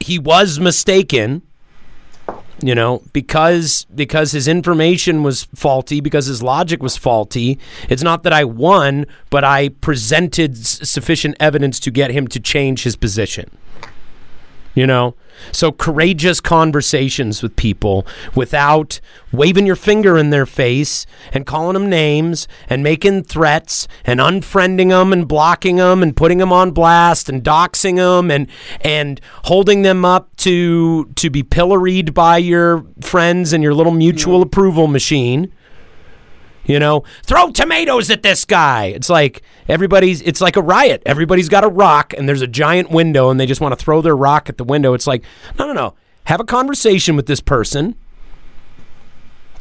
[0.00, 1.42] he was mistaken,
[2.62, 7.58] you know, because because his information was faulty, because his logic was faulty.
[7.88, 12.40] It's not that I won, but I presented s- sufficient evidence to get him to
[12.40, 13.50] change his position.
[14.74, 15.14] You know,
[15.52, 19.00] so courageous conversations with people without
[19.32, 24.90] waving your finger in their face and calling them names and making threats and unfriending
[24.90, 28.46] them and blocking them and putting them on blast and doxing them and
[28.80, 34.42] and holding them up to to be pilloried by your friends and your little mutual
[34.42, 35.52] approval machine.
[36.68, 38.84] You know, throw tomatoes at this guy.
[38.84, 41.02] It's like everybody's, it's like a riot.
[41.06, 44.02] Everybody's got a rock and there's a giant window and they just want to throw
[44.02, 44.92] their rock at the window.
[44.92, 45.24] It's like,
[45.58, 45.94] no, no, no.
[46.24, 47.94] Have a conversation with this person,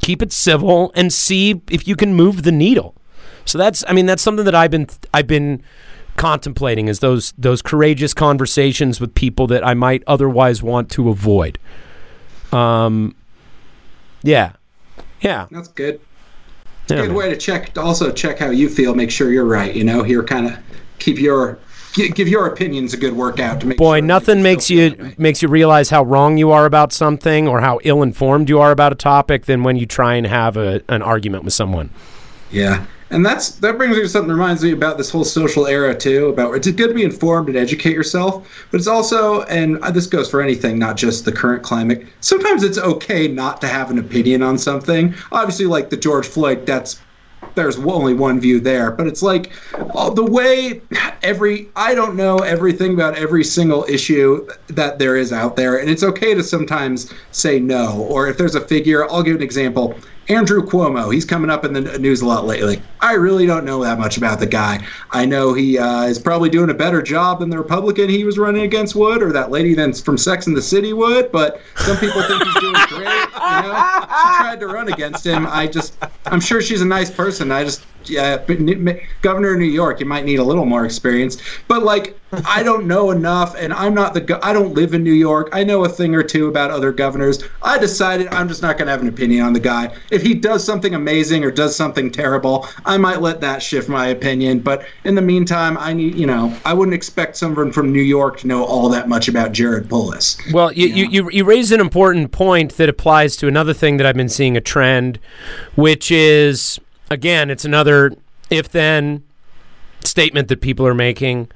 [0.02, 2.94] keep it civil, and see if you can move the needle.
[3.46, 5.64] So that's, I mean, that's something that I've been, I've been
[6.18, 11.58] contemplating is those, those courageous conversations with people that I might otherwise want to avoid.
[12.52, 13.16] Um,
[14.24, 14.54] yeah.
[15.22, 15.48] Yeah.
[15.50, 16.02] That's good.
[16.90, 17.78] Yeah, good way to check.
[17.78, 18.96] Also check how you feel.
[18.96, 19.76] Make sure you're right.
[19.76, 20.58] You know, here kind of
[21.00, 21.60] keep your
[21.94, 23.78] give your opinions a good workout to make.
[23.78, 25.16] Boy, sure nothing makes still feel that you way.
[25.18, 28.92] makes you realize how wrong you are about something or how ill-informed you are about
[28.92, 31.90] a topic than when you try and have a, an argument with someone.
[32.52, 32.86] Yeah.
[33.10, 35.96] And that's that brings me to something that reminds me about this whole social era
[35.96, 36.28] too.
[36.28, 40.30] About it's good to be informed and educate yourself, but it's also and this goes
[40.30, 42.06] for anything, not just the current climate.
[42.20, 45.16] Sometimes it's okay not to have an opinion on something.
[45.32, 47.02] Obviously, like the George Floyd, that's
[47.56, 49.52] there's only one view there, but it's like
[49.96, 50.82] uh, the way
[51.24, 55.90] every I don't know everything about every single issue that there is out there, and
[55.90, 58.06] it's okay to sometimes say no.
[58.10, 60.00] Or if there's a figure, I'll give an example.
[60.30, 62.82] Andrew Cuomo, he's coming up in the news a lot lately.
[63.00, 64.86] I really don't know that much about the guy.
[65.12, 68.38] I know he uh, is probably doing a better job than the Republican he was
[68.38, 71.32] running against would, or that lady from Sex and the City would.
[71.32, 73.04] But some people think he's doing great.
[73.04, 75.48] You know, she tried to run against him.
[75.48, 77.52] I just, I'm sure she's a nice person.
[77.52, 80.66] I just, yeah, but n- m- governor of New York, you might need a little
[80.66, 81.42] more experience.
[81.68, 84.22] But like, I don't know enough, and I'm not the.
[84.22, 85.50] Go- I don't live in New York.
[85.54, 87.44] I know a thing or two about other governors.
[87.62, 89.96] I decided I'm just not going to have an opinion on the guy.
[90.12, 94.08] If he does something amazing or does something terrible, I might let that shift my
[94.08, 94.60] opinion.
[94.60, 98.40] But in the meantime, I need, you know, I wouldn't expect someone from New York
[98.40, 100.38] to know all that much about Jared Polis.
[100.52, 104.06] Well, you, you, you, you raise an important point that applies to another thing that
[104.06, 105.20] I've been seeing a trend,
[105.76, 106.80] which is,
[107.10, 108.14] again, it's another
[108.50, 109.24] if then
[110.04, 111.50] statement that people are making,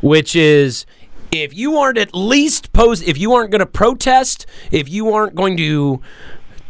[0.00, 0.86] which is
[1.32, 5.34] if you aren't at least post, if you aren't going to protest, if you aren't
[5.34, 6.00] going to.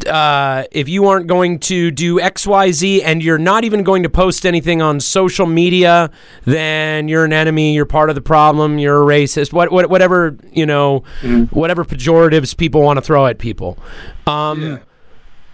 [0.05, 4.03] Uh, if you aren't going to do X, Y, Z, and you're not even going
[4.03, 6.11] to post anything on social media,
[6.45, 7.73] then you're an enemy.
[7.73, 8.81] You're part of the problem.
[8.81, 9.53] You're a racist.
[9.53, 11.05] What, what whatever you know,
[11.51, 13.79] whatever pejoratives people want to throw at people.
[14.27, 14.81] Um,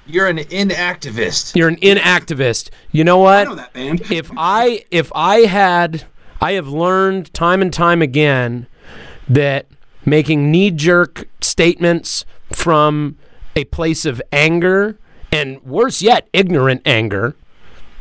[0.08, 1.54] You're an inactivist.
[1.54, 2.70] You're an inactivist.
[2.90, 3.46] You know what?
[3.46, 4.10] I know that band.
[4.10, 6.04] if I if I had
[6.40, 8.66] I have learned time and time again
[9.28, 9.66] that
[10.04, 13.18] making knee jerk statements from
[13.54, 14.98] a place of anger
[15.30, 17.36] and worse yet ignorant anger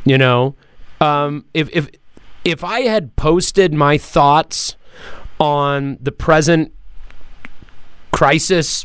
[0.04, 0.54] you know
[1.00, 1.88] um, if if
[2.44, 4.76] if I had posted my thoughts
[5.38, 6.72] on the present
[8.10, 8.84] crisis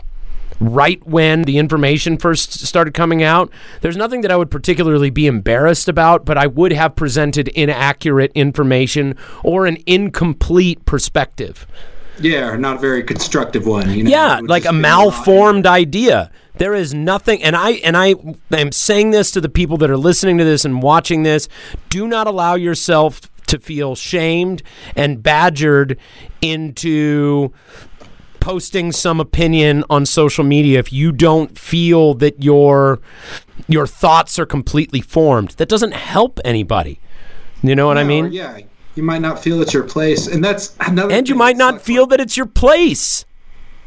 [0.60, 3.52] right when the information first started coming out.
[3.82, 8.32] There's nothing that I would particularly be embarrassed about, but I would have presented inaccurate
[8.36, 11.68] information or an incomplete perspective.
[12.20, 13.90] Yeah, not a very constructive one.
[13.92, 14.10] You know?
[14.10, 16.32] Yeah, like a malformed idea.
[16.56, 18.14] There is nothing and I and I
[18.52, 21.50] am saying this to the people that are listening to this and watching this,
[21.90, 24.64] do not allow yourself to feel shamed
[24.96, 25.98] and badgered
[26.42, 27.52] into
[28.44, 33.00] posting some opinion on social media if you don't feel that your
[33.70, 35.52] your thoughts are completely formed.
[35.52, 37.00] That doesn't help anybody.
[37.62, 38.34] You know what I mean?
[38.34, 38.60] Yeah,
[38.96, 41.14] you might not feel it's your place, and that's another.
[41.14, 43.24] And you might not feel that it's your place.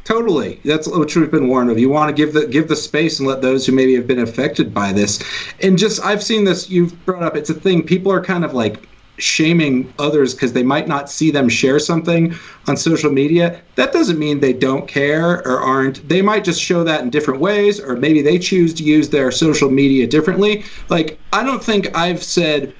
[0.04, 0.58] Totally.
[0.64, 1.78] That's what we've been warned of.
[1.78, 4.20] You want to give the give the space and let those who maybe have been
[4.20, 5.22] affected by this.
[5.60, 8.54] And just I've seen this you've brought up it's a thing people are kind of
[8.54, 8.88] like
[9.18, 12.34] shaming others because they might not see them share something
[12.68, 13.62] on social media.
[13.76, 16.08] That doesn't mean they don't care or aren't.
[16.08, 19.30] They might just show that in different ways or maybe they choose to use their
[19.30, 20.64] social media differently.
[20.88, 22.74] Like I don't think I've said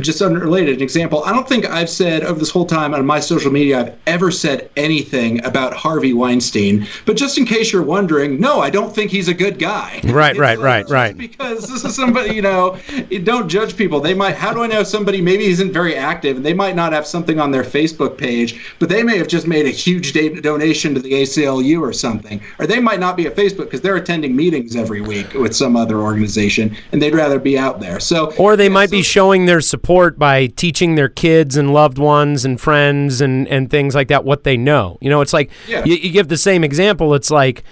[0.00, 1.24] just unrelated an example.
[1.24, 4.30] I don't think I've said over this whole time on my social media I've ever
[4.30, 6.86] said anything about Harvey Weinstein.
[7.04, 10.00] But just in case you're wondering, no, I don't think he's a good guy.
[10.04, 11.16] Right, right, right, right.
[11.16, 12.78] Because this is somebody, you know,
[13.24, 14.00] don't judge people.
[14.00, 14.36] They might.
[14.36, 17.40] How do I know somebody maybe isn't very active and they might not have something
[17.40, 20.12] on their Facebook page, but they may have just made a huge
[20.42, 23.96] donation to the ACLU or something, or they might not be at Facebook because they're
[23.96, 28.00] attending meetings every week with some other organization and they'd rather be out there.
[28.00, 31.98] So Or they yeah, might be showing their support by teaching their kids and loved
[31.98, 34.98] ones and friends and, and things like that what they know.
[35.00, 35.84] You know, it's like Yeah.
[35.84, 37.14] you, you give the same example.
[37.14, 37.62] It's like,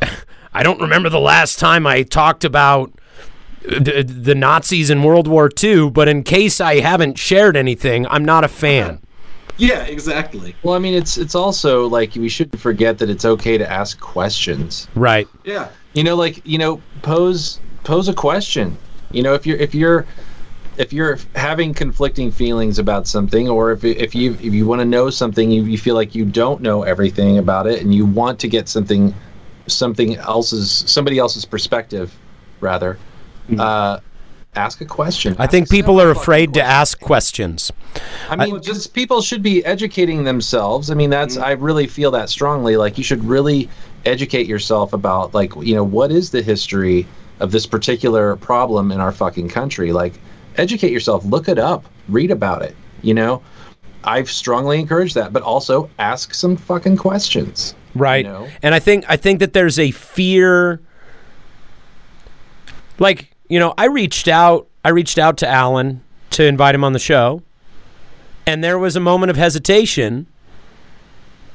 [0.54, 2.92] I don't remember the last time I talked about
[3.62, 8.24] the, the Nazis in World War II, but in case I haven't shared anything, I'm
[8.24, 9.00] not a fan.
[9.60, 10.54] Yeah, exactly.
[10.62, 13.98] Well, I mean, it's it's also like we shouldn't forget that it's okay to ask
[13.98, 14.86] questions.
[14.94, 15.26] Right.
[15.42, 15.70] Yeah.
[15.94, 18.78] You know, like you know, pose pose a question.
[19.10, 20.06] You know, if you're if you're
[20.78, 24.84] if you're having conflicting feelings about something, or if if you if you want to
[24.84, 28.38] know something, you, you feel like you don't know everything about it, and you want
[28.40, 29.12] to get something
[29.66, 32.16] something else's somebody else's perspective,
[32.60, 32.96] rather.
[33.58, 33.98] Uh,
[34.54, 35.34] ask a question.
[35.38, 37.72] I think Ask people are fucking afraid to ask questions.
[38.28, 40.90] I mean, just people should be educating themselves.
[40.90, 42.76] I mean, that's I really feel that strongly.
[42.76, 43.68] Like you should really
[44.04, 47.06] educate yourself about like you know what is the history
[47.40, 49.92] of this particular problem in our fucking country.
[49.92, 50.20] Like
[50.58, 52.76] educate yourself, look it up, read about it.
[53.02, 53.42] You know,
[54.04, 57.74] I've strongly encouraged that, but also ask some fucking questions.
[57.94, 58.46] right know?
[58.62, 60.80] and i think i think that there's a fear
[62.98, 66.92] like you know i reached out i reached out to alan to invite him on
[66.92, 67.42] the show
[68.46, 70.26] and there was a moment of hesitation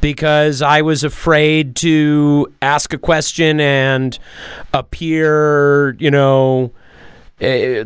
[0.02, 4.18] because i was afraid to ask a question and
[4.74, 6.72] appear you know
[7.42, 7.84] eh,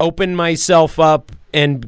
[0.00, 1.86] open myself up and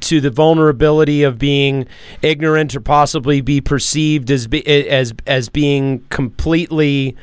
[0.00, 1.86] to the vulnerability of being
[2.22, 7.16] ignorant or possibly be perceived as be, as as being completely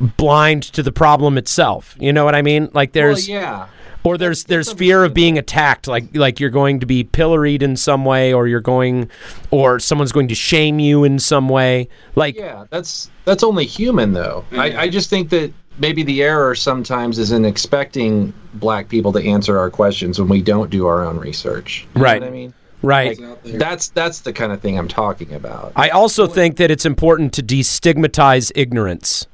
[0.00, 1.96] blind to the problem itself.
[1.98, 2.70] You know what I mean?
[2.72, 3.68] Like there's well, yeah.
[4.04, 7.76] or there's there's fear of being attacked like like you're going to be pilloried in
[7.76, 9.10] some way or you're going
[9.50, 11.88] or someone's going to shame you in some way.
[12.14, 14.44] Like Yeah, that's that's only human though.
[14.52, 14.78] I, mm.
[14.78, 19.58] I just think that maybe the error sometimes is in expecting black people to answer
[19.58, 21.86] our questions when we don't do our own research.
[21.94, 22.20] You know Right.
[22.22, 22.54] what I mean?
[22.82, 23.18] right.
[23.18, 25.72] Like, that's that's the kind of thing I'm talking about.
[25.76, 29.26] I also think that it's important to destigmatize ignorance.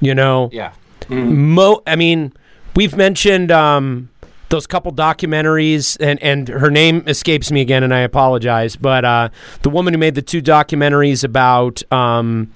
[0.00, 0.72] You know, yeah.
[1.08, 2.32] Mo, I mean,
[2.76, 4.08] we've mentioned um,
[4.48, 8.76] those couple documentaries, and, and her name escapes me again, and I apologize.
[8.76, 9.28] But uh,
[9.62, 11.82] the woman who made the two documentaries about.
[11.92, 12.52] Um,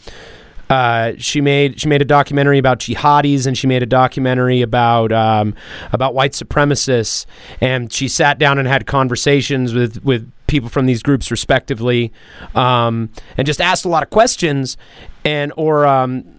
[0.70, 5.12] uh, she made she made a documentary about jihadis and she made a documentary about
[5.12, 5.54] um,
[5.92, 7.26] about white supremacists.
[7.60, 12.12] And she sat down and had conversations with with people from these groups respectively
[12.54, 14.76] um, and just asked a lot of questions.
[15.24, 16.38] And or um,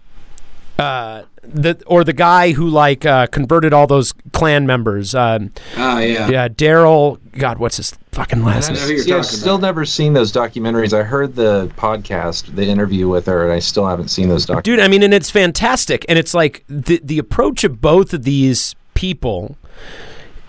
[0.78, 5.14] uh, the or the guy who like uh, converted all those Klan members.
[5.14, 6.28] Um, Ah, yeah.
[6.28, 7.18] yeah, Daryl.
[7.32, 8.78] God, what's his fucking last name?
[8.78, 9.66] know who you're See, I've talking still about.
[9.66, 10.92] never seen those documentaries.
[10.98, 14.62] I heard the podcast, the interview with her, and I still haven't seen those documentaries.
[14.64, 18.24] dude i mean and it's fantastic and it's like the the approach of both of
[18.24, 19.56] these people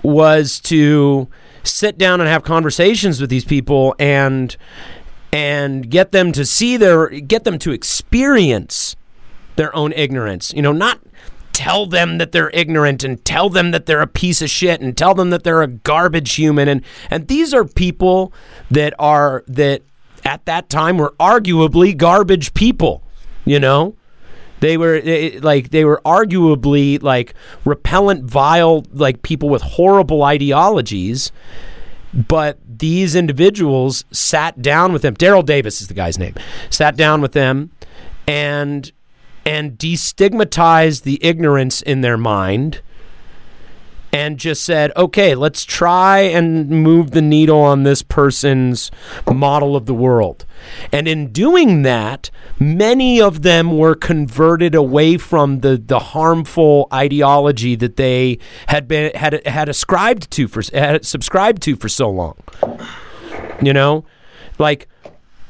[0.03, 1.27] was to
[1.63, 4.55] sit down and have conversations with these people and
[5.33, 8.95] and get them to see their get them to experience
[9.57, 10.53] their own ignorance.
[10.53, 10.99] You know not
[11.53, 14.95] tell them that they're ignorant and tell them that they're a piece of shit and
[14.95, 16.67] tell them that they're a garbage human.
[16.67, 18.31] And and these are people
[18.71, 19.81] that are that
[20.23, 23.03] at that time were arguably garbage people
[23.47, 23.95] you know?
[24.59, 31.31] They were eh, like they were arguably like repellent vile like people with horrible ideologies.
[32.13, 35.15] But these individuals sat down with them.
[35.15, 36.33] Daryl davis is the guy's name.
[36.69, 37.71] Sat down with them
[38.27, 38.91] and
[39.47, 42.81] and destigmatized the ignorance in their mind
[44.11, 48.91] and just said, okay, let's try and move the needle on this person's
[49.25, 50.45] model of the world.
[50.91, 52.29] And in doing that,
[52.59, 59.11] many of them were converted away from the, the harmful ideology that they had been
[59.15, 62.35] had had ascribed to for had subscribed to for so long.
[63.61, 64.03] You know,
[64.57, 64.87] like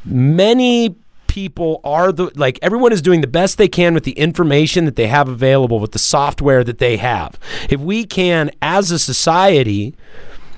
[0.06, 0.96] many
[1.38, 4.96] people are the like everyone is doing the best they can with the information that
[4.96, 7.38] they have available with the software that they have
[7.70, 9.94] if we can as a society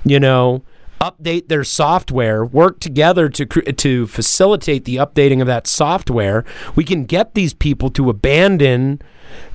[0.02, 0.62] you know
[1.00, 6.44] update their software, work together to to facilitate the updating of that software,
[6.74, 9.00] we can get these people to abandon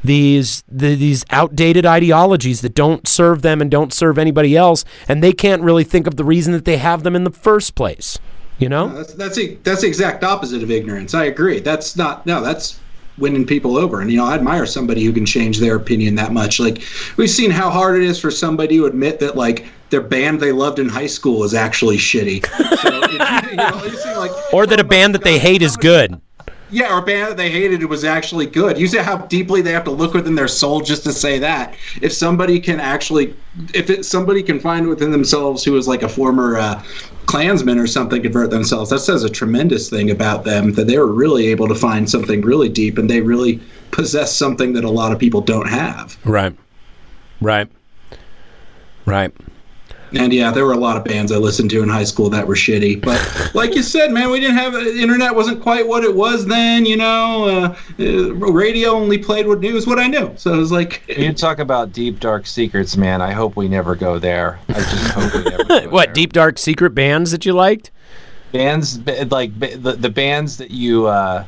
[0.03, 5.23] these the, these outdated ideologies that don't serve them and don't serve anybody else, and
[5.23, 8.17] they can't really think of the reason that they have them in the first place.
[8.57, 11.13] You know, That's that's the, that's the exact opposite of ignorance.
[11.13, 11.59] I agree.
[11.59, 12.41] That's not no.
[12.41, 12.79] That's
[13.17, 14.01] winning people over.
[14.01, 16.59] And you know, I admire somebody who can change their opinion that much.
[16.59, 16.81] Like
[17.17, 20.51] we've seen how hard it is for somebody to admit that like their band they
[20.51, 22.45] loved in high school is actually shitty.
[22.79, 25.61] So, you know, you see, like, or that oh a band my that they hate
[25.61, 26.19] is good.
[26.75, 28.77] Yeah, or a band that they hated it was actually good.
[28.77, 31.73] You see how deeply they have to look within their soul just to say that.
[32.01, 33.33] If somebody can actually,
[33.73, 36.83] if it, somebody can find within themselves who is like a former uh,
[37.27, 41.09] Klansman or something, convert themselves, that says a tremendous thing about them that they were
[41.09, 43.61] really able to find something really deep and they really
[43.91, 46.17] possess something that a lot of people don't have.
[46.25, 46.53] Right.
[47.39, 47.69] Right.
[49.05, 49.31] Right.
[50.15, 52.47] And yeah, there were a lot of bands I listened to in high school that
[52.47, 53.01] were shitty.
[53.01, 56.45] But like you said, man, we didn't have the internet wasn't quite what it was
[56.45, 56.85] then.
[56.85, 60.33] You know, uh, uh, radio only played what news what I knew.
[60.37, 63.21] So it was like, You talk about deep dark secrets, man.
[63.21, 64.59] I hope we never go there.
[64.69, 65.63] I just hope we never.
[65.63, 66.13] Go What there.
[66.13, 67.91] deep dark secret bands that you liked?
[68.51, 68.99] bands
[69.31, 71.43] like the, the bands that you uh,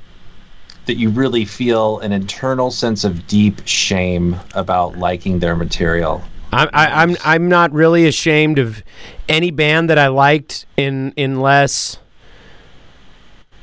[0.88, 6.22] that you really feel an internal sense of deep shame about liking their material.
[6.58, 8.84] I, I, I'm I'm not really ashamed of
[9.30, 12.00] any band that I liked in unless,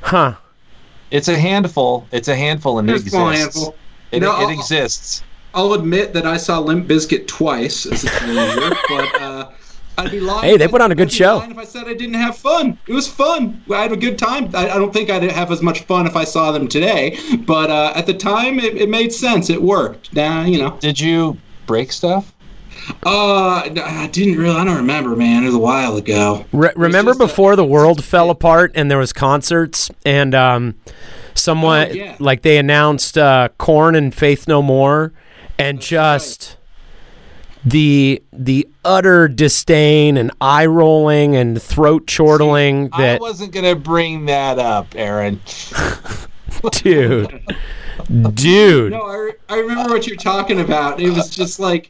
[0.01, 0.35] huh?
[1.11, 2.07] It's a handful.
[2.11, 3.55] It's a handful, and it It's small exists.
[3.57, 3.75] handful.
[4.11, 5.23] It, No, it I'll- exists.
[5.53, 9.49] I'll admit that I saw Limp Bizkit twice as a teenager, but uh,
[9.97, 10.43] I'd be lying.
[10.43, 11.37] Hey, they put on a good I'd be show.
[11.37, 13.63] lying If I said I didn't have fun, it was fun.
[13.73, 14.49] I had a good time.
[14.53, 17.69] I, I don't think I'd have as much fun if I saw them today, but
[17.69, 19.49] uh, at the time, it, it made sense.
[19.49, 20.11] It worked.
[20.13, 20.77] Now, you know.
[20.81, 22.33] Did you break stuff?
[23.05, 24.55] Uh, I didn't really.
[24.55, 25.43] I don't remember, man.
[25.43, 26.45] It was a while ago.
[26.51, 30.75] Re- remember a- before the world fell apart and there was concerts and um,
[31.33, 32.15] someone Oh, yeah.
[32.19, 35.13] like they announced uh, Korn and Faith No More,
[35.57, 36.57] and just
[37.65, 43.75] the the utter disdain and eye rolling and throat chortling I that I wasn't gonna
[43.75, 45.41] bring that up, Aaron.
[46.71, 47.41] dude,
[48.35, 48.91] dude.
[48.91, 50.99] No, I, re- I remember what you're talking about.
[50.99, 51.89] It was just like,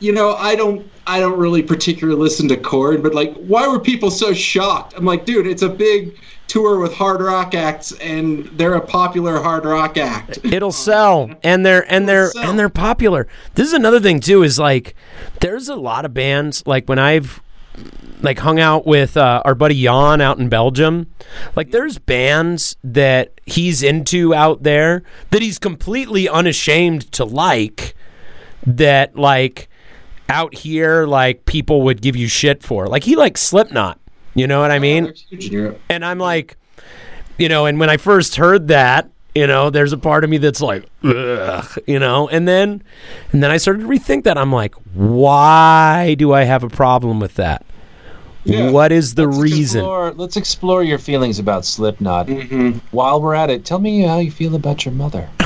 [0.00, 3.78] you know, I don't I don't really particularly listen to Korn, but like, why were
[3.78, 4.94] people so shocked?
[4.96, 6.18] I'm like, dude, it's a big
[6.48, 10.38] tour with hard rock acts, and they're a popular hard rock act.
[10.44, 12.50] It'll sell, and they're and they're sell.
[12.50, 13.26] and they're popular.
[13.54, 14.42] This is another thing too.
[14.42, 14.94] Is like
[15.40, 17.40] there's a lot of bands like when I've
[18.22, 21.08] like hung out with uh, our buddy Jan out in Belgium.
[21.54, 27.94] Like there's bands that he's into out there that he's completely unashamed to like.
[28.66, 29.68] That like
[30.28, 32.86] out here, like people would give you shit for.
[32.86, 33.98] Like he likes Slipknot.
[34.34, 35.04] You know what I mean?
[35.04, 35.80] They're huge in Europe.
[35.88, 36.56] And I'm like,
[37.38, 40.38] you know, and when I first heard that, you know, there's a part of me
[40.38, 42.82] that's like, Ugh, you know, and then,
[43.32, 44.38] and then I started to rethink that.
[44.38, 47.64] I'm like, why do I have a problem with that?
[48.44, 48.70] Yeah.
[48.70, 49.80] What is the Let's reason?
[49.80, 52.28] Explore, let's explore your feelings about Slipknot.
[52.28, 52.78] Mm-hmm.
[52.92, 55.28] While we're at it, tell me how you feel about your mother.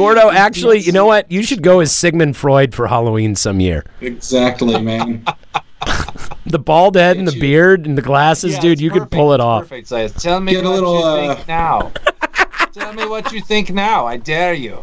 [0.00, 1.30] Gordo, actually, you know what?
[1.30, 3.84] You should go as Sigmund Freud for Halloween some year.
[4.00, 5.24] Exactly, man.
[6.46, 7.40] The bald head and the you.
[7.40, 9.64] beard and the glasses, Yeah, dude, it's you could pull it off.
[9.64, 10.12] Perfect size.
[10.14, 11.92] Tell me Get a what little, you uh, think now.
[12.72, 14.04] Tell me what you think now.
[14.06, 14.78] I dare you.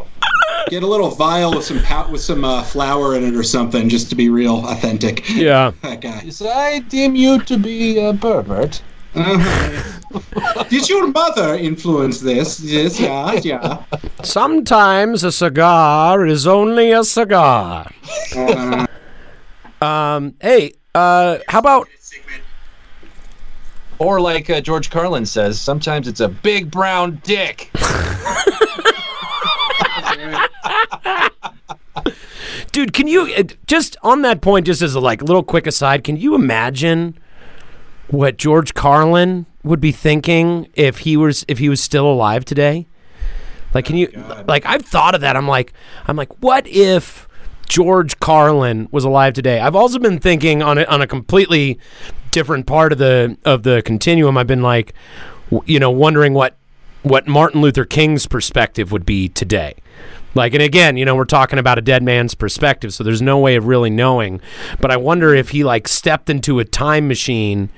[0.70, 3.90] Get a little vial with some pow- with some uh, flour in it or something,
[3.90, 5.28] just to be real authentic.
[5.30, 5.72] Yeah.
[5.82, 6.22] That guy.
[6.24, 8.82] Yes, I deem you to be a pervert.
[9.18, 10.64] Uh-huh.
[10.70, 12.60] Did your mother influence this?
[12.60, 13.84] Yes, yeah, yeah.
[14.24, 17.92] Sometimes a cigar is only a cigar.
[18.36, 18.86] Uh,
[19.82, 21.88] Um, hey, uh, how about
[24.00, 27.70] Or like uh, George Carlin says, sometimes it's a big brown dick.
[32.72, 36.04] dude can you uh, just on that point just as a like little quick aside
[36.04, 37.18] can you imagine
[38.10, 42.88] what george carlin would be thinking if he was if he was still alive today.
[43.74, 45.36] Like can oh, you like i've thought of that.
[45.36, 45.74] I'm like
[46.08, 47.28] i'm like what if
[47.68, 49.60] george carlin was alive today?
[49.60, 51.80] I've also been thinking on a, on a completely
[52.32, 54.38] different part of the of the continuum.
[54.38, 54.94] I've been like
[55.52, 56.56] w- you know wondering what
[57.04, 59.76] what martin luther king's perspective would be today
[60.38, 63.40] like, and again, you know, we're talking about a dead man's perspective, so there's no
[63.40, 64.40] way of really knowing.
[64.80, 67.72] But I wonder if he like stepped into a time machine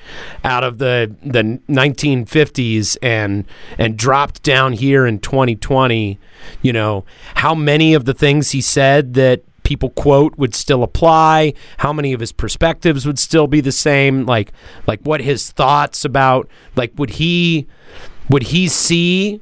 [0.43, 3.45] out of the the 1950s and
[3.77, 6.19] and dropped down here in 2020.
[6.61, 7.05] You know,
[7.35, 12.11] how many of the things he said that people quote would still apply, how many
[12.11, 14.51] of his perspectives would still be the same, like
[14.85, 17.67] like what his thoughts about like would he
[18.29, 19.39] would he see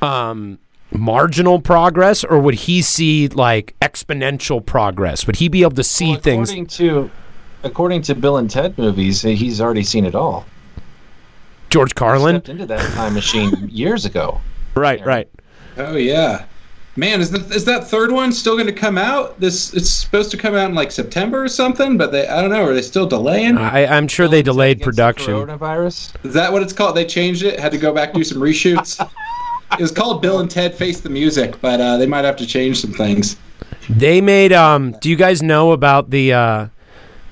[0.00, 0.58] um
[0.94, 5.26] marginal progress or would he see like exponential progress?
[5.26, 7.10] Would he be able to see Well, things according to
[7.62, 10.46] according to Bill and Ted movies, eh, he's already seen it all.
[11.70, 12.36] George Carlin?
[12.36, 14.40] Stepped into that time machine years ago.
[14.74, 15.28] Right, right.
[15.76, 16.44] Oh yeah,
[16.96, 19.40] man, is that is that third one still going to come out?
[19.40, 22.50] This it's supposed to come out in like September or something, but they I don't
[22.50, 22.64] know.
[22.64, 23.58] Are they still delaying?
[23.58, 25.34] I, I'm sure they delayed Against the production.
[25.34, 26.24] Coronavirus.
[26.24, 26.96] Is that what it's called?
[26.96, 27.58] They changed it.
[27.58, 29.04] Had to go back do some reshoots.
[29.72, 32.46] it was called Bill and Ted Face the Music, but uh, they might have to
[32.46, 33.36] change some things.
[33.88, 36.66] They made um do you guys know about the uh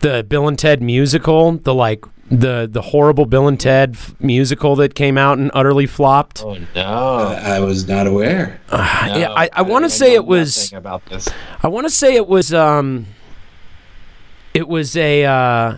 [0.00, 4.74] the Bill and Ted musical, the like the the horrible Bill and Ted f- musical
[4.76, 6.42] that came out and utterly flopped?
[6.44, 6.82] Oh no!
[6.82, 8.60] I was not aware.
[8.70, 11.28] yeah, I, I want to say it was about this.
[11.62, 13.06] I want to say it was um
[14.54, 15.76] it was a uh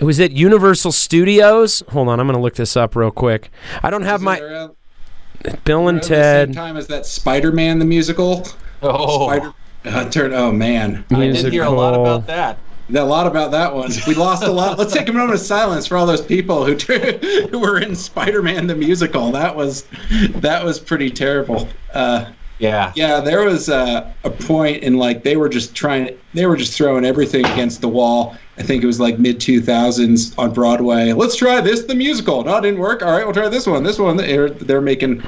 [0.00, 1.82] it was at Universal Studios.
[1.90, 3.50] Hold on, I'm going to look this up real quick.
[3.82, 4.74] I don't have Is my it around-
[5.64, 8.46] Bill and around the same Ted time as that Spider-Man the musical.
[8.82, 9.52] Oh, Spider.
[9.84, 10.32] Uh, turn.
[10.34, 12.58] Oh man, I did hear a lot about that.
[12.94, 13.90] a lot about that one.
[14.06, 14.78] We lost a lot.
[14.78, 16.74] Let's take a moment of silence for all those people who
[17.50, 19.30] who were in Spider-Man the musical.
[19.32, 19.86] That was
[20.36, 21.66] that was pretty terrible.
[21.94, 22.92] Uh, Yeah.
[22.94, 26.74] Yeah, there was uh, a point in like they were just trying, they were just
[26.76, 28.36] throwing everything against the wall.
[28.60, 31.12] I think it was like mid 2000s on Broadway.
[31.12, 32.44] Let's try this, the musical.
[32.44, 33.02] No, it didn't work.
[33.02, 33.82] All right, we'll try this one.
[33.82, 34.18] This one.
[34.18, 35.22] They're, they're making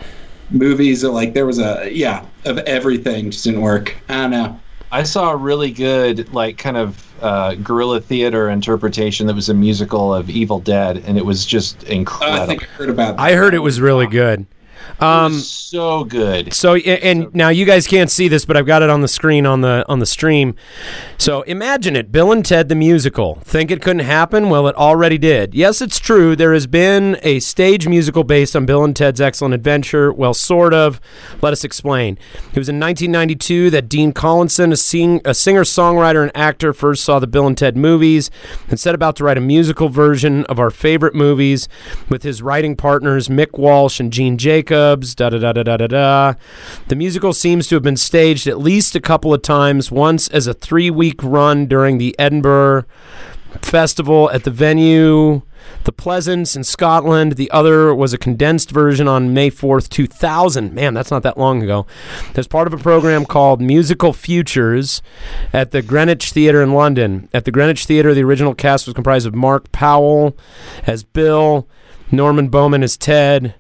[0.51, 3.97] movies that like there was a, yeah, of everything just didn't work.
[4.11, 4.61] I don't know.
[4.91, 9.55] I saw a really good, like, kind of uh, guerrilla theater interpretation that was a
[9.55, 12.43] musical of Evil Dead, and it was just Uh, incredible.
[12.43, 13.23] I think I heard about that.
[13.23, 14.45] I heard it was really good.
[15.01, 16.53] Um so good.
[16.53, 19.47] So and now you guys can't see this, but I've got it on the screen
[19.47, 20.55] on the on the stream.
[21.19, 23.37] So imagine it, Bill and Ted the musical.
[23.45, 24.49] Think it couldn't happen?
[24.49, 25.55] Well, it already did.
[25.55, 26.35] Yes, it's true.
[26.37, 30.13] There has been a stage musical based on Bill and Ted's Excellent Adventure.
[30.13, 31.01] Well, sort of.
[31.41, 32.19] Let us explain.
[32.53, 37.05] It was in 1992 that Dean Collinson, a, sing, a singer, songwriter, and actor, first
[37.05, 38.31] saw the Bill and Ted movies
[38.69, 41.69] and set about to write a musical version of our favorite movies
[42.09, 44.72] with his writing partners Mick Walsh and Gene Jacobs.
[44.73, 44.97] Da
[45.29, 46.35] da da da da da da.
[46.89, 49.91] The musical seems to have been staged at least a couple of times.
[49.91, 52.85] Once as a three-week run during the Edinburgh
[53.61, 55.43] Festival at the venue.
[55.85, 57.33] The Pleasance in Scotland.
[57.33, 60.73] The other was a condensed version on May 4th, 2000.
[60.73, 61.87] Man, that's not that long ago.
[62.35, 65.03] As part of a program called Musical Futures
[65.53, 67.29] at the Greenwich Theatre in London.
[67.35, 70.37] At the Greenwich Theatre, the original cast was comprised of Mark Powell
[70.87, 71.69] as Bill,
[72.11, 73.55] Norman Bowman as Ted.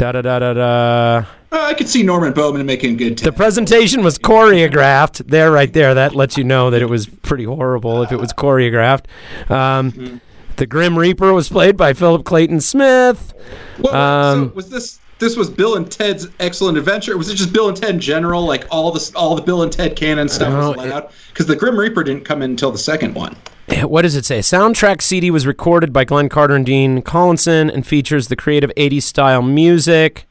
[0.00, 1.18] Da da da da da.
[1.52, 3.18] Uh, I could see Norman Bowman making good.
[3.18, 5.26] The presentation was choreographed.
[5.26, 5.92] There, right there.
[5.92, 9.04] That lets you know that it was pretty horrible if it was choreographed.
[9.50, 10.22] Um,
[10.56, 13.34] the Grim Reaper was played by Philip Clayton Smith.
[13.76, 17.16] What, Um, so was this this was Bill and Ted's Excellent Adventure?
[17.16, 18.44] Was it just Bill and Ted in general?
[18.44, 21.10] Like all the all the Bill and Ted canon stuff was allowed?
[21.28, 23.36] Because the Grim Reaper didn't come in until the second one.
[23.68, 24.40] Eh, what does it say?
[24.40, 29.02] Soundtrack CD was recorded by Glenn Carter and Dean Collinson and features the creative 80s
[29.02, 30.26] style music.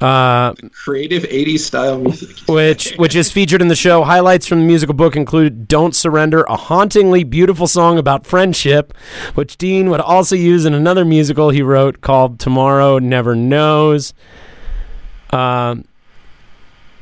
[0.00, 2.36] Uh, Creative '80s style music.
[2.48, 4.02] which which is featured in the show.
[4.02, 8.94] Highlights from the musical book include "Don't Surrender," a hauntingly beautiful song about friendship,
[9.34, 14.14] which Dean would also use in another musical he wrote called "Tomorrow Never Knows."
[15.32, 15.84] Um,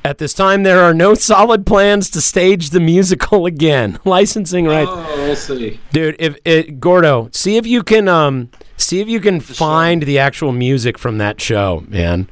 [0.04, 3.98] at this time, there are no solid plans to stage the musical again.
[4.04, 5.78] Licensing rights, Oh, we'll see.
[5.92, 6.16] dude.
[6.18, 10.50] If it, Gordo, see if you can um see if you can find the actual
[10.52, 12.28] music from that show, man.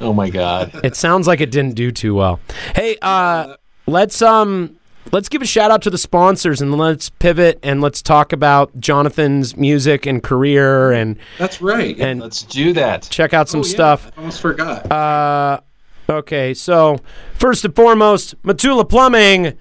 [0.00, 0.72] Oh my god.
[0.84, 2.40] It sounds like it didn't do too well.
[2.74, 3.56] Hey, uh,
[3.86, 4.76] let's um,
[5.12, 8.78] let's give a shout out to the sponsors and let's pivot and let's talk about
[8.78, 11.98] Jonathan's music and career and That's right.
[11.98, 13.08] and Let's do that.
[13.10, 14.12] check out some Oh, yeah, stuff.
[14.16, 14.90] I almost forgot.
[14.92, 15.60] Uh,
[16.08, 16.98] okay, so
[17.34, 19.56] first and foremost, Matula Plumbing.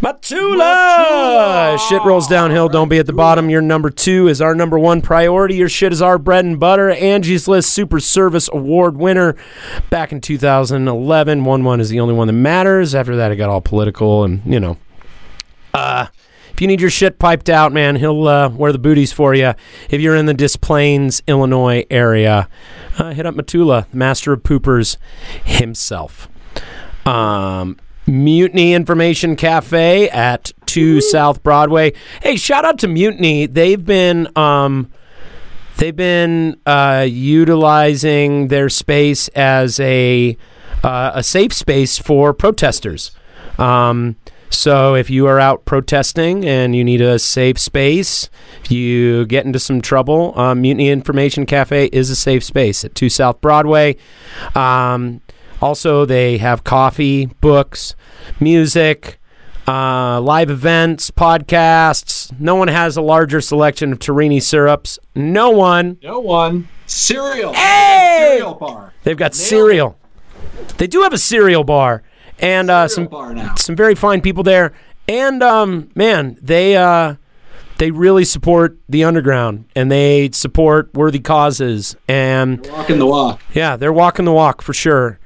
[0.00, 1.76] Matula!
[1.88, 2.68] Shit rolls downhill.
[2.68, 3.50] Don't be at the bottom.
[3.50, 5.56] Your number two is our number one priority.
[5.56, 6.90] Your shit is our bread and butter.
[6.90, 9.34] Angie's List Super Service Award winner
[9.90, 11.44] back in 2011.
[11.44, 12.94] 1 1 is the only one that matters.
[12.94, 14.76] After that, it got all political and, you know.
[15.74, 16.06] Uh,
[16.52, 19.52] if you need your shit piped out, man, he'll uh, wear the booties for you.
[19.90, 22.48] If you're in the Des Plaines, Illinois area,
[22.98, 24.96] uh, hit up Matula, master of poopers
[25.44, 26.28] himself.
[27.04, 31.92] Um, Mutiny Information Cafe at 2 South Broadway.
[32.22, 33.46] Hey, shout out to Mutiny.
[33.46, 34.90] They've been um,
[35.76, 40.36] they've been uh, utilizing their space as a
[40.82, 43.10] uh, a safe space for protesters.
[43.58, 44.16] Um,
[44.50, 48.30] so if you are out protesting and you need a safe space,
[48.64, 52.94] if you get into some trouble, um, Mutiny Information Cafe is a safe space at
[52.94, 53.96] 2 South Broadway.
[54.54, 55.20] Um,
[55.60, 57.94] also, they have coffee, books,
[58.40, 59.18] music,
[59.66, 62.32] uh, live events, podcasts.
[62.40, 64.98] No one has a larger selection of Torani syrups.
[65.14, 65.98] No one.
[66.02, 66.68] No one.
[66.86, 67.52] Cereal.
[67.52, 68.36] Hey!
[68.38, 68.92] Cereal bar.
[69.04, 69.98] They've got cereal.
[70.78, 72.02] They do have a cereal bar
[72.38, 73.08] and uh, some
[73.56, 74.72] some very fine people there.
[75.06, 77.16] And um, man, they uh,
[77.78, 81.94] they really support the underground and they support worthy causes.
[82.08, 83.40] And Walking the walk.
[83.54, 85.18] yeah, they're walking the walk for sure.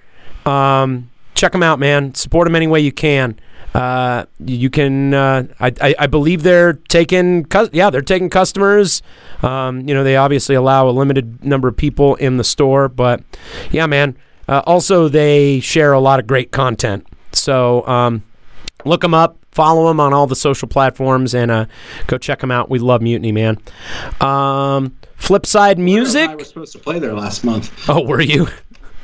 [0.46, 2.14] Um, check them out, man.
[2.14, 3.38] Support them any way you can.
[3.74, 5.14] Uh, you can.
[5.14, 7.44] Uh, I, I, I believe they're taking.
[7.44, 9.02] Cus- yeah, they're taking customers.
[9.42, 13.22] Um, you know, they obviously allow a limited number of people in the store, but
[13.70, 14.16] yeah, man.
[14.48, 17.06] Uh, also, they share a lot of great content.
[17.32, 18.22] So um,
[18.84, 21.66] look them up, follow them on all the social platforms, and uh,
[22.08, 22.68] go check them out.
[22.68, 23.58] We love Mutiny, man.
[24.20, 26.28] Um, Flipside Music.
[26.28, 27.88] I was supposed to play there last month.
[27.88, 28.48] Oh, were you?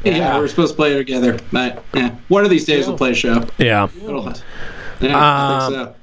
[0.05, 1.39] Yeah, we're supposed to play it together.
[1.53, 3.47] But yeah, one of these days we'll play a show.
[3.59, 3.89] Yeah.
[5.01, 5.95] Yeah, think so.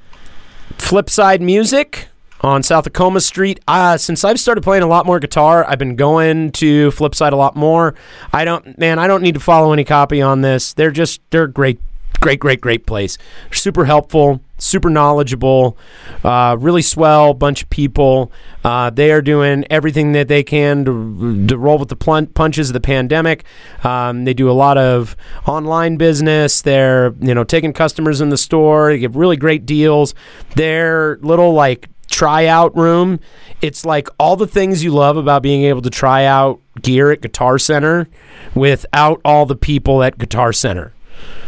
[0.77, 2.09] Flipside Music
[2.41, 3.59] on South Tacoma Street.
[3.67, 7.35] Uh, since I've started playing a lot more guitar, I've been going to Flipside a
[7.35, 7.95] lot more.
[8.31, 10.73] I don't, man, I don't need to follow any copy on this.
[10.73, 11.79] They're just, they're great,
[12.25, 13.19] great, great, great place.
[13.51, 15.77] Super helpful, super knowledgeable,
[16.23, 18.31] uh, really swell bunch of people.
[18.63, 22.73] Uh, they are doing everything that they can to, to roll with the punches of
[22.73, 23.43] the pandemic.
[23.83, 25.15] Um, they do a lot of
[25.45, 26.63] online business.
[26.63, 28.91] They're you know taking customers in the store.
[28.91, 30.15] They give really great deals.
[30.55, 33.19] Their little like tryout room.
[33.61, 37.21] It's like all the things you love about being able to try out gear at
[37.21, 38.07] Guitar Center
[38.55, 40.94] without all the people at Guitar Center.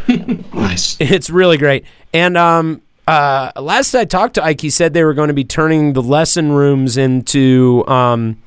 [0.07, 0.97] Nice.
[1.01, 1.85] It's really great.
[2.13, 5.43] And um, uh, last I talked to Ike, he said they were going to be
[5.43, 8.41] turning the lesson rooms into um,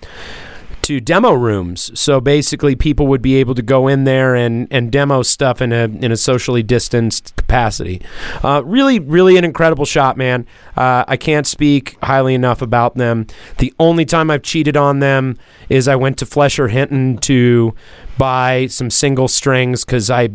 [0.83, 1.99] to demo rooms.
[1.99, 5.73] So basically, people would be able to go in there and, and demo stuff in
[5.73, 8.03] a in a socially distanced capacity.
[8.43, 10.47] Uh, really, really an incredible shot, man.
[10.77, 13.27] Uh, I can't speak highly enough about them.
[13.59, 15.39] The only time I've cheated on them
[15.69, 17.75] is I went to Flesher Hinton to
[18.19, 20.31] buy some single strings because I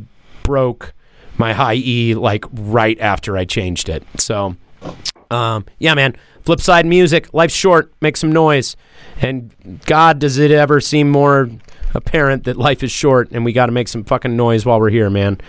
[0.45, 0.93] broke
[1.37, 4.03] my high E like right after I changed it.
[4.17, 4.55] So,
[5.31, 6.15] um, yeah, man.
[6.43, 7.33] Flip side music.
[7.33, 7.91] Life's short.
[8.01, 8.75] Make some noise.
[9.19, 9.51] And
[9.85, 11.49] God, does it ever seem more
[11.95, 14.89] apparent that life is short and we got to make some fucking noise while we're
[14.89, 15.39] here, man.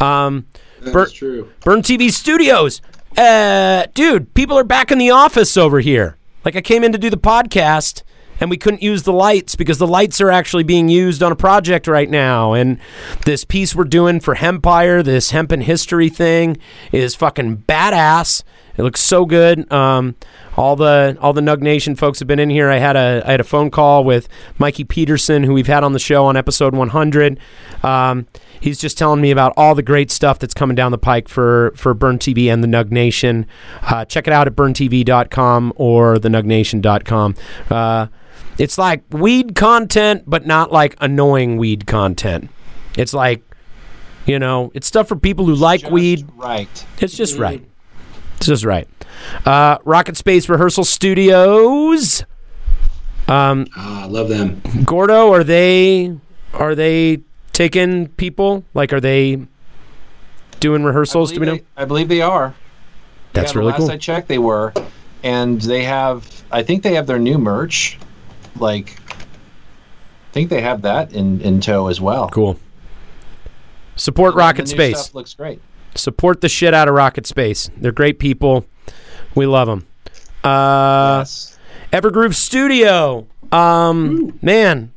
[0.00, 0.46] Um,
[0.80, 1.52] That's Bur- true.
[1.60, 2.82] Burn TV Studios.
[3.16, 6.16] Uh, dude, people are back in the office over here.
[6.44, 8.02] Like I came in to do the podcast
[8.40, 11.36] and we couldn't use the lights because the lights are actually being used on a
[11.36, 12.52] project right now.
[12.52, 12.78] And
[13.24, 16.56] this piece we're doing for Hempire, this hemp and history thing,
[16.92, 18.42] is fucking badass.
[18.76, 19.70] It looks so good.
[19.72, 20.16] Um,
[20.56, 22.70] all the all the Nug Nation folks have been in here.
[22.70, 24.28] I had a I had a phone call with
[24.58, 27.38] Mikey Peterson, who we've had on the show on episode 100.
[27.82, 28.26] Um,
[28.60, 31.72] he's just telling me about all the great stuff that's coming down the pike for
[31.76, 33.46] for Burn TV and the Nug Nation.
[33.82, 37.34] Uh, check it out at burntv.com or thenugnation.com.
[37.70, 38.06] Uh,
[38.58, 42.50] it's like weed content, but not like annoying weed content.
[42.96, 43.42] It's like,
[44.26, 46.28] you know, it's stuff for people who like Just weed.
[46.36, 46.86] Right.
[47.00, 47.64] It's just right.
[48.36, 48.88] It's just right.
[49.46, 52.24] Uh, Rocket Space Rehearsal Studios.
[53.26, 54.60] Um, Ah, I love them.
[54.84, 56.14] Gordo, are they
[56.52, 57.20] are they
[57.52, 58.64] taking people?
[58.74, 59.46] Like, are they
[60.60, 61.32] doing rehearsals?
[61.32, 61.54] Do we know?
[61.56, 62.54] They- I believe they are.
[63.32, 63.90] That's Yeah, really last cool.
[63.90, 64.72] I checked, they were,
[65.22, 66.44] and they have.
[66.52, 67.98] I think they have their new merch.
[68.56, 72.28] Like, I think they have that in in tow as well.
[72.28, 72.58] Cool.
[73.96, 74.98] Support Rocket Space.
[74.98, 75.60] stuff looks great.
[75.94, 77.70] Support the shit out of Rocket Space.
[77.76, 78.66] They're great people.
[79.34, 79.86] We love them.
[80.42, 81.58] Uh, yes.
[81.92, 83.26] Evergroove Studio.
[83.52, 84.92] Um, man,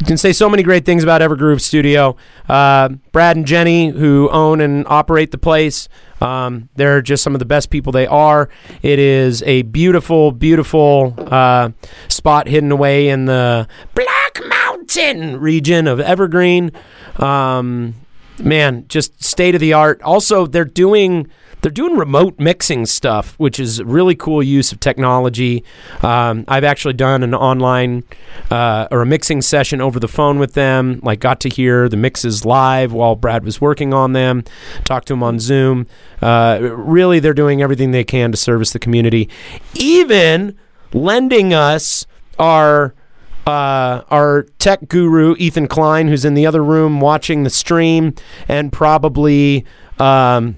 [0.00, 2.16] you can say so many great things about Evergroove Studio.
[2.48, 5.88] Uh, Brad and Jenny, who own and operate the place,
[6.24, 8.48] um, they're just some of the best people they are.
[8.82, 11.70] It is a beautiful, beautiful uh,
[12.08, 16.72] spot hidden away in the Black Mountain region of Evergreen.
[17.16, 17.94] Um,
[18.42, 20.00] man, just state of the art.
[20.02, 21.28] Also, they're doing
[21.64, 25.64] they're doing remote mixing stuff, which is really cool use of technology.
[26.02, 28.04] Um, I've actually done an online
[28.50, 31.00] uh, or a mixing session over the phone with them.
[31.02, 34.44] Like, got to hear the mixes live while Brad was working on them.
[34.84, 35.86] Talked to him on Zoom.
[36.20, 39.30] Uh, really, they're doing everything they can to service the community,
[39.72, 40.58] even
[40.92, 42.04] lending us
[42.38, 42.94] our
[43.46, 48.14] uh, our tech guru Ethan Klein, who's in the other room watching the stream,
[48.48, 49.64] and probably
[49.98, 50.56] um,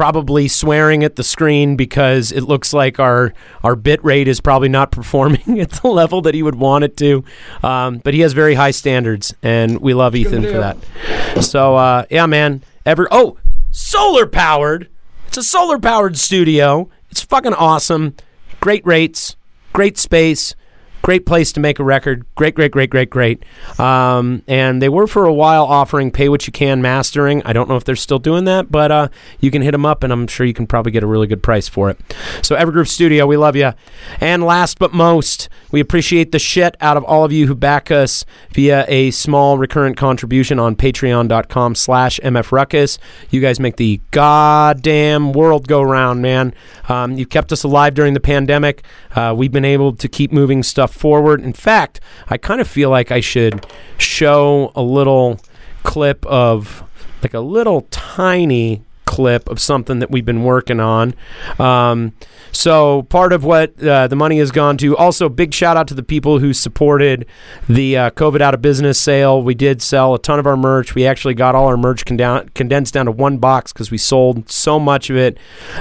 [0.00, 4.70] probably swearing at the screen because it looks like our our bit rate is probably
[4.70, 7.22] not performing at the level that he would want it to.
[7.62, 11.44] Um, but he has very high standards, and we love Ethan for that.
[11.44, 12.62] So uh, yeah, man.
[12.86, 13.36] Ever oh,
[13.72, 14.88] solar powered.
[15.26, 16.88] It's a solar powered studio.
[17.10, 18.14] It's fucking awesome.
[18.58, 19.36] Great rates,
[19.74, 20.54] great space,
[21.02, 22.26] great place to make a record.
[22.34, 23.44] Great, great, great, great, great.
[23.78, 27.42] Um, and they were for a while offering pay what you can mastering.
[27.44, 29.08] I don't know if they're still doing that, but uh,
[29.40, 31.42] you can hit them up, and I'm sure you can probably get a really good
[31.42, 31.98] price for it.
[32.42, 33.72] So Evergroove Studio, we love you.
[34.20, 37.90] And last but most, we appreciate the shit out of all of you who back
[37.90, 42.98] us via a small recurrent contribution on patreon.com slash mfruckus.
[43.30, 46.54] You guys make the goddamn world go round, man.
[46.88, 48.82] Um, you've kept us alive during the pandemic.
[49.14, 51.40] Uh, we've been able to keep moving stuff forward.
[51.40, 53.66] In fact, I kind of feel like I should
[53.98, 55.40] show a little
[55.82, 56.84] clip of
[57.22, 61.14] like a little tiny clip of something that we've been working on.
[61.58, 62.12] Um,
[62.52, 64.96] so part of what uh, the money has gone to.
[64.96, 67.26] Also, big shout out to the people who supported
[67.68, 69.42] the uh, COVID out of business sale.
[69.42, 70.94] We did sell a ton of our merch.
[70.94, 74.78] We actually got all our merch condensed down to one box because we sold so
[74.78, 75.38] much of it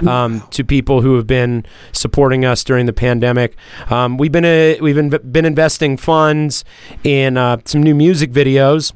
[0.08, 3.56] um, to people who have been supporting us during the pandemic.
[3.92, 6.66] Um, we've been uh, we've been, been investing funds
[7.04, 8.92] in uh, some new music videos.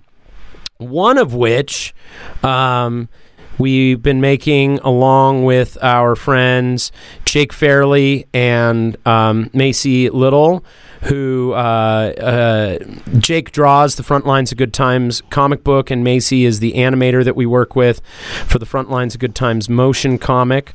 [0.77, 1.93] One of which.
[2.41, 3.09] Um,
[3.57, 6.91] We've been making, along with our friends
[7.25, 10.65] Jake Fairley and um, Macy Little,
[11.03, 12.79] who uh, uh,
[13.19, 17.23] Jake draws the Front Lines of Good Times comic book, and Macy is the animator
[17.23, 18.01] that we work with
[18.47, 20.73] for the Front Lines of Good Times motion comic.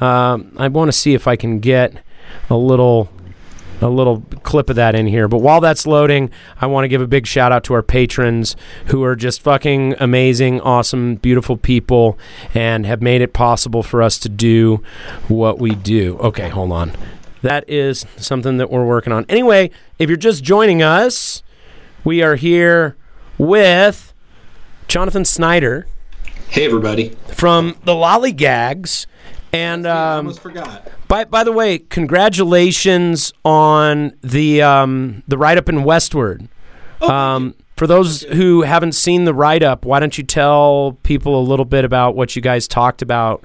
[0.00, 2.02] Um, I want to see if I can get
[2.48, 3.08] a little
[3.80, 5.28] a little clip of that in here.
[5.28, 6.30] But while that's loading,
[6.60, 9.94] I want to give a big shout out to our patrons who are just fucking
[9.98, 12.18] amazing, awesome, beautiful people
[12.54, 14.82] and have made it possible for us to do
[15.28, 16.16] what we do.
[16.18, 16.92] Okay, hold on.
[17.42, 19.24] That is something that we're working on.
[19.28, 21.42] Anyway, if you're just joining us,
[22.04, 22.96] we are here
[23.38, 24.12] with
[24.88, 25.86] Jonathan Snyder
[26.48, 27.16] Hey, everybody.
[27.32, 29.06] from the Lollygags.
[29.52, 30.88] And I um, almost forgot.
[31.08, 36.48] by by the way, congratulations on the um, the write up in Westword.
[37.02, 41.42] Um, for those who haven't seen the write up, why don't you tell people a
[41.42, 43.42] little bit about what you guys talked about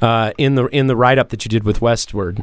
[0.00, 2.42] uh, in the in the write up that you did with Westword?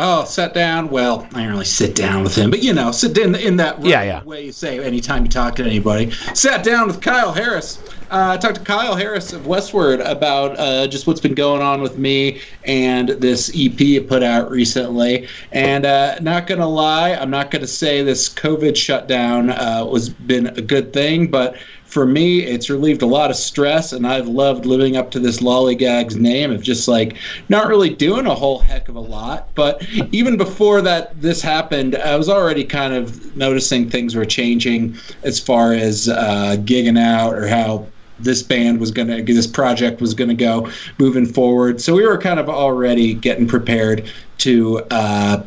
[0.00, 0.90] Oh, sat down.
[0.90, 3.84] Well, I didn't really sit down with him, but you know, sit in in that
[3.84, 4.22] Yeah, yeah.
[4.22, 6.12] way you say anytime you talk to anybody.
[6.34, 7.82] Sat down with Kyle Harris.
[8.08, 11.82] Uh, I talked to Kyle Harris of Westword about uh, just what's been going on
[11.82, 15.26] with me and this EP you put out recently.
[15.50, 20.46] And uh, not gonna lie, I'm not gonna say this COVID shutdown uh, was been
[20.46, 21.56] a good thing, but
[21.88, 25.40] for me, it's relieved a lot of stress, and I've loved living up to this
[25.40, 27.16] lollygags name of just like
[27.48, 29.48] not really doing a whole heck of a lot.
[29.54, 29.82] But
[30.12, 35.40] even before that, this happened, I was already kind of noticing things were changing as
[35.40, 37.86] far as uh, gigging out or how
[38.20, 41.80] this band was gonna, this project was gonna go moving forward.
[41.80, 44.80] So we were kind of already getting prepared to.
[44.90, 45.42] Uh,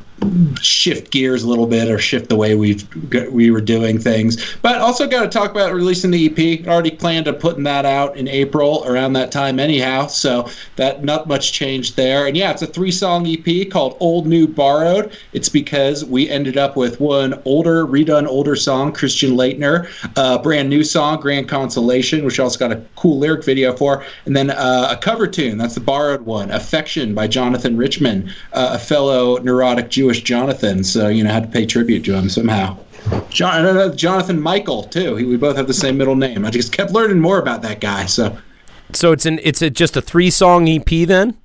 [0.61, 2.88] shift gears a little bit or shift the way we've
[3.31, 4.56] we were doing things.
[4.61, 8.15] But also got to talk about releasing the ep already planned on putting that out
[8.18, 12.27] in april around that time anyhow so that not much changed there.
[12.27, 15.11] And yeah it's a three song ep called old new borrowed.
[15.34, 20.69] It's because we ended up with one older redone older song christian laettner a brand
[20.69, 24.89] new song grand consolation which also got a cool lyric video for and then uh,
[24.91, 25.57] a cover tune.
[25.57, 31.07] That's the borrowed one affection by jonathan richman uh, a fellow neurotic jewish jonathan so
[31.07, 32.77] you know had to pay tribute to him somehow.
[33.29, 35.15] John, uh, jonathan michael too.
[35.15, 36.45] He, we both have the same middle name.
[36.45, 38.38] I just kept learning more about that guy so.
[38.93, 41.38] So it's an it's a, just a three song EP then.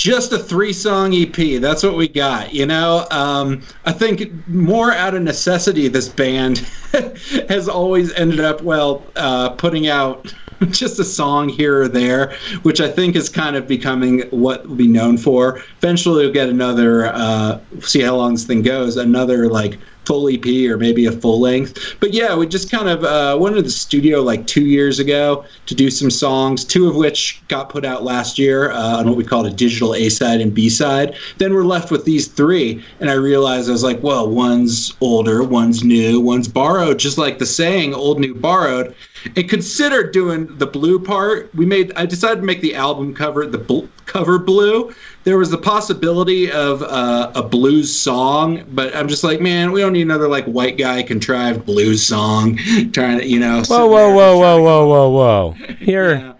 [0.00, 1.60] Just a three song EP.
[1.60, 2.54] That's what we got.
[2.54, 6.58] You know, um, I think more out of necessity, this band
[7.50, 10.32] has always ended up, well, uh, putting out
[10.70, 12.32] just a song here or there,
[12.62, 15.62] which I think is kind of becoming what we'll be known for.
[15.76, 19.80] Eventually, we'll get another, uh, see how long this thing goes, another like
[20.10, 21.94] full EP or maybe a full length.
[22.00, 25.44] But yeah, we just kind of uh, went to the studio like two years ago
[25.66, 29.16] to do some songs, two of which got put out last year uh, on what
[29.16, 31.16] we called a digital A side and B side.
[31.38, 35.44] Then we're left with these three, and I realized I was like, well, one's older,
[35.44, 38.96] one's new, one's borrowed, just like the saying, old, new, borrowed.
[39.36, 41.54] And considered doing the blue part.
[41.54, 41.92] We made.
[41.94, 44.92] I decided to make the album cover the bl- cover blue.
[45.24, 49.80] There was the possibility of uh, a blues song, but I'm just like, man, we
[49.80, 52.56] don't need another like white guy contrived blues song
[52.92, 53.62] trying to, you know.
[53.66, 55.52] Whoa whoa whoa whoa whoa whoa whoa!
[55.78, 56.34] Here, Yeah.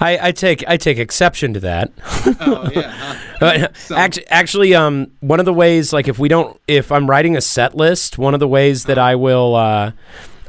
[0.00, 1.92] I, I take I take exception to that.
[2.40, 2.90] Oh yeah.
[3.38, 3.68] huh?
[3.94, 7.40] Actually, actually, um, one of the ways, like if we don't, if I'm writing a
[7.40, 9.92] set list, one of the ways that I will, uh,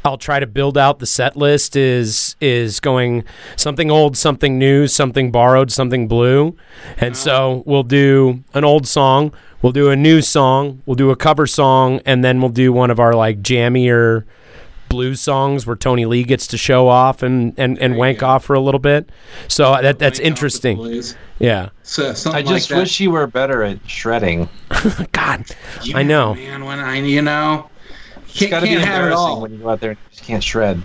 [0.06, 3.24] I'll try to build out the set list is is going
[3.56, 6.56] something old, something new, something borrowed, something blue,
[6.98, 11.16] and so we'll do an old song, we'll do a new song, we'll do a
[11.16, 14.24] cover song, and then we'll do one of our like jammier
[14.90, 18.54] blues songs where Tony Lee gets to show off and and, and wank off for
[18.54, 19.10] a little bit.
[19.48, 21.04] So that that's Wank interesting.
[21.40, 21.70] Yeah.
[21.82, 24.48] So I just like wish you were better at shredding.
[25.12, 25.46] God,
[25.84, 26.36] Yeah, I know.
[26.36, 26.64] man.
[26.66, 27.70] When I, you know,
[28.28, 29.42] It's can't, got to be can't have it embarrassing all.
[29.42, 30.82] when you go out there and you just can't shred.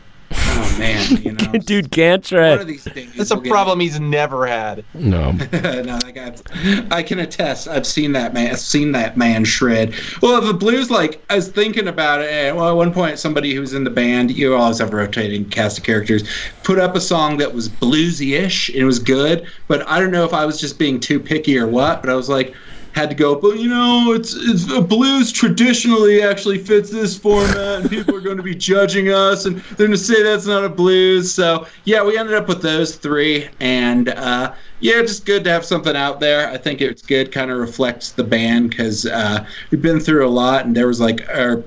[0.61, 1.53] Oh man, you know.
[1.53, 4.85] dude can't One of these days That's a problem he's never had.
[4.93, 5.31] No.
[5.33, 7.69] no, that guy, I can attest.
[7.69, 8.51] I've seen that man.
[8.51, 9.95] I've seen that man shred.
[10.21, 12.31] Well, the blues, like I was thinking about it.
[12.31, 15.49] Eh, well, at one point, somebody who's in the band, you always have a rotating
[15.49, 16.29] cast of characters,
[16.65, 18.69] put up a song that was bluesy-ish.
[18.71, 21.57] And it was good, but I don't know if I was just being too picky
[21.57, 22.03] or what.
[22.03, 22.53] But I was like.
[22.99, 27.89] Had to go, but you know, it's, it's blues traditionally actually fits this format, and
[27.89, 30.69] people are going to be judging us, and they're going to say that's not a
[30.69, 31.33] blues.
[31.33, 35.65] So yeah, we ended up with those three, and uh, yeah, just good to have
[35.65, 36.51] something out there.
[36.51, 40.29] I think it's good, kind of reflects the band because uh, we've been through a
[40.29, 41.63] lot, and there was like our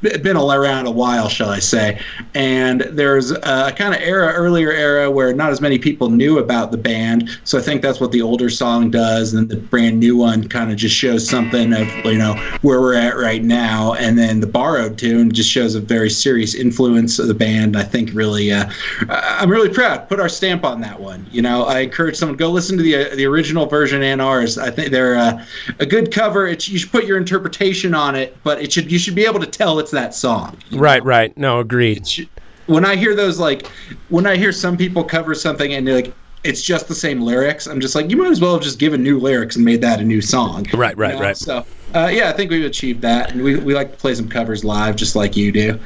[0.00, 2.00] been around a while, shall I say.
[2.34, 6.70] And there's a kind of era, earlier era, where not as many people knew about
[6.70, 7.28] the band.
[7.44, 9.34] So I think that's what the older song does.
[9.34, 12.94] And the brand new one kind of just shows something of, you know, where we're
[12.94, 13.94] at right now.
[13.94, 17.76] And then the borrowed tune just shows a very serious influence of the band.
[17.76, 18.70] I think really, uh,
[19.08, 20.08] I'm really proud.
[20.08, 21.26] Put our stamp on that one.
[21.30, 24.58] You know, I encourage someone go listen to the the original version and ours.
[24.58, 25.44] I think they're uh,
[25.78, 26.46] a good cover.
[26.46, 29.40] It's, you should put your interpretation on it, but it should you should be able
[29.40, 30.56] to tell it's that song.
[30.72, 31.08] Right, know?
[31.08, 31.36] right.
[31.36, 31.98] No, agreed.
[31.98, 32.28] It should-
[32.66, 33.66] when I hear those, like
[34.10, 36.14] when I hear some people cover something and they're like.
[36.44, 37.66] It's just the same lyrics.
[37.66, 39.98] I'm just like, you might as well have just given new lyrics and made that
[39.98, 40.64] a new song.
[40.72, 41.20] Right, right, You know?
[41.22, 41.36] right.
[41.36, 41.66] So,
[41.96, 44.64] uh, yeah, I think we've achieved that, and we, we like to play some covers
[44.64, 45.80] live, just like you do.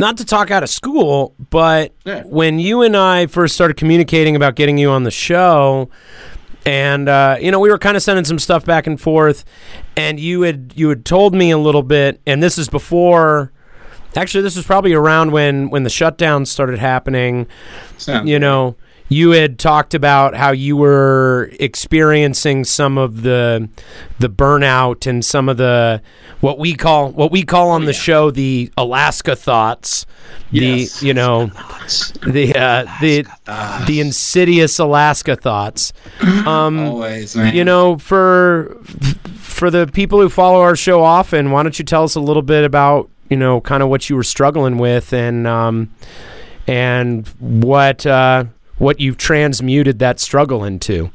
[0.00, 2.24] Not to talk out of school, but Yeah.
[2.24, 5.88] when you and I first started communicating about getting you on the show,
[6.66, 9.44] and uh, you know we were kind of sending some stuff back and forth,
[9.96, 13.52] and you had you had told me a little bit, and this is before.
[14.16, 17.46] Actually, this was probably around when when the shutdown started happening.
[17.98, 18.76] Sounds you know
[19.08, 23.68] you had talked about how you were experiencing some of the
[24.18, 26.00] the burnout and some of the
[26.40, 30.06] what we call what we call on the show the Alaska thoughts
[30.50, 31.00] Yes.
[31.00, 31.46] the you know
[32.26, 33.24] the uh, the
[33.86, 35.92] the insidious Alaska thoughts
[36.46, 37.54] um always, man.
[37.54, 38.76] you know for
[39.36, 42.42] for the people who follow our show often why don't you tell us a little
[42.42, 45.90] bit about you know kind of what you were struggling with and um
[46.66, 48.44] and what uh
[48.78, 51.10] what you've transmuted that struggle into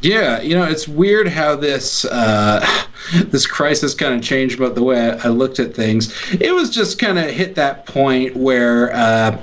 [0.00, 2.64] Yeah, you know, it's weird how this uh,
[3.26, 6.14] this crisis kind of changed about the way I, looked at things.
[6.32, 9.40] It was just kind of hit that point where, uh,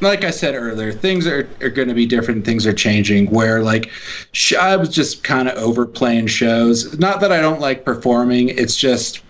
[0.00, 2.44] like I said earlier, things are, are going to be different.
[2.44, 3.28] Things are changing.
[3.30, 3.90] Where like
[4.32, 6.96] sh- I was just kind of overplaying shows.
[6.98, 8.50] Not that I don't like performing.
[8.50, 9.22] It's just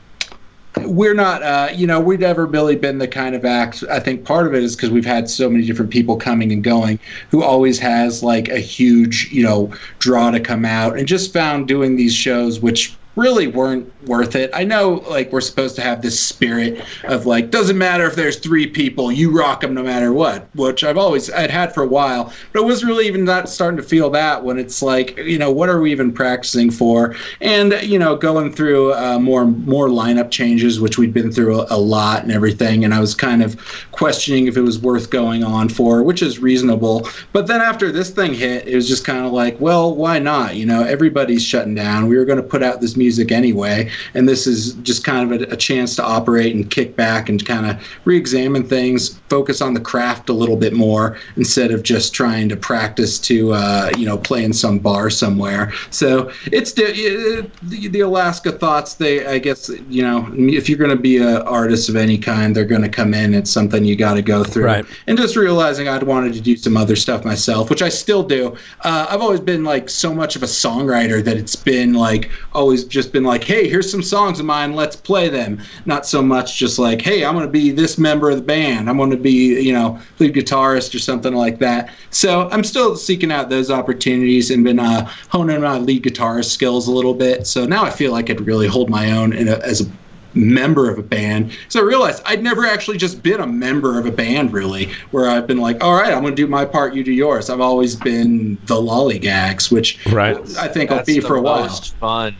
[0.87, 4.25] we're not uh, you know we've never really been the kind of act i think
[4.25, 6.99] part of it is because we've had so many different people coming and going
[7.31, 11.69] who always has like a huge you know draw to come out and just found
[11.69, 14.51] doing these shows which really weren't worth it.
[14.55, 18.39] I know like we're supposed to have this spirit of like doesn't matter if there's
[18.39, 21.87] three people you rock them no matter what which i've always i'd had for a
[21.87, 22.33] while.
[22.53, 25.51] But it was really even not starting to feel that when it's like you know
[25.51, 27.17] what are we even practicing for?
[27.41, 31.67] And you know going through uh, more more lineup changes which we'd been through a,
[31.71, 32.85] a lot and everything.
[32.85, 33.57] And i was kind of
[33.91, 37.09] questioning if it was worth going on for which is reasonable.
[37.33, 40.55] But then after this thing hit it was just kind of like well why not?
[40.55, 42.07] You know everybody's shutting down.
[42.07, 45.41] We were going to put out this music anyway and this is just kind of
[45.41, 49.75] a, a chance to operate and kick back and kind of re-examine things focus on
[49.75, 54.07] the craft a little bit more instead of just trying to practice to uh, you
[54.07, 55.73] know play in some bar somewhere.
[55.91, 60.91] So it's the, the, the alaska thoughts they i guess you know if you're going
[60.91, 63.35] to be an artist of any kind they're going to come in.
[63.35, 64.65] It's something you got to go through.
[64.65, 64.85] Right.
[65.07, 68.57] and just realizing i'd wanted to do some other stuff myself which i still do.
[68.83, 72.85] Uh, i've always been like so much of a songwriter that it's been like always
[72.85, 76.57] just been like hey here's some songs of mine let's play them not so much
[76.59, 79.17] just like hey i'm going to be this member of the band i'm going to
[79.17, 83.71] be you know lead guitarist or something like that so i'm still seeking out those
[83.71, 87.91] opportunities and been uh, honing my lead guitarist skills a little bit so now i
[87.91, 89.91] feel like i could really hold my own in a, as a
[90.35, 91.57] member of a band.
[91.69, 95.29] So I realized I'd never actually just been a member of a band really, where
[95.29, 97.51] I've been like, all right, I'm going to do my part, you do yours.
[97.51, 100.37] I've always been the lollygags, which Right.
[100.57, 101.69] I think I'll be the for a while.
[101.69, 102.37] fun.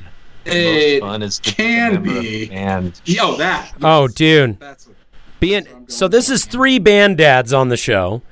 [0.49, 2.09] The It most fun is can be.
[2.11, 2.45] a member of be.
[2.45, 3.01] a band.
[3.05, 3.73] Yo, that.
[3.83, 4.59] Oh, dude.
[4.61, 4.89] That's
[5.41, 8.23] Being so this is three band dads on the show,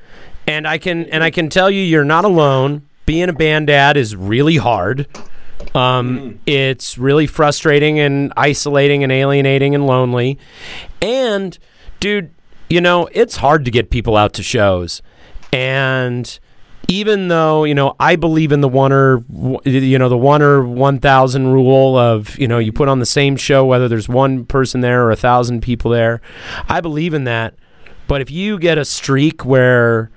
[0.46, 2.82] and I can and I can tell you you're not alone.
[3.06, 5.06] Being a band dad is really hard.
[5.74, 10.38] Um, it's really frustrating and isolating and alienating and lonely.
[11.00, 11.56] And
[12.00, 12.30] dude,
[12.68, 15.00] you know it's hard to get people out to shows,
[15.52, 16.38] and
[16.88, 19.24] even though you know I believe in the one or
[19.64, 23.06] you know the one or one thousand rule of you know you put on the
[23.06, 26.20] same show whether there's one person there or a thousand people there,
[26.68, 27.54] I believe in that.
[28.06, 30.10] But if you get a streak where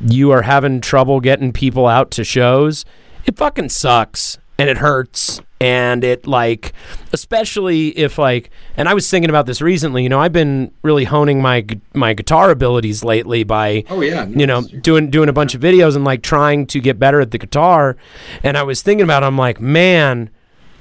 [0.00, 2.84] you are having trouble getting people out to shows,
[3.24, 5.40] it fucking sucks and it hurts.
[5.62, 6.72] And it like
[7.12, 11.04] especially if like and I was thinking about this recently, you know, I've been really
[11.04, 14.24] honing my my guitar abilities lately by Oh yeah.
[14.26, 17.30] you know doing doing a bunch of videos and like trying to get better at
[17.30, 17.96] the guitar.
[18.42, 20.30] And i was thinking about it, i'm like man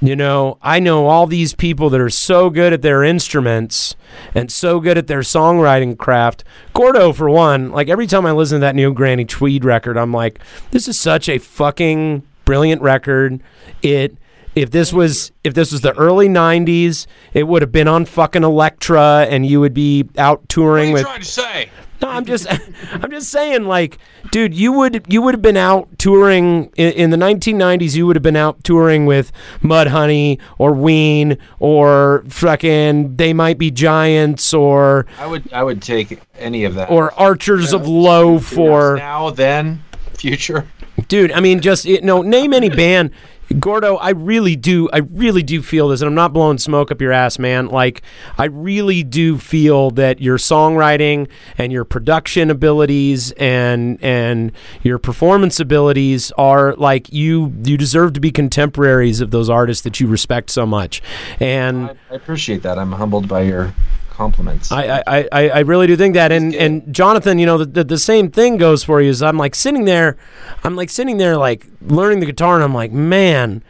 [0.01, 3.97] you know i know all these people that are so good at their instruments
[4.33, 6.45] and so good at their songwriting craft.
[6.73, 10.13] Gordo for one like every time i listen to that new granny tweed record i'm
[10.13, 10.39] like
[10.71, 13.43] this is such a fucking brilliant record
[13.83, 14.17] it
[14.55, 17.05] if this was if this was the early 90s
[17.35, 21.19] it would have been on fucking elektra and you would be out touring with trying
[21.19, 21.69] to say?
[22.01, 22.47] no, I'm just,
[22.91, 23.97] I'm just saying, like,
[24.31, 27.95] dude, you would, you would have been out touring in, in the 1990s.
[27.95, 29.31] You would have been out touring with
[29.61, 36.21] Mudhoney or Ween or fucking They Might Be Giants or I would I would take
[36.37, 36.89] any of that.
[36.89, 40.67] or Archers of Loaf or now then future.
[41.09, 43.11] Dude i mean just you know name any band.
[43.59, 47.01] Gordo i really do i really do feel this and i'm not blowing smoke up
[47.01, 47.67] your ass man.
[47.67, 48.03] Like
[48.37, 51.27] i really do feel that your songwriting
[51.57, 54.51] and your production abilities and and
[54.83, 59.99] your performance abilities are like you you deserve to be contemporaries of those artists that
[59.99, 61.01] you respect so much.
[61.39, 62.77] And I, I appreciate that.
[62.77, 63.73] I'm humbled by your
[64.19, 64.69] compliments.
[64.69, 67.83] I, I, I, I really do think that, and and Jonathan, you know, the, the
[67.85, 69.09] the same thing goes for you.
[69.09, 70.17] Is I'm like sitting there,
[70.61, 73.63] I'm like sitting there, like learning the guitar, and I'm like, man,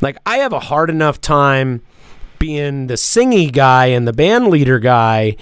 [0.00, 1.82] like I have a hard enough time
[2.38, 5.36] being the singy guy and the band leader guy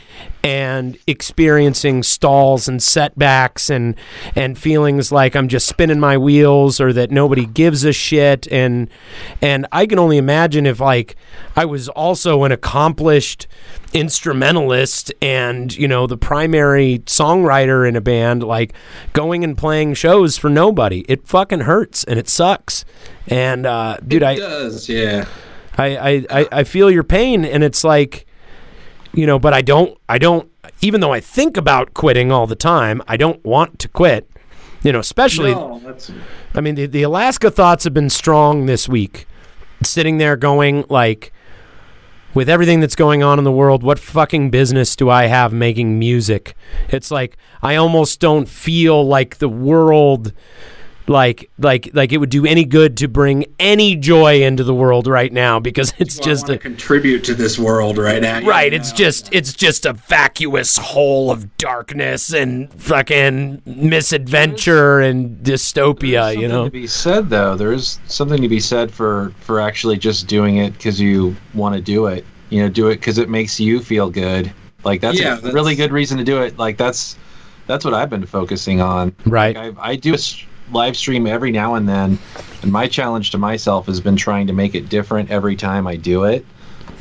[0.45, 3.97] and experiencing stalls and setbacks and
[4.37, 8.47] and feelings like I'm just spinning my wheels or that nobody gives a shit.
[8.53, 8.91] And
[9.41, 11.17] and I can only imagine if like
[11.57, 13.47] I was also an accomplished
[13.95, 18.75] instrumentalist and you know the primary songwriter in a band like
[19.15, 21.07] going and playing shows for nobody.
[21.09, 22.85] It fucking hurts and it sucks.
[23.29, 25.27] And uh dude it I does, yeah.
[25.77, 28.27] I, I, I, I feel your pain and it's like
[29.13, 32.57] you know but i don't i don't even though i think about quitting all the
[32.57, 34.29] time i don't want to quit
[34.83, 36.11] you know especially No, that's
[36.55, 39.27] i mean the, the alaska thoughts have been strong this week.
[39.83, 41.33] Sitting there going like
[42.33, 45.99] with everything that's going on in the world what fucking business do i have making
[45.99, 46.55] music?
[46.89, 50.33] It's like i almost don't feel like the world
[51.07, 55.07] like like like it would do any good to bring any joy into the world
[55.07, 58.39] right now because it's I just wanna a, contribute to this world right now.
[58.39, 58.77] you right know?
[58.77, 66.37] it's just it's just a vacuous hole of darkness and fucking misadventure and dystopia There's
[66.37, 67.57] you know to be said though.
[67.57, 71.75] There is something to be said for for actually just doing it because you want
[71.75, 72.25] to do it.
[72.51, 74.53] You know, do it because it makes you feel good.
[74.85, 76.59] Like that's Yeah, a that's- really good reason to do it.
[76.59, 77.17] Like that's
[77.67, 79.15] that's what I've been focusing on.
[79.27, 80.45] right I, I do a s-
[80.75, 82.19] live stream every now and then,
[82.63, 85.97] and my challenge to myself has been trying to make it different every time I
[85.97, 86.45] do it,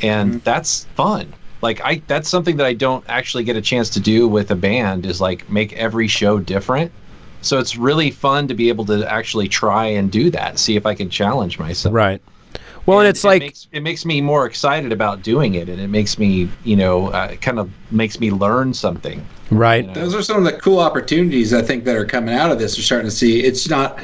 [0.01, 0.39] and Mm-hmm.
[0.43, 1.33] that's fun.
[1.61, 4.55] Like I, that's something that I don't actually get a chance to do with a
[4.55, 6.91] band is like make every show different.
[7.41, 10.85] So it's really fun to be able to actually try and do that, see if
[10.85, 11.93] I can challenge myself.
[11.93, 12.21] right
[12.85, 15.79] well and, it's it like makes, it makes me more excited about doing it, and
[15.79, 19.25] it makes me, you know, uh, it kind of makes me learn something.
[19.52, 19.94] Right you know?
[19.94, 22.78] Those are some of the cool opportunities I think that are coming out of this.
[22.78, 23.99] We're starting to see it's not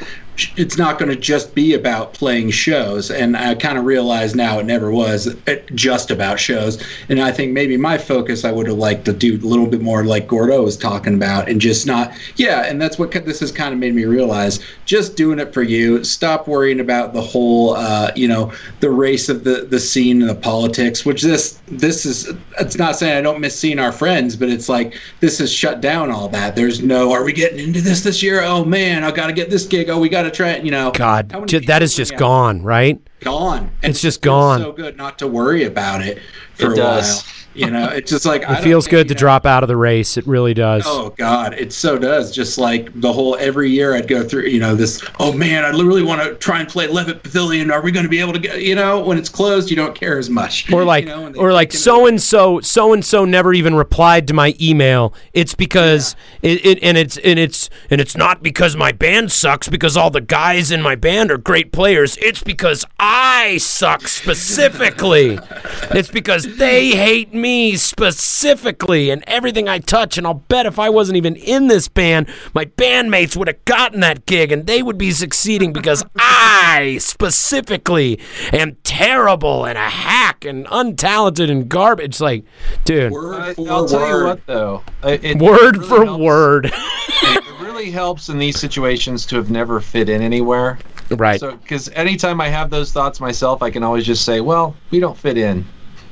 [0.58, 4.60] it's not going to just be about playing shows, and I kind of realize now
[4.60, 6.82] it never was uh, just about shows.
[7.10, 9.82] And I think maybe my focus I would have liked to do a little bit
[9.82, 12.66] more like Gordo was talking about, and just not yeah.
[12.66, 16.04] And that's what this has kind of made me realize: just doing it for you.
[16.04, 20.30] Stop worrying about the whole uh, you know the race of the the scene and
[20.30, 21.06] the politics.
[21.06, 24.70] Which this this is it's not saying I don't miss seeing our friends, but it's
[24.70, 26.56] like this has shut down all that.
[26.56, 28.42] There's no, are we getting into this this year?
[28.42, 29.90] Oh man, I got to get this gig.
[29.90, 30.64] Oh, we got to try it.
[30.66, 33.70] You know, god How many ju- that people is just gone right Gone.
[33.84, 34.60] And It's just feels gone.
[34.62, 36.20] So good not to worry about it
[36.56, 37.24] for It a does.
[37.24, 37.34] while.
[37.60, 40.18] You know, it's just like It feels good to know, drop out of the race.
[40.18, 40.84] It really does.
[40.86, 42.32] Oh God, it so does.
[42.32, 44.44] Just like the whole every year, I'd go through.
[44.44, 45.04] You know, this.
[45.20, 47.72] Oh man, I really want to try and play Levitt Pavilion.
[47.72, 48.62] Are we going to be able to get?
[48.62, 50.72] You know, when it's closed, you don't care as much.
[50.72, 54.28] or like you know, or like so and so so and so never even replied
[54.28, 58.76] to my email it's because it, it and it's and it's and it's not because
[58.76, 62.86] my band sucks because all the guys in my band are great players it's because
[63.00, 65.38] i suck specifically
[65.92, 70.90] it's because they hate me specifically and everything i touch and i'll bet if i
[70.90, 74.98] wasn't even in this band my bandmates would have gotten that gig and they would
[74.98, 78.20] be succeeding because i specifically
[78.54, 82.44] am terrible and a hack and untalented and garbage like
[82.86, 84.26] dude Word I, for I'll tell you word.
[84.26, 84.84] what, though.
[85.04, 89.50] It, it word really for helps- word It really helps in these situations to have
[89.52, 90.80] never fit in anywhere.
[91.12, 94.76] right So, because anytime I have those thoughts myself, I can always just say, "Well,
[94.92, 95.66] we don't fit in.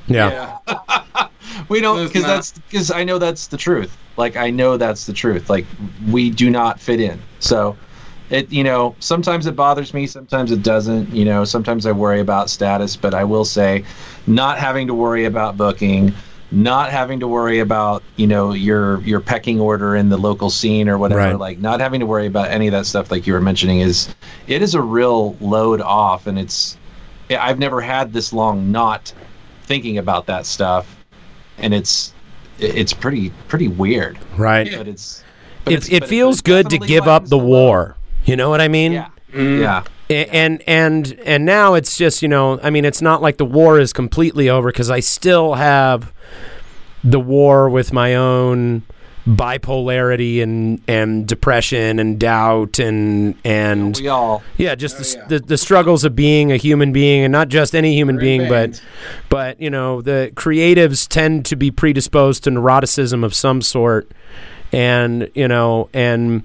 [0.07, 0.57] yeah.
[0.67, 1.26] Yeah.
[1.69, 3.95] We don't," because that's because I know that's the truth.
[4.17, 5.49] Like I know that's the truth.
[5.49, 5.65] Like
[6.09, 7.19] we do not fit in.
[7.39, 7.77] So,
[8.29, 11.13] it you know sometimes it bothers me, sometimes it doesn't.
[11.13, 13.83] You know, sometimes I worry about status, but I will say,
[14.25, 16.13] not having to worry about booking.
[16.49, 20.87] Not having to worry about you know your your pecking order in the local scene
[20.87, 21.37] or whatever, Right.
[21.39, 24.07] like not having to worry about any of that stuff, like you were mentioning, is
[24.47, 26.77] it is a real load off, and it's
[27.29, 29.11] I've never had this long not
[29.63, 30.96] thinking about that stuff,
[31.57, 32.13] and it's
[32.59, 34.17] it's pretty pretty weird.
[34.37, 34.69] right.
[34.75, 35.23] But it's
[35.63, 37.95] but it, it's- it but feels it good to give up the war.
[38.25, 38.91] You know what i mean?
[38.91, 39.61] Yeah, mm.
[39.61, 39.83] yeah.
[40.09, 43.79] And and and now it's just you know i mean it's not like the war
[43.79, 46.13] is completely over because i still have
[47.03, 48.83] the war with my own
[49.27, 55.25] bipolarity and and depression and doubt and and We all yeah just the, yeah.
[55.27, 58.41] the the struggles of being a human being and not just any human in being
[58.43, 58.81] but bands.
[59.27, 64.09] but you know the creatives tend to be predisposed to neuroticism of some sort
[64.71, 66.43] and you know and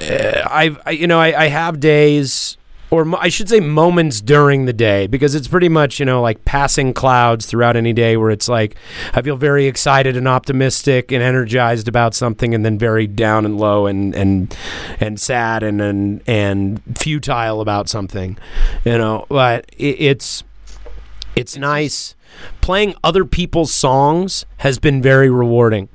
[0.00, 2.56] uh, I've I, you know I, I have days
[2.92, 6.20] or mo- I should say moments during the day because it's pretty much you know
[6.20, 8.76] like passing clouds throughout any day where it's like
[9.14, 13.58] I feel very excited and optimistic and energized about something and then very down and
[13.58, 14.56] low and and
[15.00, 18.36] and sad and and, and futile about something
[18.84, 19.26] you know?
[19.28, 20.44] But it, it's
[21.34, 22.14] it's nice.
[22.60, 25.88] Playing other people's songs has been very rewarding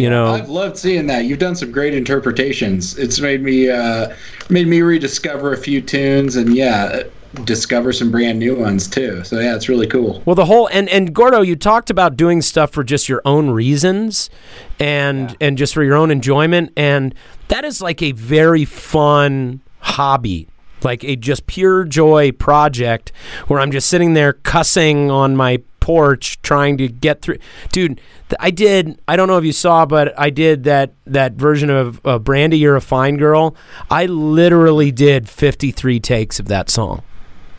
[0.00, 1.24] you know I've loved seeing that.
[1.24, 2.98] You've done some great interpretations.
[2.98, 4.14] It's made me uh,
[4.48, 7.02] made me rediscover a few tunes, and yeah,
[7.44, 9.22] discover some brand new ones too.
[9.24, 10.22] So yeah, it's really cool.
[10.24, 13.50] Well, the whole and and Gordo, you talked about doing stuff for just your own
[13.50, 14.30] reasons,
[14.78, 17.14] and and just for your own enjoyment, and
[17.48, 20.48] that is like a very fun hobby,
[20.82, 23.12] like a just pure joy project
[23.46, 27.36] where I'm just sitting there cussing on my porch trying to get through.
[27.72, 27.96] Dude,
[28.28, 29.00] th- I did.
[29.08, 32.58] I don't know if you saw, but I did that that version of uh, Brandy,
[32.58, 33.56] you're a fine girl.
[33.90, 37.02] I literally did 53 takes of that song.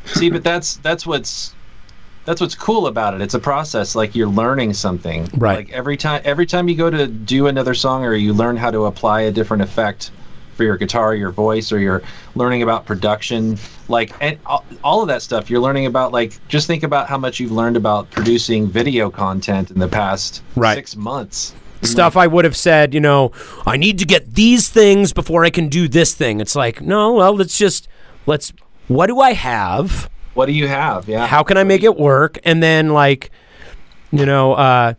[0.05, 1.53] see, but that's that's what's
[2.23, 3.19] that's what's cool about it.
[3.19, 3.95] It's a process.
[3.95, 5.27] Like you're learning something.
[5.33, 5.57] Right.
[5.57, 8.71] Like every time every time you go to do another song, or you learn how
[8.71, 10.09] to apply a different effect
[10.61, 12.03] for your guitar, your voice, or you're
[12.35, 13.57] learning about production.
[13.87, 14.37] Like and
[14.83, 16.11] all, of that stuff, you're learning about.
[16.11, 20.43] Like just think about how much you've learned about producing video content in the past
[20.55, 20.75] Right.
[20.75, 21.55] six months.
[21.81, 23.31] stuff I would have said, you know,
[23.65, 26.39] I need to get these things before I can do this thing.
[26.39, 27.87] It's like, no, well, let's just
[28.27, 28.53] let's
[28.87, 30.11] what do I have?
[30.35, 31.09] What do you have?
[31.09, 31.25] Yeah.
[31.25, 32.37] How can I make it work?
[32.43, 33.31] And then like,
[34.11, 34.93] you know, uh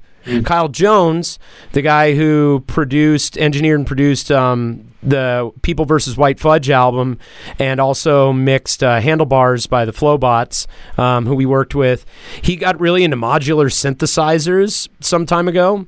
[0.44, 1.38] Kyle Jones,
[1.72, 7.18] the guy who produced, engineered, and produced um, the People versus White Fudge album,
[7.58, 10.66] and also mixed uh, Handlebars by the Flobots,
[10.96, 12.04] um, who we worked with.
[12.40, 15.86] He got really into modular synthesizers some time ago,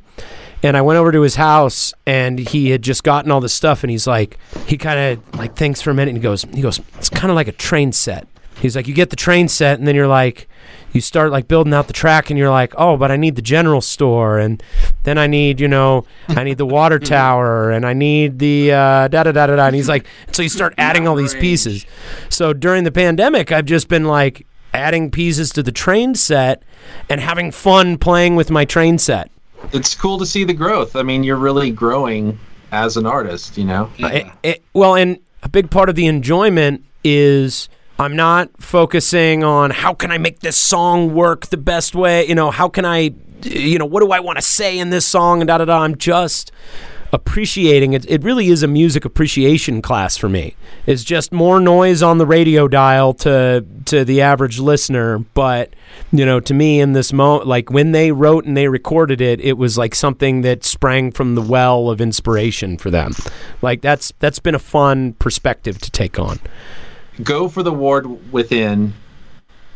[0.63, 3.85] and I went over to his house, and he had just gotten all this stuff,
[3.85, 6.63] and he's like, he kind of like thinks for a minute, and he goes, he
[6.63, 8.27] goes, it's kind of like a train set.
[8.61, 10.49] He's like, you get the train set, and then you're like,
[10.95, 13.43] you start like building out the track, and you're like, oh, but I need the
[13.43, 14.63] general store, and
[15.03, 19.09] then I need, you know, I need the water tower, and I need the uh,
[19.09, 19.67] da da da da da.
[19.67, 21.85] And he's like, so you start adding all these pieces.
[22.31, 26.63] So during the pandemic, I've just been like adding pieces to the train set
[27.11, 29.31] and having fun playing with my train set.
[29.73, 30.97] it's cool to see the growth.
[30.97, 32.39] I mean, you're really growing
[32.73, 33.89] as an artist, you know?
[33.99, 37.69] It- it- well, and a big part of the enjoyment is
[37.99, 42.27] I'm not focusing on how can I make this song work the best way.
[42.27, 45.07] You know, how can I, you know, what do I want to say in this
[45.07, 45.83] song and da da da.
[45.83, 46.51] I'm just
[47.15, 48.05] appreciating it.
[48.11, 50.57] It really is a music appreciation class for me.
[50.85, 55.73] It's just more noise on the radio dial to to the average listener, but
[56.11, 59.41] you know, to me in this moment, like when they wrote and they recorded it,
[59.41, 63.13] it was like something that sprang from the well of inspiration for them.
[63.63, 66.41] Like that's that's been a fun perspective to take on.
[67.23, 68.93] Go for the ward within.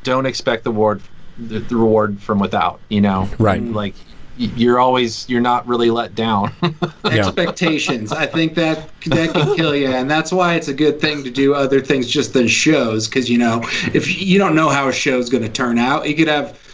[0.02, 1.02] Don't expect the ward
[1.38, 2.80] the, the reward from without.
[2.88, 3.62] You know, Right.
[3.62, 3.94] Like
[4.38, 6.52] you're always you're not really let down.
[7.04, 8.12] expectations.
[8.12, 11.30] I think that that can kill you, and that's why it's a good thing to
[11.30, 13.08] do other things just than shows.
[13.08, 13.60] Because you know,
[13.92, 16.67] if you don't know how a show's going to turn out, you could have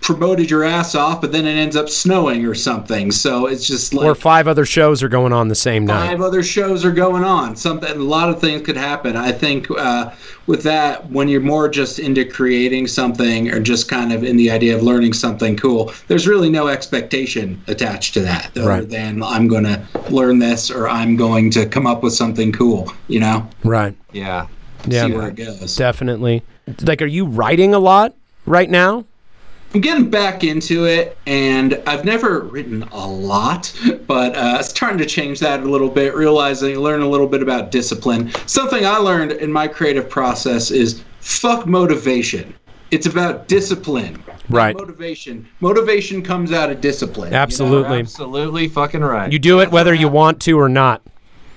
[0.00, 3.12] promoted your ass off, but then it ends up snowing or something.
[3.12, 6.08] So it's just like Or five other shows are going on the same night.
[6.08, 7.54] five other shows are going on.
[7.54, 9.16] Something, a lot of things could happen.
[9.16, 10.10] I think uh,
[10.48, 14.50] with that, when you're more just into creating something or just kind of in the
[14.50, 18.88] idea of learning something cool, there's really no expectation attached to that, other Right.
[18.88, 19.80] than I'm going to
[20.10, 22.92] learn this or I'm going to come up with something cool.
[23.06, 23.94] You know, Right.
[24.12, 24.46] yeah.
[24.88, 25.06] Yeah.
[25.06, 25.76] see where it goes.
[25.76, 26.42] Definitely.
[26.82, 28.14] Like, are you writing a lot
[28.46, 29.04] right now?
[29.74, 33.72] I'm getting back into it, and I've never written a lot,
[34.06, 37.70] but uh, starting to change that a little bit, realizing, learn a little bit about
[37.70, 38.30] discipline.
[38.46, 42.54] Something I learned in my creative process is fuck motivation.
[42.90, 44.22] It's about discipline.
[44.50, 44.76] Right.
[44.76, 45.48] Motivation.
[45.60, 47.28] Motivation comes out of discipline.
[47.28, 47.38] you know?
[47.38, 48.00] Absolutely.
[48.00, 49.32] Absolutely fucking right.
[49.32, 51.00] You do it whether you want to or not.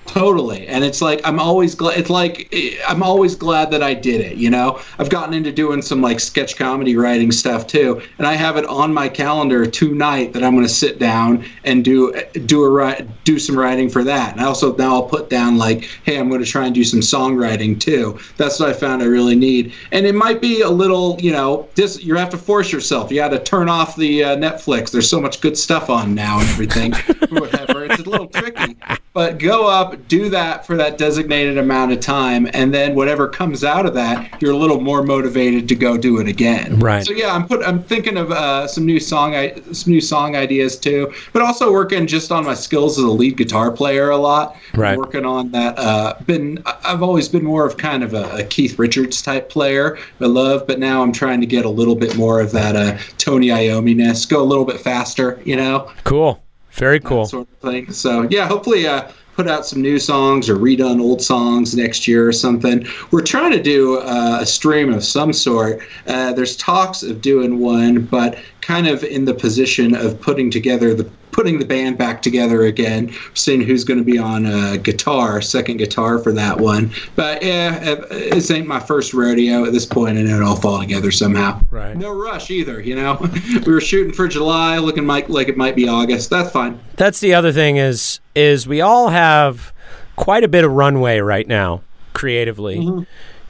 [0.06, 0.66] Totally.
[0.66, 4.20] And it's like I'm always glad it's like eh, I'm always glad that I did
[4.20, 4.80] it, you know.
[4.98, 8.64] I've gotten into doing some like sketch comedy writing stuff too, and I have it
[8.66, 12.14] on my calendar tonight that I'm going to sit down and do
[12.46, 14.32] do a do some writing for that.
[14.32, 16.84] And I also now I'll put down like, hey, I'm going to try and do
[16.84, 18.18] some songwriting too.
[18.36, 19.72] That's what I found I really need.
[19.92, 23.10] And it might be a little, you know, this you have to force yourself.
[23.10, 24.90] You got to turn off the uh, Netflix.
[24.90, 26.92] There's so much good stuff on now and everything,
[27.30, 27.84] whatever.
[27.84, 28.76] It's a little tricky,
[29.16, 33.64] but go up, do that for that designated amount of time, and then whatever comes
[33.64, 36.78] out of that, you're a little more motivated to go do it again.
[36.78, 37.02] Right.
[37.02, 37.66] So yeah, I'm put.
[37.66, 41.72] I'm thinking of uh, some new song, I, some new song ideas too, but also
[41.72, 44.54] working just on my skills as a lead guitar player a lot.
[44.74, 44.98] Right.
[44.98, 45.78] Working on that.
[45.78, 46.62] Uh, been.
[46.66, 49.96] I've always been more of kind of a, a Keith Richards type player.
[50.20, 52.98] I love, but now I'm trying to get a little bit more of that uh,
[53.16, 54.26] Tony Iommi ness.
[54.26, 56.42] Go a little bit faster, you know Cool.
[56.76, 57.24] Very cool.
[57.24, 57.90] sort of thing.
[57.92, 62.26] So yeah, hopefully uh, put out some new songs or redone old songs next year
[62.26, 62.86] or something.
[63.10, 65.80] We're trying to do uh, a stream of some sort.
[66.06, 70.94] Uh, there's talks of doing one, but kind of in the position of putting together
[70.94, 75.42] the putting the band back together again, seeing who's going to be on uh, guitar,
[75.42, 76.90] second guitar for that one.
[77.14, 81.10] But yeah, this ain't my first rodeo at this point, and it'll all fall together
[81.10, 81.60] somehow.
[81.70, 81.94] Right.
[81.94, 83.18] No rush either, you know.
[83.66, 86.30] we were shooting for July, looking like like it might be August.
[86.30, 86.80] That's fine.
[86.96, 89.74] That's the other thing is is we all have
[90.16, 91.82] quite a bit of runway right now
[92.14, 92.78] creatively.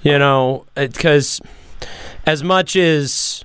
[0.03, 1.41] You know, because
[2.27, 3.45] as much as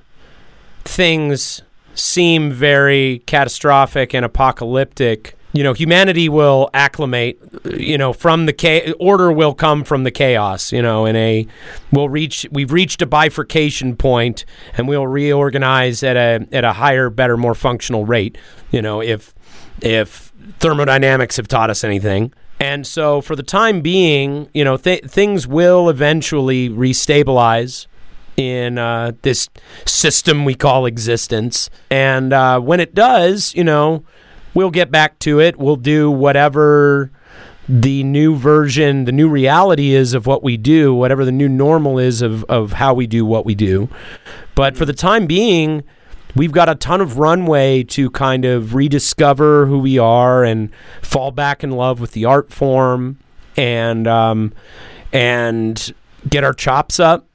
[0.83, 1.61] things
[2.01, 8.91] seem very catastrophic and apocalyptic, you know, humanity will acclimate, you know, from the cha-
[8.99, 11.45] order will come from the chaos, you know, in a
[11.91, 14.45] we'll reach we've reached a bifurcation point
[14.77, 18.37] and we'll reorganize at a at a higher, better, more functional rate,
[18.71, 19.35] you know, if
[19.81, 22.33] if thermodynamics have taught us anything.
[22.59, 27.87] And so for the time being, you know, th- things will eventually restabilize
[28.49, 29.49] in uh, this
[29.85, 31.69] system we call existence.
[31.89, 34.03] And uh, when it does, you know,
[34.53, 35.57] we'll get back to it.
[35.57, 37.11] We'll do whatever
[37.69, 41.99] the new version, the new reality is of what we do, whatever the new normal
[41.99, 43.87] is of, of how we do what we do.
[44.55, 45.83] But for the time being,
[46.35, 50.69] we've got a ton of runway to kind of rediscover who we are and
[51.01, 53.17] fall back in love with the art form
[53.55, 54.53] and um,
[55.13, 55.93] and
[56.27, 57.27] get our chops up.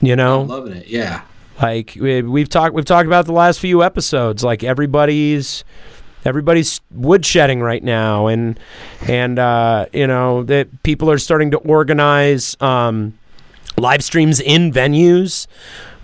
[0.00, 0.86] You know, I'm loving it.
[0.88, 1.22] Yeah.
[1.60, 4.42] like we, we've talked we've talked about the last few episodes.
[4.42, 5.62] Like everybody's
[6.24, 8.58] everybody's woodshedding right now, and
[9.06, 13.18] and uh, you know that people are starting to organize um,
[13.76, 15.46] live streams in venues,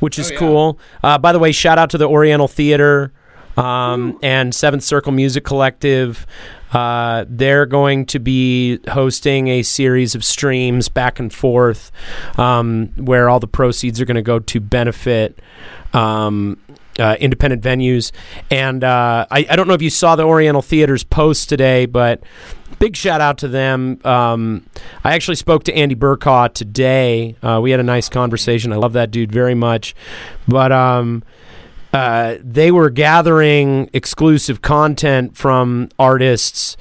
[0.00, 0.38] which is Oh, yeah.
[0.38, 0.78] cool.
[1.02, 3.12] Uh, by the way, shout out to the Oriental Theater
[3.56, 6.26] um, and Seventh Circle Music Collective.
[6.72, 11.92] Uh, they're going to be hosting a series of streams back and forth
[12.38, 15.38] um, where all the proceeds are going to go to benefit
[15.92, 16.58] um,
[16.98, 18.12] uh, independent venues.
[18.50, 22.22] And uh, I, I don't know if you saw the Oriental Theater's post today, but
[22.78, 24.00] big shout out to them.
[24.04, 24.66] Um,
[25.04, 27.36] I actually spoke to Andy Burkaw today.
[27.42, 28.72] Uh, we had a nice conversation.
[28.72, 29.94] I love that dude very much.
[30.48, 31.22] But um,
[31.96, 36.76] uh, they were gathering exclusive content from artists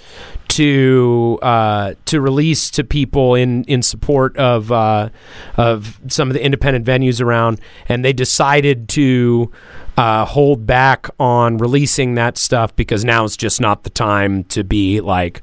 [0.49, 5.07] to uh, to release to people in in support of uh,
[5.55, 9.49] of some of the independent venues around, and they decided to
[9.95, 14.65] uh, hold back on releasing that stuff because now it's just not the time to
[14.65, 15.41] be like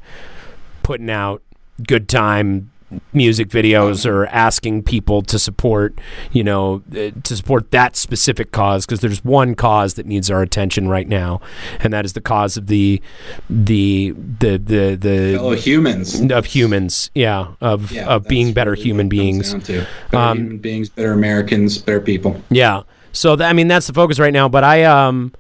[0.83, 1.41] putting out
[1.87, 2.71] good time
[3.13, 5.99] music videos or asking people to support,
[6.33, 10.43] you know, uh, to support that specific cause because there's one cause that needs our
[10.43, 11.41] attention right now,
[11.81, 13.01] and that is the cause of the
[13.49, 16.21] the the the the Fellow humans.
[16.31, 19.69] of humans, yeah, of Yeah, of being better really human what it comes beings.
[19.69, 22.41] Better Um, human beings, better Americans, better people.
[22.51, 22.83] Yeah.
[23.13, 24.49] So th- I mean that's the focus right now.
[24.49, 25.33] But I um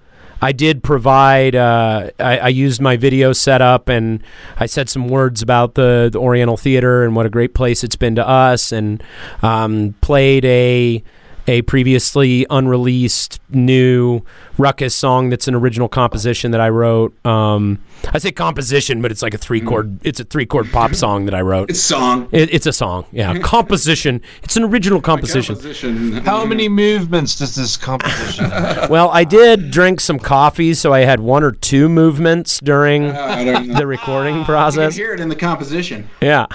[0.43, 4.23] I did provide uh, I, I used my video setup and
[4.59, 7.95] I said some words about the, the Oriental Theater and what a great place it's
[7.95, 9.03] been to us and
[9.41, 11.05] um, played a
[11.47, 14.23] a previously unreleased new
[14.59, 17.15] ruckus song that's an original composition that I wrote.
[17.27, 17.79] Um,
[18.13, 19.99] I say composition, but it's like a three chord.
[20.05, 21.71] It's a three chord pop song that I wrote.
[21.71, 22.29] It's song.
[22.33, 23.37] It, it's a song, yeah.
[23.43, 24.21] Composition.
[24.43, 25.55] It's an original composition.
[25.57, 26.13] Composition.
[26.25, 28.91] How many movements does this composition have?
[28.91, 33.67] Well, I did drink some coffee, so I had one or two movements during I
[33.67, 34.95] the recording You can process.
[34.97, 36.09] hear it in the composition.
[36.21, 36.47] Yeah.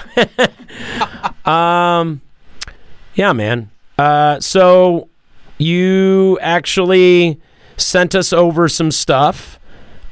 [1.44, 2.20] um,
[3.14, 3.70] yeah, man.
[3.98, 5.08] Uh, so
[5.58, 7.40] you actually
[7.76, 9.58] sent us over some stuff.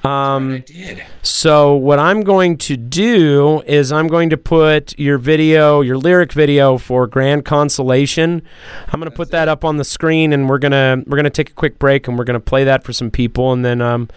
[0.04, 1.02] Um, I did.
[1.22, 6.32] so what I'm going to do is I'm going to put your video, your lyric
[6.32, 8.42] video for Grand Consolation.
[8.86, 11.50] I'm going to put that up on the screen, and we're gonna we're gonna take
[11.50, 14.08] a quick break, and we're gonna play that for some people, and then um,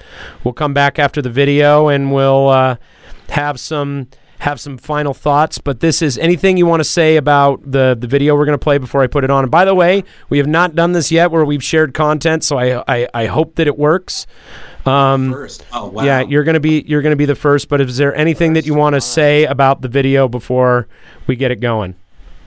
[0.44, 2.76] we'll come back after the video, and we'll uh,
[3.30, 4.10] have some
[4.40, 5.58] have some final thoughts.
[5.60, 8.78] But this is anything you want to say about the the video we're gonna play
[8.78, 9.44] before I put it on.
[9.44, 12.58] And by the way, we have not done this yet, where we've shared content, so
[12.58, 14.26] I I, I hope that it works.
[14.86, 15.66] Um, First.
[15.72, 16.04] Oh wow.
[16.04, 17.70] yeah, you're gonna be you're gonna be the first.
[17.70, 20.88] But is there anything that you want to say about the video before
[21.28, 21.96] we get it going?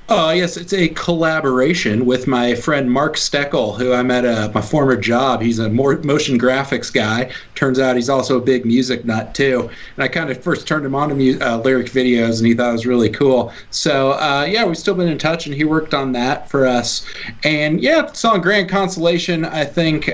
[0.09, 4.61] Oh, yes, it's a collaboration with my friend Mark Steckel, who I met at my
[4.61, 5.41] former job.
[5.41, 7.31] He's a motion graphics guy.
[7.55, 9.71] Turns out he's also a big music nut, too.
[9.97, 12.53] And I kind of first turned him on to mu- uh, lyric videos, and he
[12.53, 13.53] thought it was really cool.
[13.71, 17.07] So, uh, yeah, we've still been in touch, and he worked on that for us.
[17.43, 20.11] And, yeah, song Grand Consolation, I think.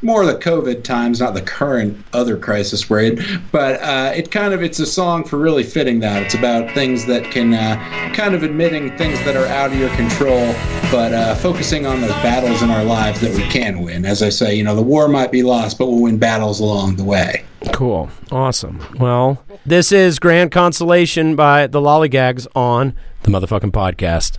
[0.00, 3.42] More the COVID times, not the current other crisis we're in.
[3.50, 6.22] But uh, it kind of it's a song for really fitting that.
[6.22, 9.90] It's about things that can uh, kind of admitting things that are out of your
[9.96, 10.52] control,
[10.92, 14.04] but uh, focusing on those battles in our lives that we can win.
[14.04, 16.96] As I say, you know, the war might be lost, but we'll win battles along
[16.96, 17.44] the way.
[17.72, 18.80] Cool, awesome.
[19.00, 24.38] Well, this is Grand Consolation by the Lollygags on the motherfucking podcast.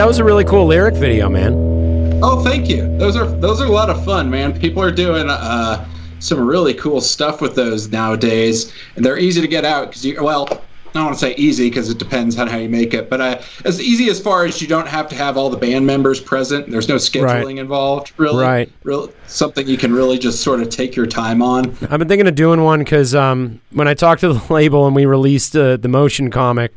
[0.00, 1.52] That was a really cool lyric video, man.
[2.22, 2.96] Oh, thank you.
[2.96, 4.58] Those are those are a lot of fun, man.
[4.58, 5.86] People are doing uh,
[6.20, 10.22] some really cool stuff with those nowadays, and they're easy to get out because you
[10.22, 10.48] well.
[10.50, 13.20] I don't want to say easy because it depends on how you make it, but
[13.20, 16.18] uh, as easy as far as you don't have to have all the band members
[16.18, 16.68] present.
[16.68, 17.58] There's no scheduling Right.
[17.58, 18.42] involved, really.
[18.42, 18.72] Right.
[18.82, 21.76] Real, something you can really just sort of take your time on.
[21.88, 24.96] I've been thinking of doing one because um, when I talked to the label and
[24.96, 26.72] we released uh, the motion comic,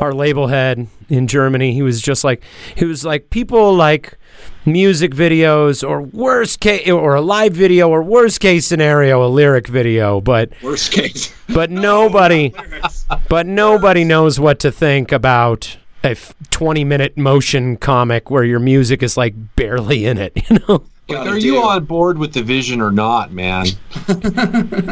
[0.00, 2.42] our label head in Germany, he was just like,
[2.76, 4.18] he was like, people like
[4.64, 9.66] music videos or worst case or a live video or worst case scenario a lyric
[9.68, 11.32] video, but Worst case.
[11.54, 12.52] but nobody
[13.28, 18.58] but nobody knows what to think about a f- 20 minute motion comic where your
[18.58, 20.84] music is like barely in it, you know.
[21.08, 23.66] Like, Gotta are you on board with the vision or not, man?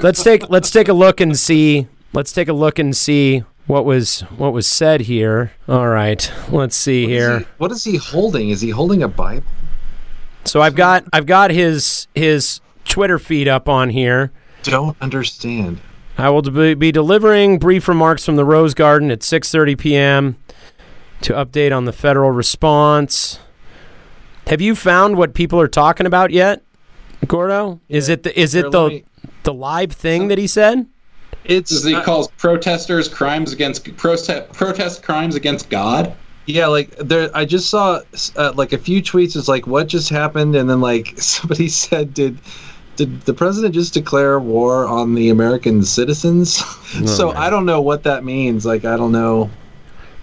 [0.03, 3.85] let's take let's take a look and see let's take a look and see what
[3.85, 5.53] was what was said here.
[5.69, 7.47] All right, let's see here.
[7.59, 8.51] What is he holding?
[8.51, 9.47] Is he holding a Bible?
[10.45, 14.33] So I've got I've got his his Twitter feed up on here.
[14.63, 15.81] Don't understand.
[16.17, 20.37] I will be delivering brief remarks from the Rose Garden at 6:30 p.m.
[21.23, 23.41] to update on the federal response.
[24.47, 26.63] Have you found what people are talking about yet,
[27.27, 27.81] Gordo?
[27.89, 29.03] Is it the is it the
[29.43, 30.87] the live thing that he said?
[31.45, 36.15] It's This he uh, calls protesters crimes against protest protest crimes against God.
[36.47, 38.01] Yeah, like there, I just saw
[38.37, 39.37] uh, like a few tweets.
[39.37, 40.55] It's like, what just happened?
[40.55, 42.39] And then like somebody said, did
[42.97, 46.57] did the president just declare war on the American citizens?
[47.07, 48.65] so I don't know what that means.
[48.65, 49.51] Like I don't know.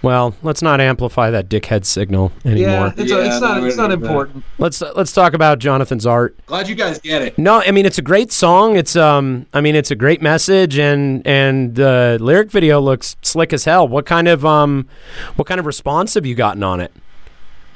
[0.02, 2.70] Well, let's not amplify that dickhead signal anymore.
[2.70, 4.06] Yeah, it's, Yeah, it's not no, it's not don't that.
[4.08, 4.44] important.
[4.58, 6.36] Let's let's talk about Jonathan's art.
[6.46, 7.38] Glad you guys get it.
[7.38, 8.76] No, I mean it's a great song.
[8.76, 13.52] It's um, I mean it's a great message, and and the lyric video looks slick
[13.52, 13.86] as hell.
[13.86, 14.88] What kind of um,
[15.36, 16.92] what kind of response have you gotten on it?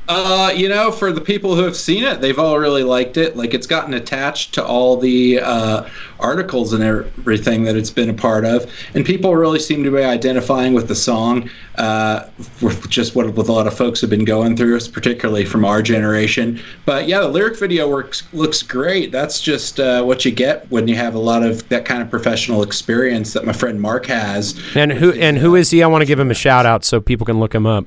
[0.09, 3.37] Uh, you know, for the people who have seen it, they've all really liked it.
[3.37, 5.89] Like it's gotten attached to all the uh,
[6.21, 10.03] articles and everything that it's been a part of, and people really seem to be
[10.03, 11.51] identifying with the song.
[11.77, 12.27] Uh,
[12.63, 16.59] with just what, a lot of folks have been going through, particularly from our generation.
[16.87, 19.13] But yeah, the lyric video works looks great.
[19.13, 22.09] That's just uh, what you get when you have a lot of that kind of
[22.09, 24.59] professional experience that my friend Mark has.
[24.75, 25.83] And who and who is he?
[25.83, 27.85] I want to give him a shout out so people can look him up.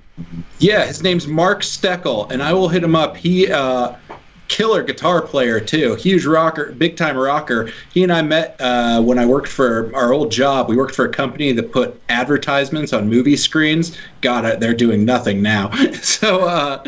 [0.59, 3.17] Yeah, his name's Mark Steckel, and I will hit him up.
[3.17, 3.95] He uh
[4.49, 7.71] killer guitar player too, huge rocker, big time rocker.
[7.93, 10.67] He and I met uh, when I worked for our old job.
[10.67, 13.97] We worked for a company that put advertisements on movie screens.
[14.21, 15.71] God, they're doing nothing now.
[15.93, 16.83] so uh,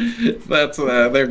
[0.47, 1.27] that's uh, they're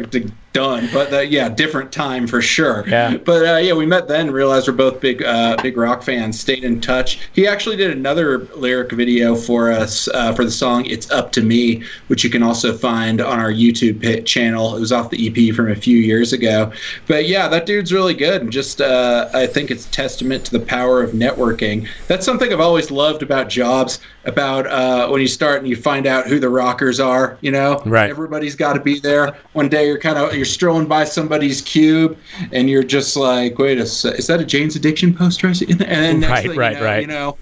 [0.52, 0.88] done.
[0.92, 2.84] But uh, yeah, different time for sure.
[2.88, 3.16] Yeah.
[3.16, 4.30] But uh, yeah, we met then.
[4.30, 6.38] Realized we're both big uh, big rock fans.
[6.38, 7.20] Stayed in touch.
[7.32, 11.42] He actually did another lyric video for us uh, for the song "It's Up to
[11.42, 14.76] Me," which you can also find on our YouTube pit channel.
[14.76, 16.72] It was off the EP from a few years ago.
[17.06, 18.42] But yeah, that dude's really good.
[18.42, 21.88] And just uh, I think it's testament to the power of networking.
[22.08, 24.00] That's something I've always loved about jobs.
[24.26, 27.38] About uh, when you start and you find out who the rockers are.
[27.40, 28.10] You know, Right.
[28.10, 29.36] Everybody's got to be there.
[29.52, 32.16] One day you're kind of you're strolling by somebody's cube,
[32.52, 35.48] and you're just like, wait a sec, is that a Jane's Addiction poster?
[35.48, 37.00] And then next Right, thing right, you know, right.
[37.02, 37.36] You know,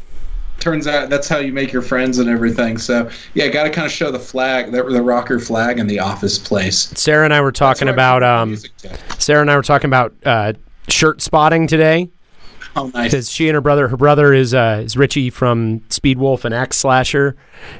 [0.58, 2.76] turns out that's how you make your friends and everything.
[2.78, 6.00] So yeah, got to kind of show the flag, the, the rocker flag in the
[6.00, 6.88] office place.
[6.98, 8.56] Sarah and I were talking That's why I about um.
[9.20, 10.54] Sarah and I were talking about uh,
[10.88, 12.10] shirt spotting today
[12.74, 13.10] Oh, nice.
[13.12, 17.34] because she and her brother, her brother is uh, is Richie from Speedwolf and Axeslasher,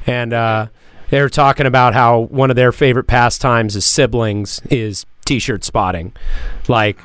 [0.07, 0.67] and uh,
[1.11, 6.13] they were talking about how one of their favorite pastimes as siblings is t-shirt spotting,
[6.69, 6.99] like.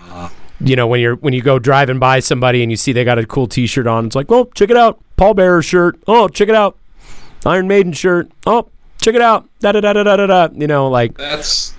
[0.59, 3.17] You know when you're when you go driving by somebody and you see they got
[3.19, 5.99] a cool T-shirt on, it's like, oh, check it out, Paul Bearer shirt.
[6.07, 6.77] Oh, check it out,
[7.45, 8.31] Iron Maiden shirt.
[8.45, 8.69] Oh,
[9.01, 9.49] check it out.
[9.59, 10.27] Da da da da da da.
[10.27, 10.49] da.
[10.53, 11.73] You know, like That's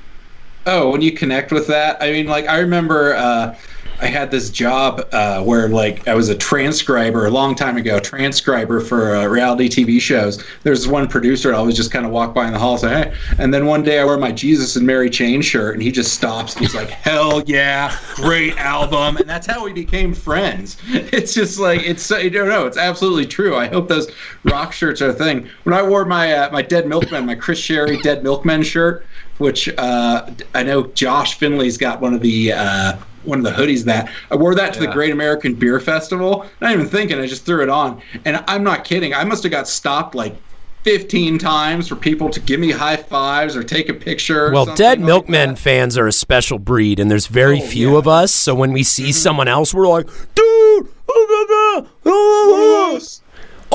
[0.66, 3.56] oh, when you connect with that, I mean, like I remember uh,
[4.04, 7.98] I had this job uh, where like I was a transcriber a long time ago,
[7.98, 10.44] transcriber for uh, reality TV shows.
[10.62, 12.90] There's one producer I always just kind of walk by in the hall and say,
[12.90, 15.90] hey, and then one day I wear my Jesus and Mary Chain shirt, and he
[15.90, 16.52] just stops.
[16.54, 20.76] He's like, hell yeah, great album, and that's how we became friends.
[21.14, 23.56] It's just like it's I don't know, it's absolutely true.
[23.56, 24.10] I hope those
[24.42, 25.48] rock shirts are a thing.
[25.62, 29.06] When I wore my uh, my Dead Milkman, my Chris Sherry Dead Milkman shirt,
[29.38, 33.84] which uh, I know Josh Finley's got one of the uh, one of the hoodies
[33.84, 36.46] that I wore that to the Great American Beer Festival.
[36.60, 39.14] Not even thinking, I just threw it on, and I'm not kidding.
[39.14, 40.34] I must have got stopped like
[40.84, 44.52] 15 times for people to give me high fives or take a picture.
[44.52, 45.58] Well, Dead like Milkmen that.
[45.58, 47.98] fans are a special breed, and there's very Oh, few yeah.
[47.98, 48.32] of us.
[48.32, 49.12] So when we see mm-hmm.
[49.12, 52.98] someone else, we're like, dude, oh, oh, oh,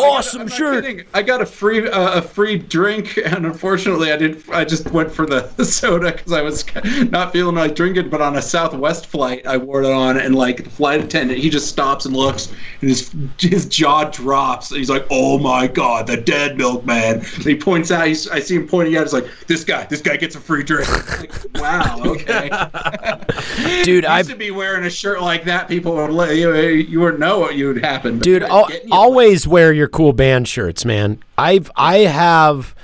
[0.03, 0.83] awesome I'm not shirt.
[0.85, 1.05] kidding.
[1.13, 4.43] I got a free uh, a free drink, and unfortunately, I did.
[4.51, 6.65] I just went for the, soda because I was
[7.11, 8.09] not feeling like drinking.
[8.09, 11.49] But on a Southwest flight, I wore it on, and like the flight attendant, he
[11.49, 14.69] just stops and looks, and his his jaw drops.
[14.69, 18.07] He's like, "Oh my god, the dead milkman!" And he points out.
[18.07, 19.03] He's, I see him pointing out.
[19.03, 20.87] He's like, "This guy, this guy gets a free drink."
[21.19, 22.49] Like, wow, okay.
[23.83, 26.53] Dude, I've to be wearing a shirt like that, people would let you.
[26.55, 28.19] You wouldn't know what would happen.
[28.19, 31.19] Dude al- you- always wear your cool band shirts man.
[31.37, 32.75] I've i have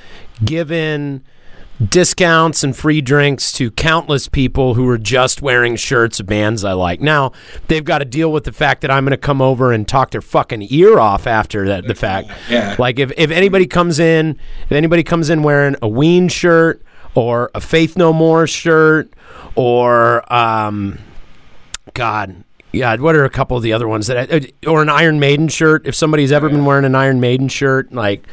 [0.43, 1.23] given
[1.89, 6.71] discounts and free drinks to countless people who are just wearing shirts of bands i
[6.71, 7.01] like.
[7.01, 7.33] Now
[7.67, 10.11] they've got to deal with the fact that i'm going to come over and talk
[10.11, 12.29] their fucking ear off after that the fact.
[12.49, 12.75] Yeah.
[12.79, 16.81] like if, if anybody comes in if anybody comes in wearing a ween shirt
[17.13, 19.11] or a faith no more shirt
[19.55, 20.99] or um
[21.93, 22.43] God,
[22.75, 22.95] yeah.
[22.97, 25.47] What are a couple of the other ones that, I, uh, or an Iron Maiden
[25.47, 25.85] shirt?
[25.85, 28.25] If somebody's ever been wearing an Iron Maiden shirt, like,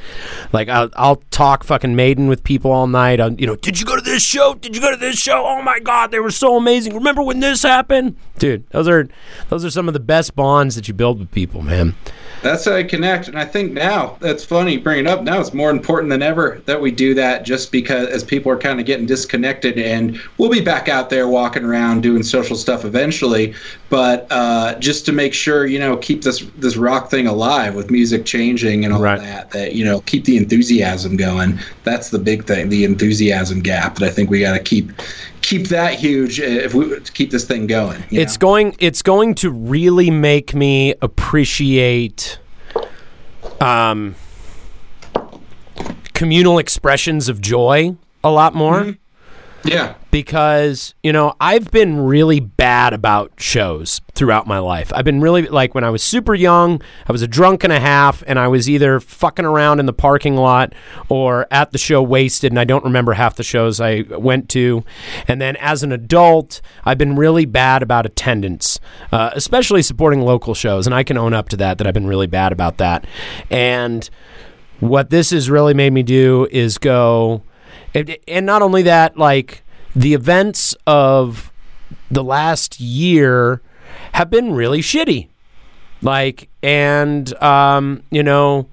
[0.52, 3.20] like I'll, I'll talk fucking Maiden with people all night.
[3.20, 4.54] I'll, you know, did you go to this show?
[4.54, 5.44] Did you go to this show?
[5.46, 6.94] Oh my God, they were so amazing.
[6.94, 8.68] Remember when this happened, dude?
[8.70, 9.08] Those are
[9.48, 11.94] those are some of the best bonds that you build with people, man.
[12.42, 14.76] That's how I connect, and I think now that's funny.
[14.76, 15.40] bringing it up now.
[15.40, 18.80] It's more important than ever that we do that, just because as people are kind
[18.80, 23.54] of getting disconnected, and we'll be back out there walking around doing social stuff eventually.
[23.90, 27.90] But uh, just to make sure, you know, keep this this rock thing alive with
[27.90, 29.20] music changing and all Right.
[29.20, 29.50] that.
[29.52, 31.60] That you know, keep the enthusiasm going.
[31.84, 34.90] That's the big thing, the enthusiasm gap that I think we got to keep
[35.52, 38.02] keep that huge uh, if we to keep this thing going.
[38.10, 38.46] you It's know?
[38.48, 42.38] going it's going to really make me appreciate
[43.60, 44.14] um
[46.14, 48.96] communal expressions of joy a lot more.
[49.64, 49.94] yeah.
[50.12, 54.92] Because you know I've been really bad about shows throughout my life.
[54.94, 57.80] I've been really like when I was super young, I was a drunk and a
[57.80, 60.74] half, and I was either fucking around in the parking lot
[61.08, 64.84] or at the show wasted, and I don't remember half the shows I went to.
[65.26, 68.78] And then as an adult, I've been really bad about attendance,
[69.10, 71.78] uh, especially supporting local shows, and I can own up to that.
[71.78, 73.06] That I've been really bad about that,
[73.50, 74.08] and
[74.78, 77.42] what this has really made me do is go
[77.94, 79.61] and, and not only that like
[79.94, 81.52] the events of
[82.10, 83.60] the last year
[84.12, 85.28] have been really shitty.
[86.00, 88.68] Like and um you know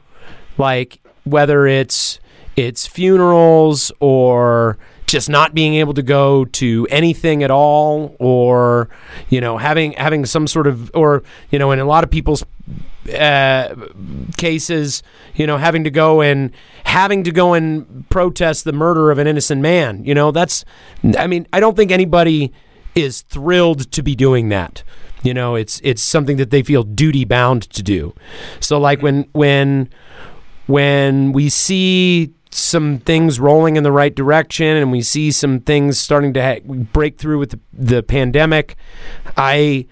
[0.58, 2.20] like whether it's
[2.56, 8.90] it's funerals or just not being able to go to anything at all or
[9.30, 12.44] you know having having some sort of or you know in a lot of people's
[13.14, 13.76] uh,
[14.38, 15.04] cases,
[15.36, 16.52] you know, having to go and
[16.84, 20.04] having to go and protest the murder of an innocent man.
[20.04, 20.66] You know, that's.
[21.18, 22.54] I mean, I don't think anybody
[22.96, 24.84] is thrilled to be doing that.
[25.24, 28.14] You know, it's it's something that they feel duty bound to do.
[28.60, 29.90] So, like when when
[30.68, 36.00] when we see some things rolling in the right direction and we see some things
[36.00, 38.76] starting to ha- break through with the, the pandemic,
[39.38, 39.86] I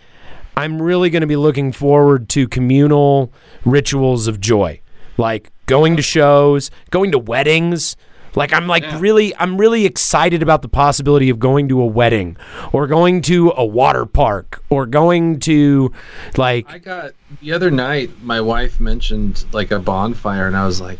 [0.58, 3.32] I'm really going to be looking forward to communal
[3.64, 4.82] rituals of joy,
[5.18, 7.96] like going to shows, going to weddings.
[8.36, 12.38] Like I'm like really I'm really excited about the possibility of going to a wedding
[12.72, 15.92] or going to a water park or going to
[16.38, 18.12] like I got the other night.
[18.22, 21.00] My wife mentioned like a bonfire, and I was like,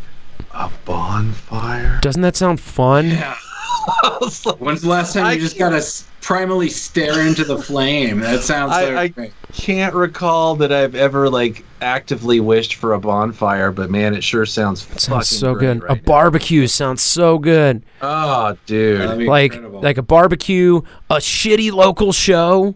[0.52, 2.00] a bonfire.
[2.02, 3.12] doesn't that sound fun?
[4.02, 7.44] I was like, When's the last time I you just gotta s- primally stare into
[7.44, 8.20] the flame?
[8.20, 13.00] That sounds so I, I can't recall that I've ever like actively wished for a
[13.00, 15.82] bonfire, but man, it sure sounds fucking Sounds so great good.
[15.82, 16.02] right a now.
[16.02, 17.84] barbecue sounds so good.
[18.02, 19.26] Oh, dude.
[19.26, 19.80] Like incredible.
[19.80, 20.80] like a barbecue,
[21.10, 22.74] a shitty local show.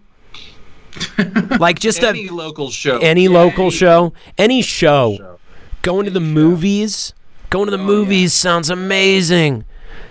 [1.59, 2.99] like just any a local show.
[2.99, 5.17] any local show, any show.
[5.17, 5.39] show.
[5.81, 7.15] Going to the movies,
[7.51, 9.65] going to the oh, movies sounds amazing.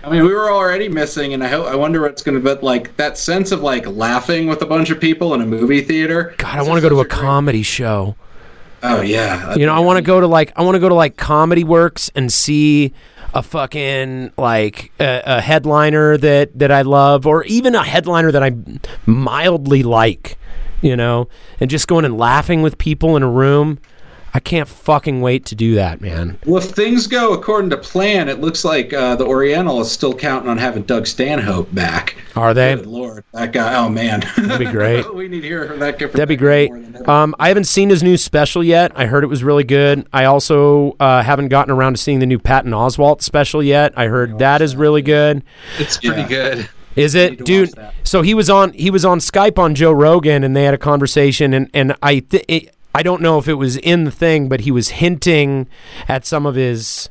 [0.04, 2.60] I mean, we were already missing, and I hope I wonder what's going to be
[2.60, 6.34] like that sense of like laughing with a bunch of people in a movie theater.
[6.38, 8.16] God, I want to go to a comedy show.
[8.82, 10.94] Oh yeah, You know, I want to go to like I want to go to
[10.94, 12.92] like Comedy Works and see
[13.32, 18.42] a fucking like a, a headliner that that I love, or even a headliner that
[18.42, 18.52] I
[19.06, 20.36] mildly like.
[20.80, 21.28] You know,
[21.60, 23.78] and just going and laughing with people in a room.
[24.34, 26.38] I can't fucking wait to do that, man.
[26.46, 30.14] Well, if things go according to plan, it looks like uh, the Oriental is still
[30.14, 32.16] counting on having Doug Stanhope back.
[32.34, 32.76] Are they?
[32.76, 33.74] Good lord, that guy!
[33.74, 35.14] Oh man, That'd be great.
[35.14, 35.98] we need to hear that.
[35.98, 36.70] guy- That'd be great.
[36.70, 37.10] more than ever.
[37.10, 38.92] Um, I haven't seen his new special yet.
[38.94, 40.06] I heard it was really good.
[40.14, 43.92] I also uh, haven't gotten around to seeing the new Patton Oswalt special yet.
[43.98, 45.42] I heard that is really good.
[45.78, 46.28] It's pretty Yeah.
[46.28, 46.68] good.
[46.96, 47.70] Is it, dude?
[48.04, 50.78] So he was on he was on Skype on Joe Rogan, and they had a
[50.78, 54.48] conversation, and and I th- it, I don't know if it was in the thing,
[54.48, 55.66] but he was hinting
[56.08, 57.08] at some of his,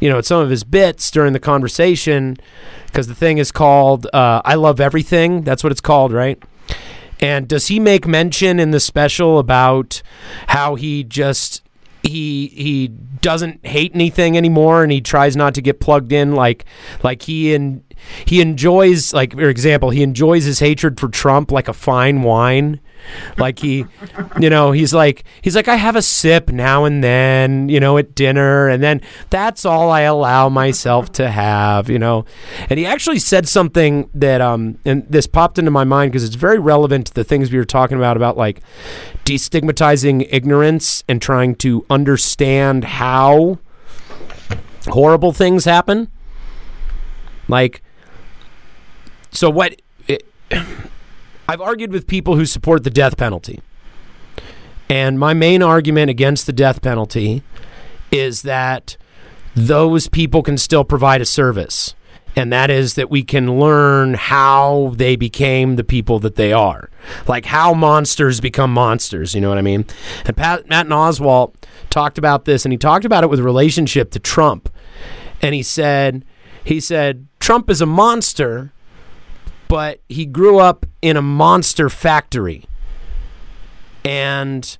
[0.00, 2.36] you know, at some of his bits during the conversation
[2.86, 6.42] because the thing is called uh, "I Love Everything." That's what it's called, right?
[7.20, 10.02] And does he make mention in the special about
[10.48, 11.62] how he just
[12.02, 16.64] he he doesn't hate anything anymore and he tries not to get plugged in like
[17.04, 17.84] like he and
[18.24, 22.80] he enjoys like for example he enjoys his hatred for Trump like a fine wine
[23.38, 23.86] like he
[24.40, 27.98] you know he's like he's like I have a sip now and then you know
[27.98, 29.00] at dinner and then
[29.30, 32.24] that's all I allow myself to have you know?
[32.68, 36.34] And he actually said something that um and this popped into my mind because it's
[36.34, 38.60] very relevant to the things we were talking about about like
[39.24, 43.58] destigmatizing ignorance and trying to understand how
[44.86, 46.10] horrible things happen.
[47.48, 47.82] Like
[49.30, 50.24] so what it,
[51.52, 53.60] I've argued with people who support the death penalty.
[54.88, 57.42] And my main argument against the death penalty
[58.10, 58.96] is that
[59.54, 61.94] those people can still provide a service.
[62.34, 66.88] And that is that we can learn how they became the people that they are.
[67.28, 69.84] Like how monsters become monsters, you know what I mean?
[70.24, 71.52] And Pat, Matt Oswalt
[71.90, 74.70] talked about this, and he talked about it with relationship to Trump.
[75.42, 76.24] And he said,
[76.64, 78.71] he said, Trump is a monster,
[79.72, 82.66] but he grew up in a monster factory.
[84.04, 84.76] And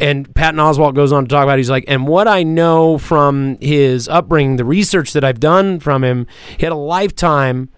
[0.00, 1.54] and Patton Oswalt goes on to talk about.
[1.54, 1.58] it.
[1.58, 6.04] He's like, and what I know from his upbringing, the research that I've done from
[6.04, 7.68] him, he had a lifetime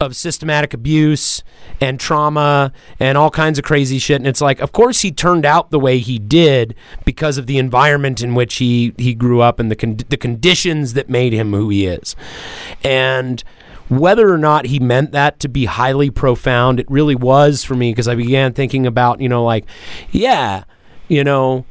[0.00, 1.42] of systematic abuse
[1.80, 4.18] and trauma and all kinds of crazy shit.
[4.18, 7.58] And it's like, of course, he turned out the way he did because of the
[7.58, 11.52] environment in which he he grew up and the con- the conditions that made him
[11.52, 12.14] who he is.
[12.84, 13.42] And
[13.98, 17.90] whether or not he meant that to be highly profound, it really was for me
[17.90, 19.66] because I began thinking about, you know, like,
[20.10, 20.64] yeah,
[21.08, 21.66] you know,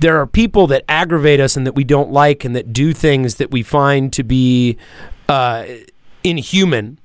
[0.00, 3.36] there are people that aggravate us and that we don't like and that do things
[3.36, 4.76] that we find to be
[5.28, 5.64] uh,
[6.24, 6.98] inhuman,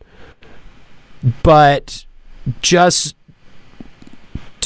[1.43, 2.05] but
[2.61, 3.15] just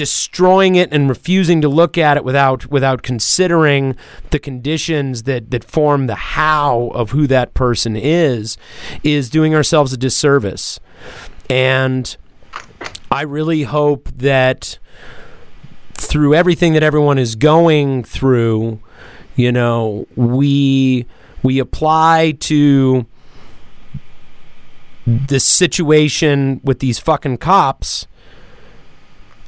[0.01, 3.95] destroying it and refusing to look at it without without considering
[4.31, 8.57] the conditions that that form the how of who that person is
[9.03, 10.79] is doing ourselves a disservice.
[11.51, 12.17] And
[13.11, 14.79] i really hope that
[15.93, 18.79] through everything that everyone is going through
[19.35, 21.05] you know we
[21.43, 23.05] we apply to
[25.05, 28.07] this situation with these fucking cops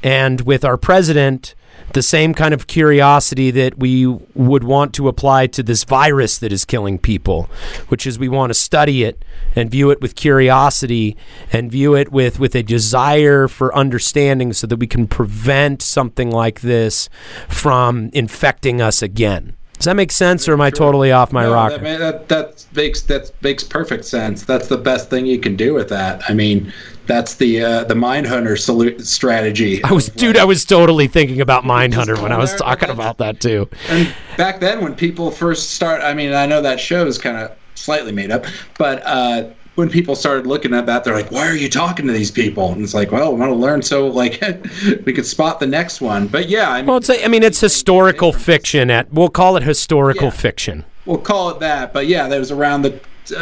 [0.03, 1.55] and with our president
[1.93, 6.51] the same kind of curiosity that we would want to apply to this virus that
[6.51, 7.49] is killing people,
[7.87, 9.23] which is we want to study it
[9.55, 11.15] and view it with curiosity
[11.51, 16.31] and view it with, with a desire for understanding so that we can prevent something
[16.31, 17.09] like this
[17.47, 19.55] from infecting us again.
[19.73, 21.79] Does that make sense, or am I totally off my No, rocker?
[21.79, 24.43] That, that, that makes that makes perfect sense.
[24.43, 26.21] That's the best thing you can do with that.
[26.29, 26.71] I mean,
[27.05, 29.83] that's the uh, the Mindhunter solu- strategy.
[29.83, 33.39] I was, dude, I was totally thinking about Mindhunter when I was talking about that
[33.39, 33.69] too.
[33.89, 37.37] And back then, when people first start, I mean, I know that show is kind
[37.37, 38.45] of slightly made up,
[38.77, 42.13] but uh, when people started looking at that, they're like, "Why are you talking to
[42.13, 44.41] these people?" And it's like, "Well, we want to learn so like
[45.05, 47.43] we could spot the next one." But yeah, I mean, Well, it's a, I mean,
[47.43, 48.89] it's historical fiction.
[48.91, 50.85] At we'll call it historical fiction.
[51.05, 51.91] we'll call it that.
[51.93, 52.99] But yeah, that was around the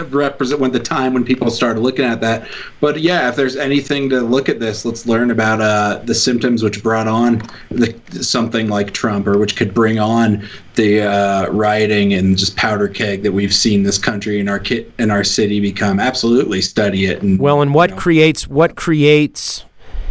[0.10, 2.48] represent when the time when people started looking at that.
[2.80, 6.64] But yeah, if there's anything to look at this, let's learn about uh, the symptoms
[6.64, 12.14] which brought on the, something like Trump, or which could bring on the uh, rioting
[12.14, 15.60] and just powder keg that we've seen this country and our kit in our city
[15.60, 16.00] become.
[16.00, 17.22] Absolutely, study it.
[17.22, 19.66] And Well, and what you know, creates what creates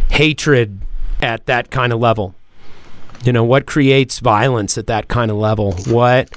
[0.09, 0.81] hatred
[1.21, 2.35] at that kind of level?
[3.23, 5.73] You know, what creates violence at that kind of level?
[5.87, 6.35] What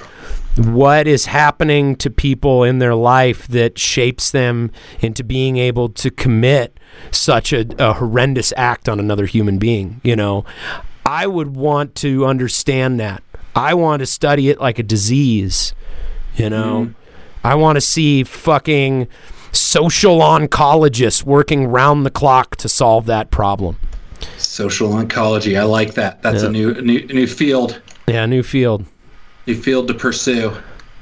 [0.56, 6.10] what is happening to people in their life that shapes them into being able to
[6.10, 6.78] commit
[7.10, 10.00] such a, a horrendous act on another human being?
[10.04, 10.44] You know,
[11.04, 13.22] I would want to understand that.
[13.56, 15.74] I want to study it like a disease.
[16.36, 17.46] You know, mm-hmm.
[17.46, 19.06] I want to see fucking
[19.52, 23.76] social oncologists working round the clock to solve that problem.
[24.38, 25.58] social oncology.
[25.58, 26.22] I like that.
[26.22, 26.48] That's Yeah.
[26.48, 27.80] a new, a new new field.
[28.08, 28.84] Yeah, new field.
[29.46, 30.56] New field to pursue.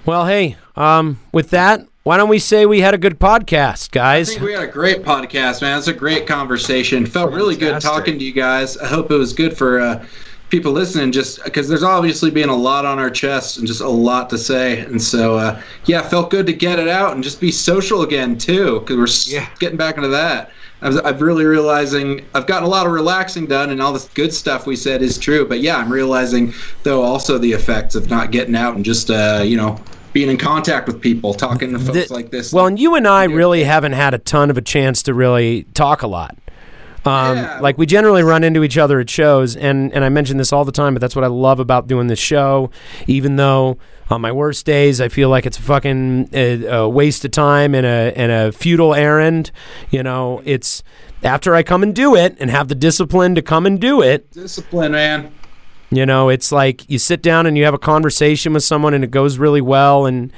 [0.05, 3.93] Well, hey, um, with that, why don't we say we had a good podcast, I
[3.93, 4.31] guys?
[4.31, 5.79] think we had a great podcast, man.
[5.79, 7.07] It's a great conversation.
[7.07, 8.77] Felt really good talking to you guys.
[8.79, 10.05] I hope it was good for uh,
[10.51, 13.89] people listening, just because there's obviously been a lot on our chest and just a
[13.89, 17.41] lot to say, and so uh, yeah, felt good to get it out and just
[17.41, 18.97] be social again too, because
[19.31, 19.49] we're Yeah.
[19.61, 20.51] getting back into that.
[20.83, 24.35] I'm, I'm really realizing I've gotten a lot of relaxing done, and all this good
[24.35, 25.47] stuff we said is true.
[25.47, 26.53] But yeah, I'm realizing
[26.83, 29.79] though also the effects of not getting out and just uh, you know
[30.13, 32.53] being in contact with people, talking to folks The- like this.
[32.53, 35.65] Well, and you and I really haven't had a ton of a chance to really
[35.75, 36.37] talk a lot.
[37.05, 37.59] Um, Yeah.
[37.61, 40.65] Like we generally run into each other at shows, and and I mention this all
[40.65, 42.71] the time, but that's what I love about doing this show.
[43.07, 43.79] Even though
[44.11, 47.75] on my worst days, I feel like it's a fucking a, a waste of time
[47.75, 49.51] and a and a futile errand.
[49.91, 50.83] You know, it's
[51.23, 54.31] after I come and do it and have the discipline to come and do it.
[54.31, 55.33] discipline, man.
[55.93, 59.05] You know, it's like you sit down and you have a conversation with someone and
[59.05, 60.33] it goes really well and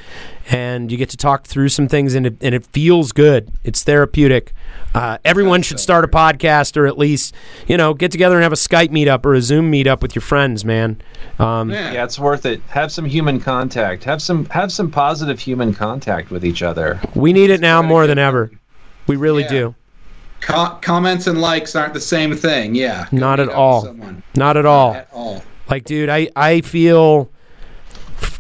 [0.51, 3.53] and you get to talk through some things and it, and it feels good.
[3.63, 4.53] It's therapeutic.
[4.97, 7.35] Uh, everyone should start a podcast or at least,
[7.69, 10.23] you know, get together and have a Skype meetup or a Zoom meetup with your
[10.23, 11.01] friends, man.
[11.39, 12.03] Um, Yeah.
[12.05, 12.61] It's worth it.
[12.69, 14.03] Have some human contact.
[14.05, 17.01] Have some have some positive human contact with each other.
[17.15, 18.51] We need it now more than ever.
[19.07, 19.49] We really Yeah.
[19.49, 19.75] do.
[20.47, 22.75] Co- comments and likes aren't the same thing.
[22.75, 23.07] Yeah.
[23.13, 23.83] Not at all.
[23.85, 24.23] someone.
[24.37, 24.95] Not at all.
[24.95, 25.43] At all.
[25.71, 27.31] Like, dude, I, I feel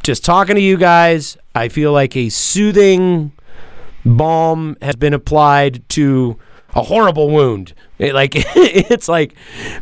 [0.02, 3.32] just talking to you guys, I feel like a soothing
[4.04, 6.38] balm has been applied to
[6.74, 7.72] a horrible wound.
[7.98, 9.34] It, like it's like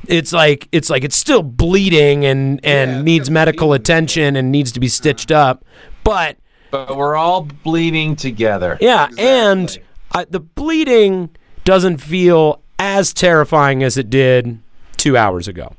[0.07, 3.83] it's like it's like it's still bleeding and and Yeah, needs medical bleeding.
[3.83, 5.51] attention and needs to be stitched uh-huh.
[5.51, 5.65] up.
[6.05, 6.36] But
[6.70, 8.78] But we're all bleeding together.
[8.81, 9.25] yeah, Exactly.
[9.25, 9.78] and
[10.12, 11.31] I, the bleeding
[11.65, 14.58] doesn't feel as terrifying as it did
[14.97, 15.74] 2 hours ago.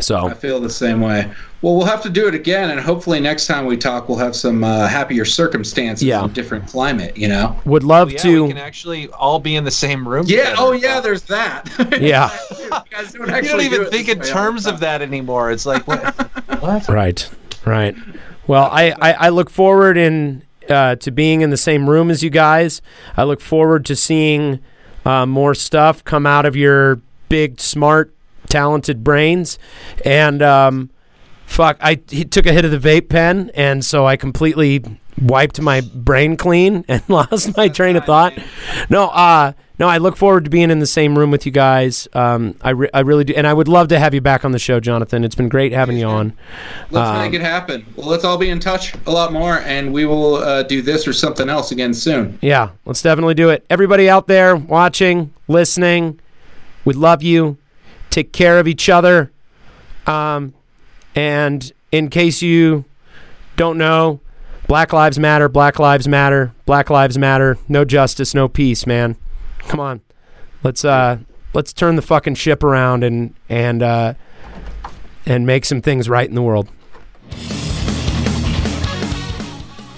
[0.00, 1.28] So I feel the same way.
[1.60, 4.36] Well, we'll have to do it again, and hopefully next time we talk, we'll have
[4.36, 6.22] some uh, happier circumstances Yeah.
[6.22, 7.16] and different climate.
[7.16, 7.60] You know.
[7.64, 10.24] would love Yeah, to we can actually all be in the same room.
[10.28, 10.50] Yeah.
[10.50, 10.56] together.
[10.60, 11.00] Oh, yeah.
[11.00, 11.68] There's that.
[12.00, 12.30] Yeah.
[12.60, 15.50] you guys don't You don't even do think in terms of that anymore.
[15.50, 16.14] It's like what?
[16.60, 16.88] what?
[16.88, 17.28] Right,
[17.66, 17.96] right.
[18.46, 22.22] Well, I, I, I look forward in uh, to being in the same room as
[22.22, 22.80] you guys.
[23.16, 24.60] I look forward to seeing
[25.08, 28.14] uh, more stuff come out of your big, smart,
[28.48, 29.58] talented brains.
[30.04, 30.90] And um,
[31.46, 34.84] fuck, I he took a hit of the vape pen, and so I completely
[35.20, 38.32] wiped my brain clean and lost my train of thought.
[38.88, 42.08] No, uh, no, I look forward to being in the same room with you guys.
[42.12, 44.50] Um, I, re- I really do, and I would love to have you back on
[44.50, 45.22] the show, Jonathan.
[45.22, 46.32] It's been great having you on.
[46.90, 47.86] Let's Um, make it happen.
[47.94, 51.06] Well, let's all be in touch a lot more, and we will uh, do this
[51.06, 52.38] or something else again soon.
[52.42, 53.64] Yeah, let's definitely do it.
[53.70, 56.18] Everybody out there watching, listening,
[56.84, 57.56] we love you.
[58.10, 59.30] Take care of each other.
[60.08, 60.54] Um,
[61.14, 62.84] and in case you
[63.56, 64.20] don't know,
[64.68, 67.56] Black Lives Matter, Black Lives Matter, Black Lives Matter.
[67.68, 69.16] No justice, no peace, man.
[69.60, 70.02] Come on.
[70.62, 71.20] Let's uh
[71.54, 74.12] let's turn the fucking ship around and and uh
[75.24, 76.68] and make some things right in the world.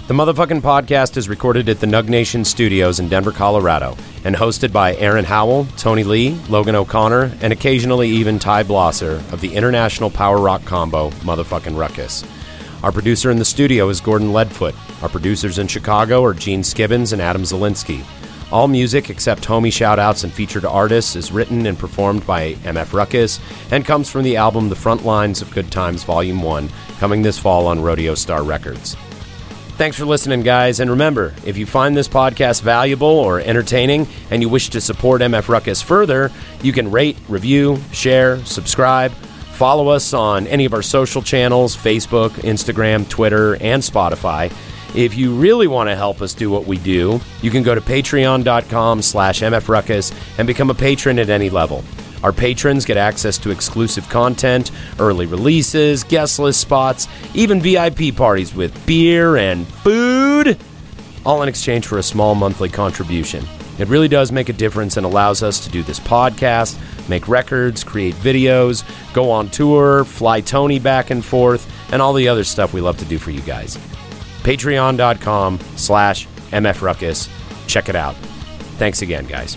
[0.06, 4.72] The motherfucking podcast is recorded at the Nug Nation Studios in Denver, Colorado, and hosted
[4.72, 10.10] by Aaron Howell, Tony Lee, Logan O'Connor, and occasionally even Ty Blosser of the international
[10.10, 12.24] power rock combo Motherfucking Ruckus.
[12.82, 14.74] Our producer in the studio is Gordon Leadfoot.
[15.02, 18.02] Our producers in Chicago are Gene Skibbons and Adam Zielinski.
[18.50, 23.38] All music except homie shoutouts and featured artists is written and performed by MF Ruckus
[23.70, 27.38] and comes from the album The Front Lines of Good Times Volume 1, coming this
[27.38, 28.96] fall on Rodeo Star Records.
[29.76, 30.80] Thanks for listening, guys.
[30.80, 35.20] And remember, if you find this podcast valuable or entertaining and you wish to support
[35.20, 36.30] MF Ruckus further,
[36.62, 39.12] you can rate, review, share, subscribe,
[39.60, 44.50] follow us on any of our social channels Facebook, Instagram, Twitter, and Spotify.
[44.94, 47.80] If you really want to help us do what we do, you can go to
[47.82, 51.84] patreon.com slash mfruckus and become a patron at any level.
[52.22, 58.54] Our patrons get access to exclusive content, early releases, guest list spots, even VIP parties
[58.54, 60.56] with beer and food,
[61.26, 63.44] all in exchange for a small monthly contribution.
[63.80, 66.78] It really does make a difference and allows us to do this podcast,
[67.08, 68.84] make records, create videos,
[69.14, 72.98] go on tour, fly Tony back and forth, and all the other stuff we love
[72.98, 73.76] to do for you guys.
[74.42, 77.28] Patreon.com slash MFRuckus.
[77.66, 78.16] Check it out.
[78.76, 79.56] Thanks again, guys.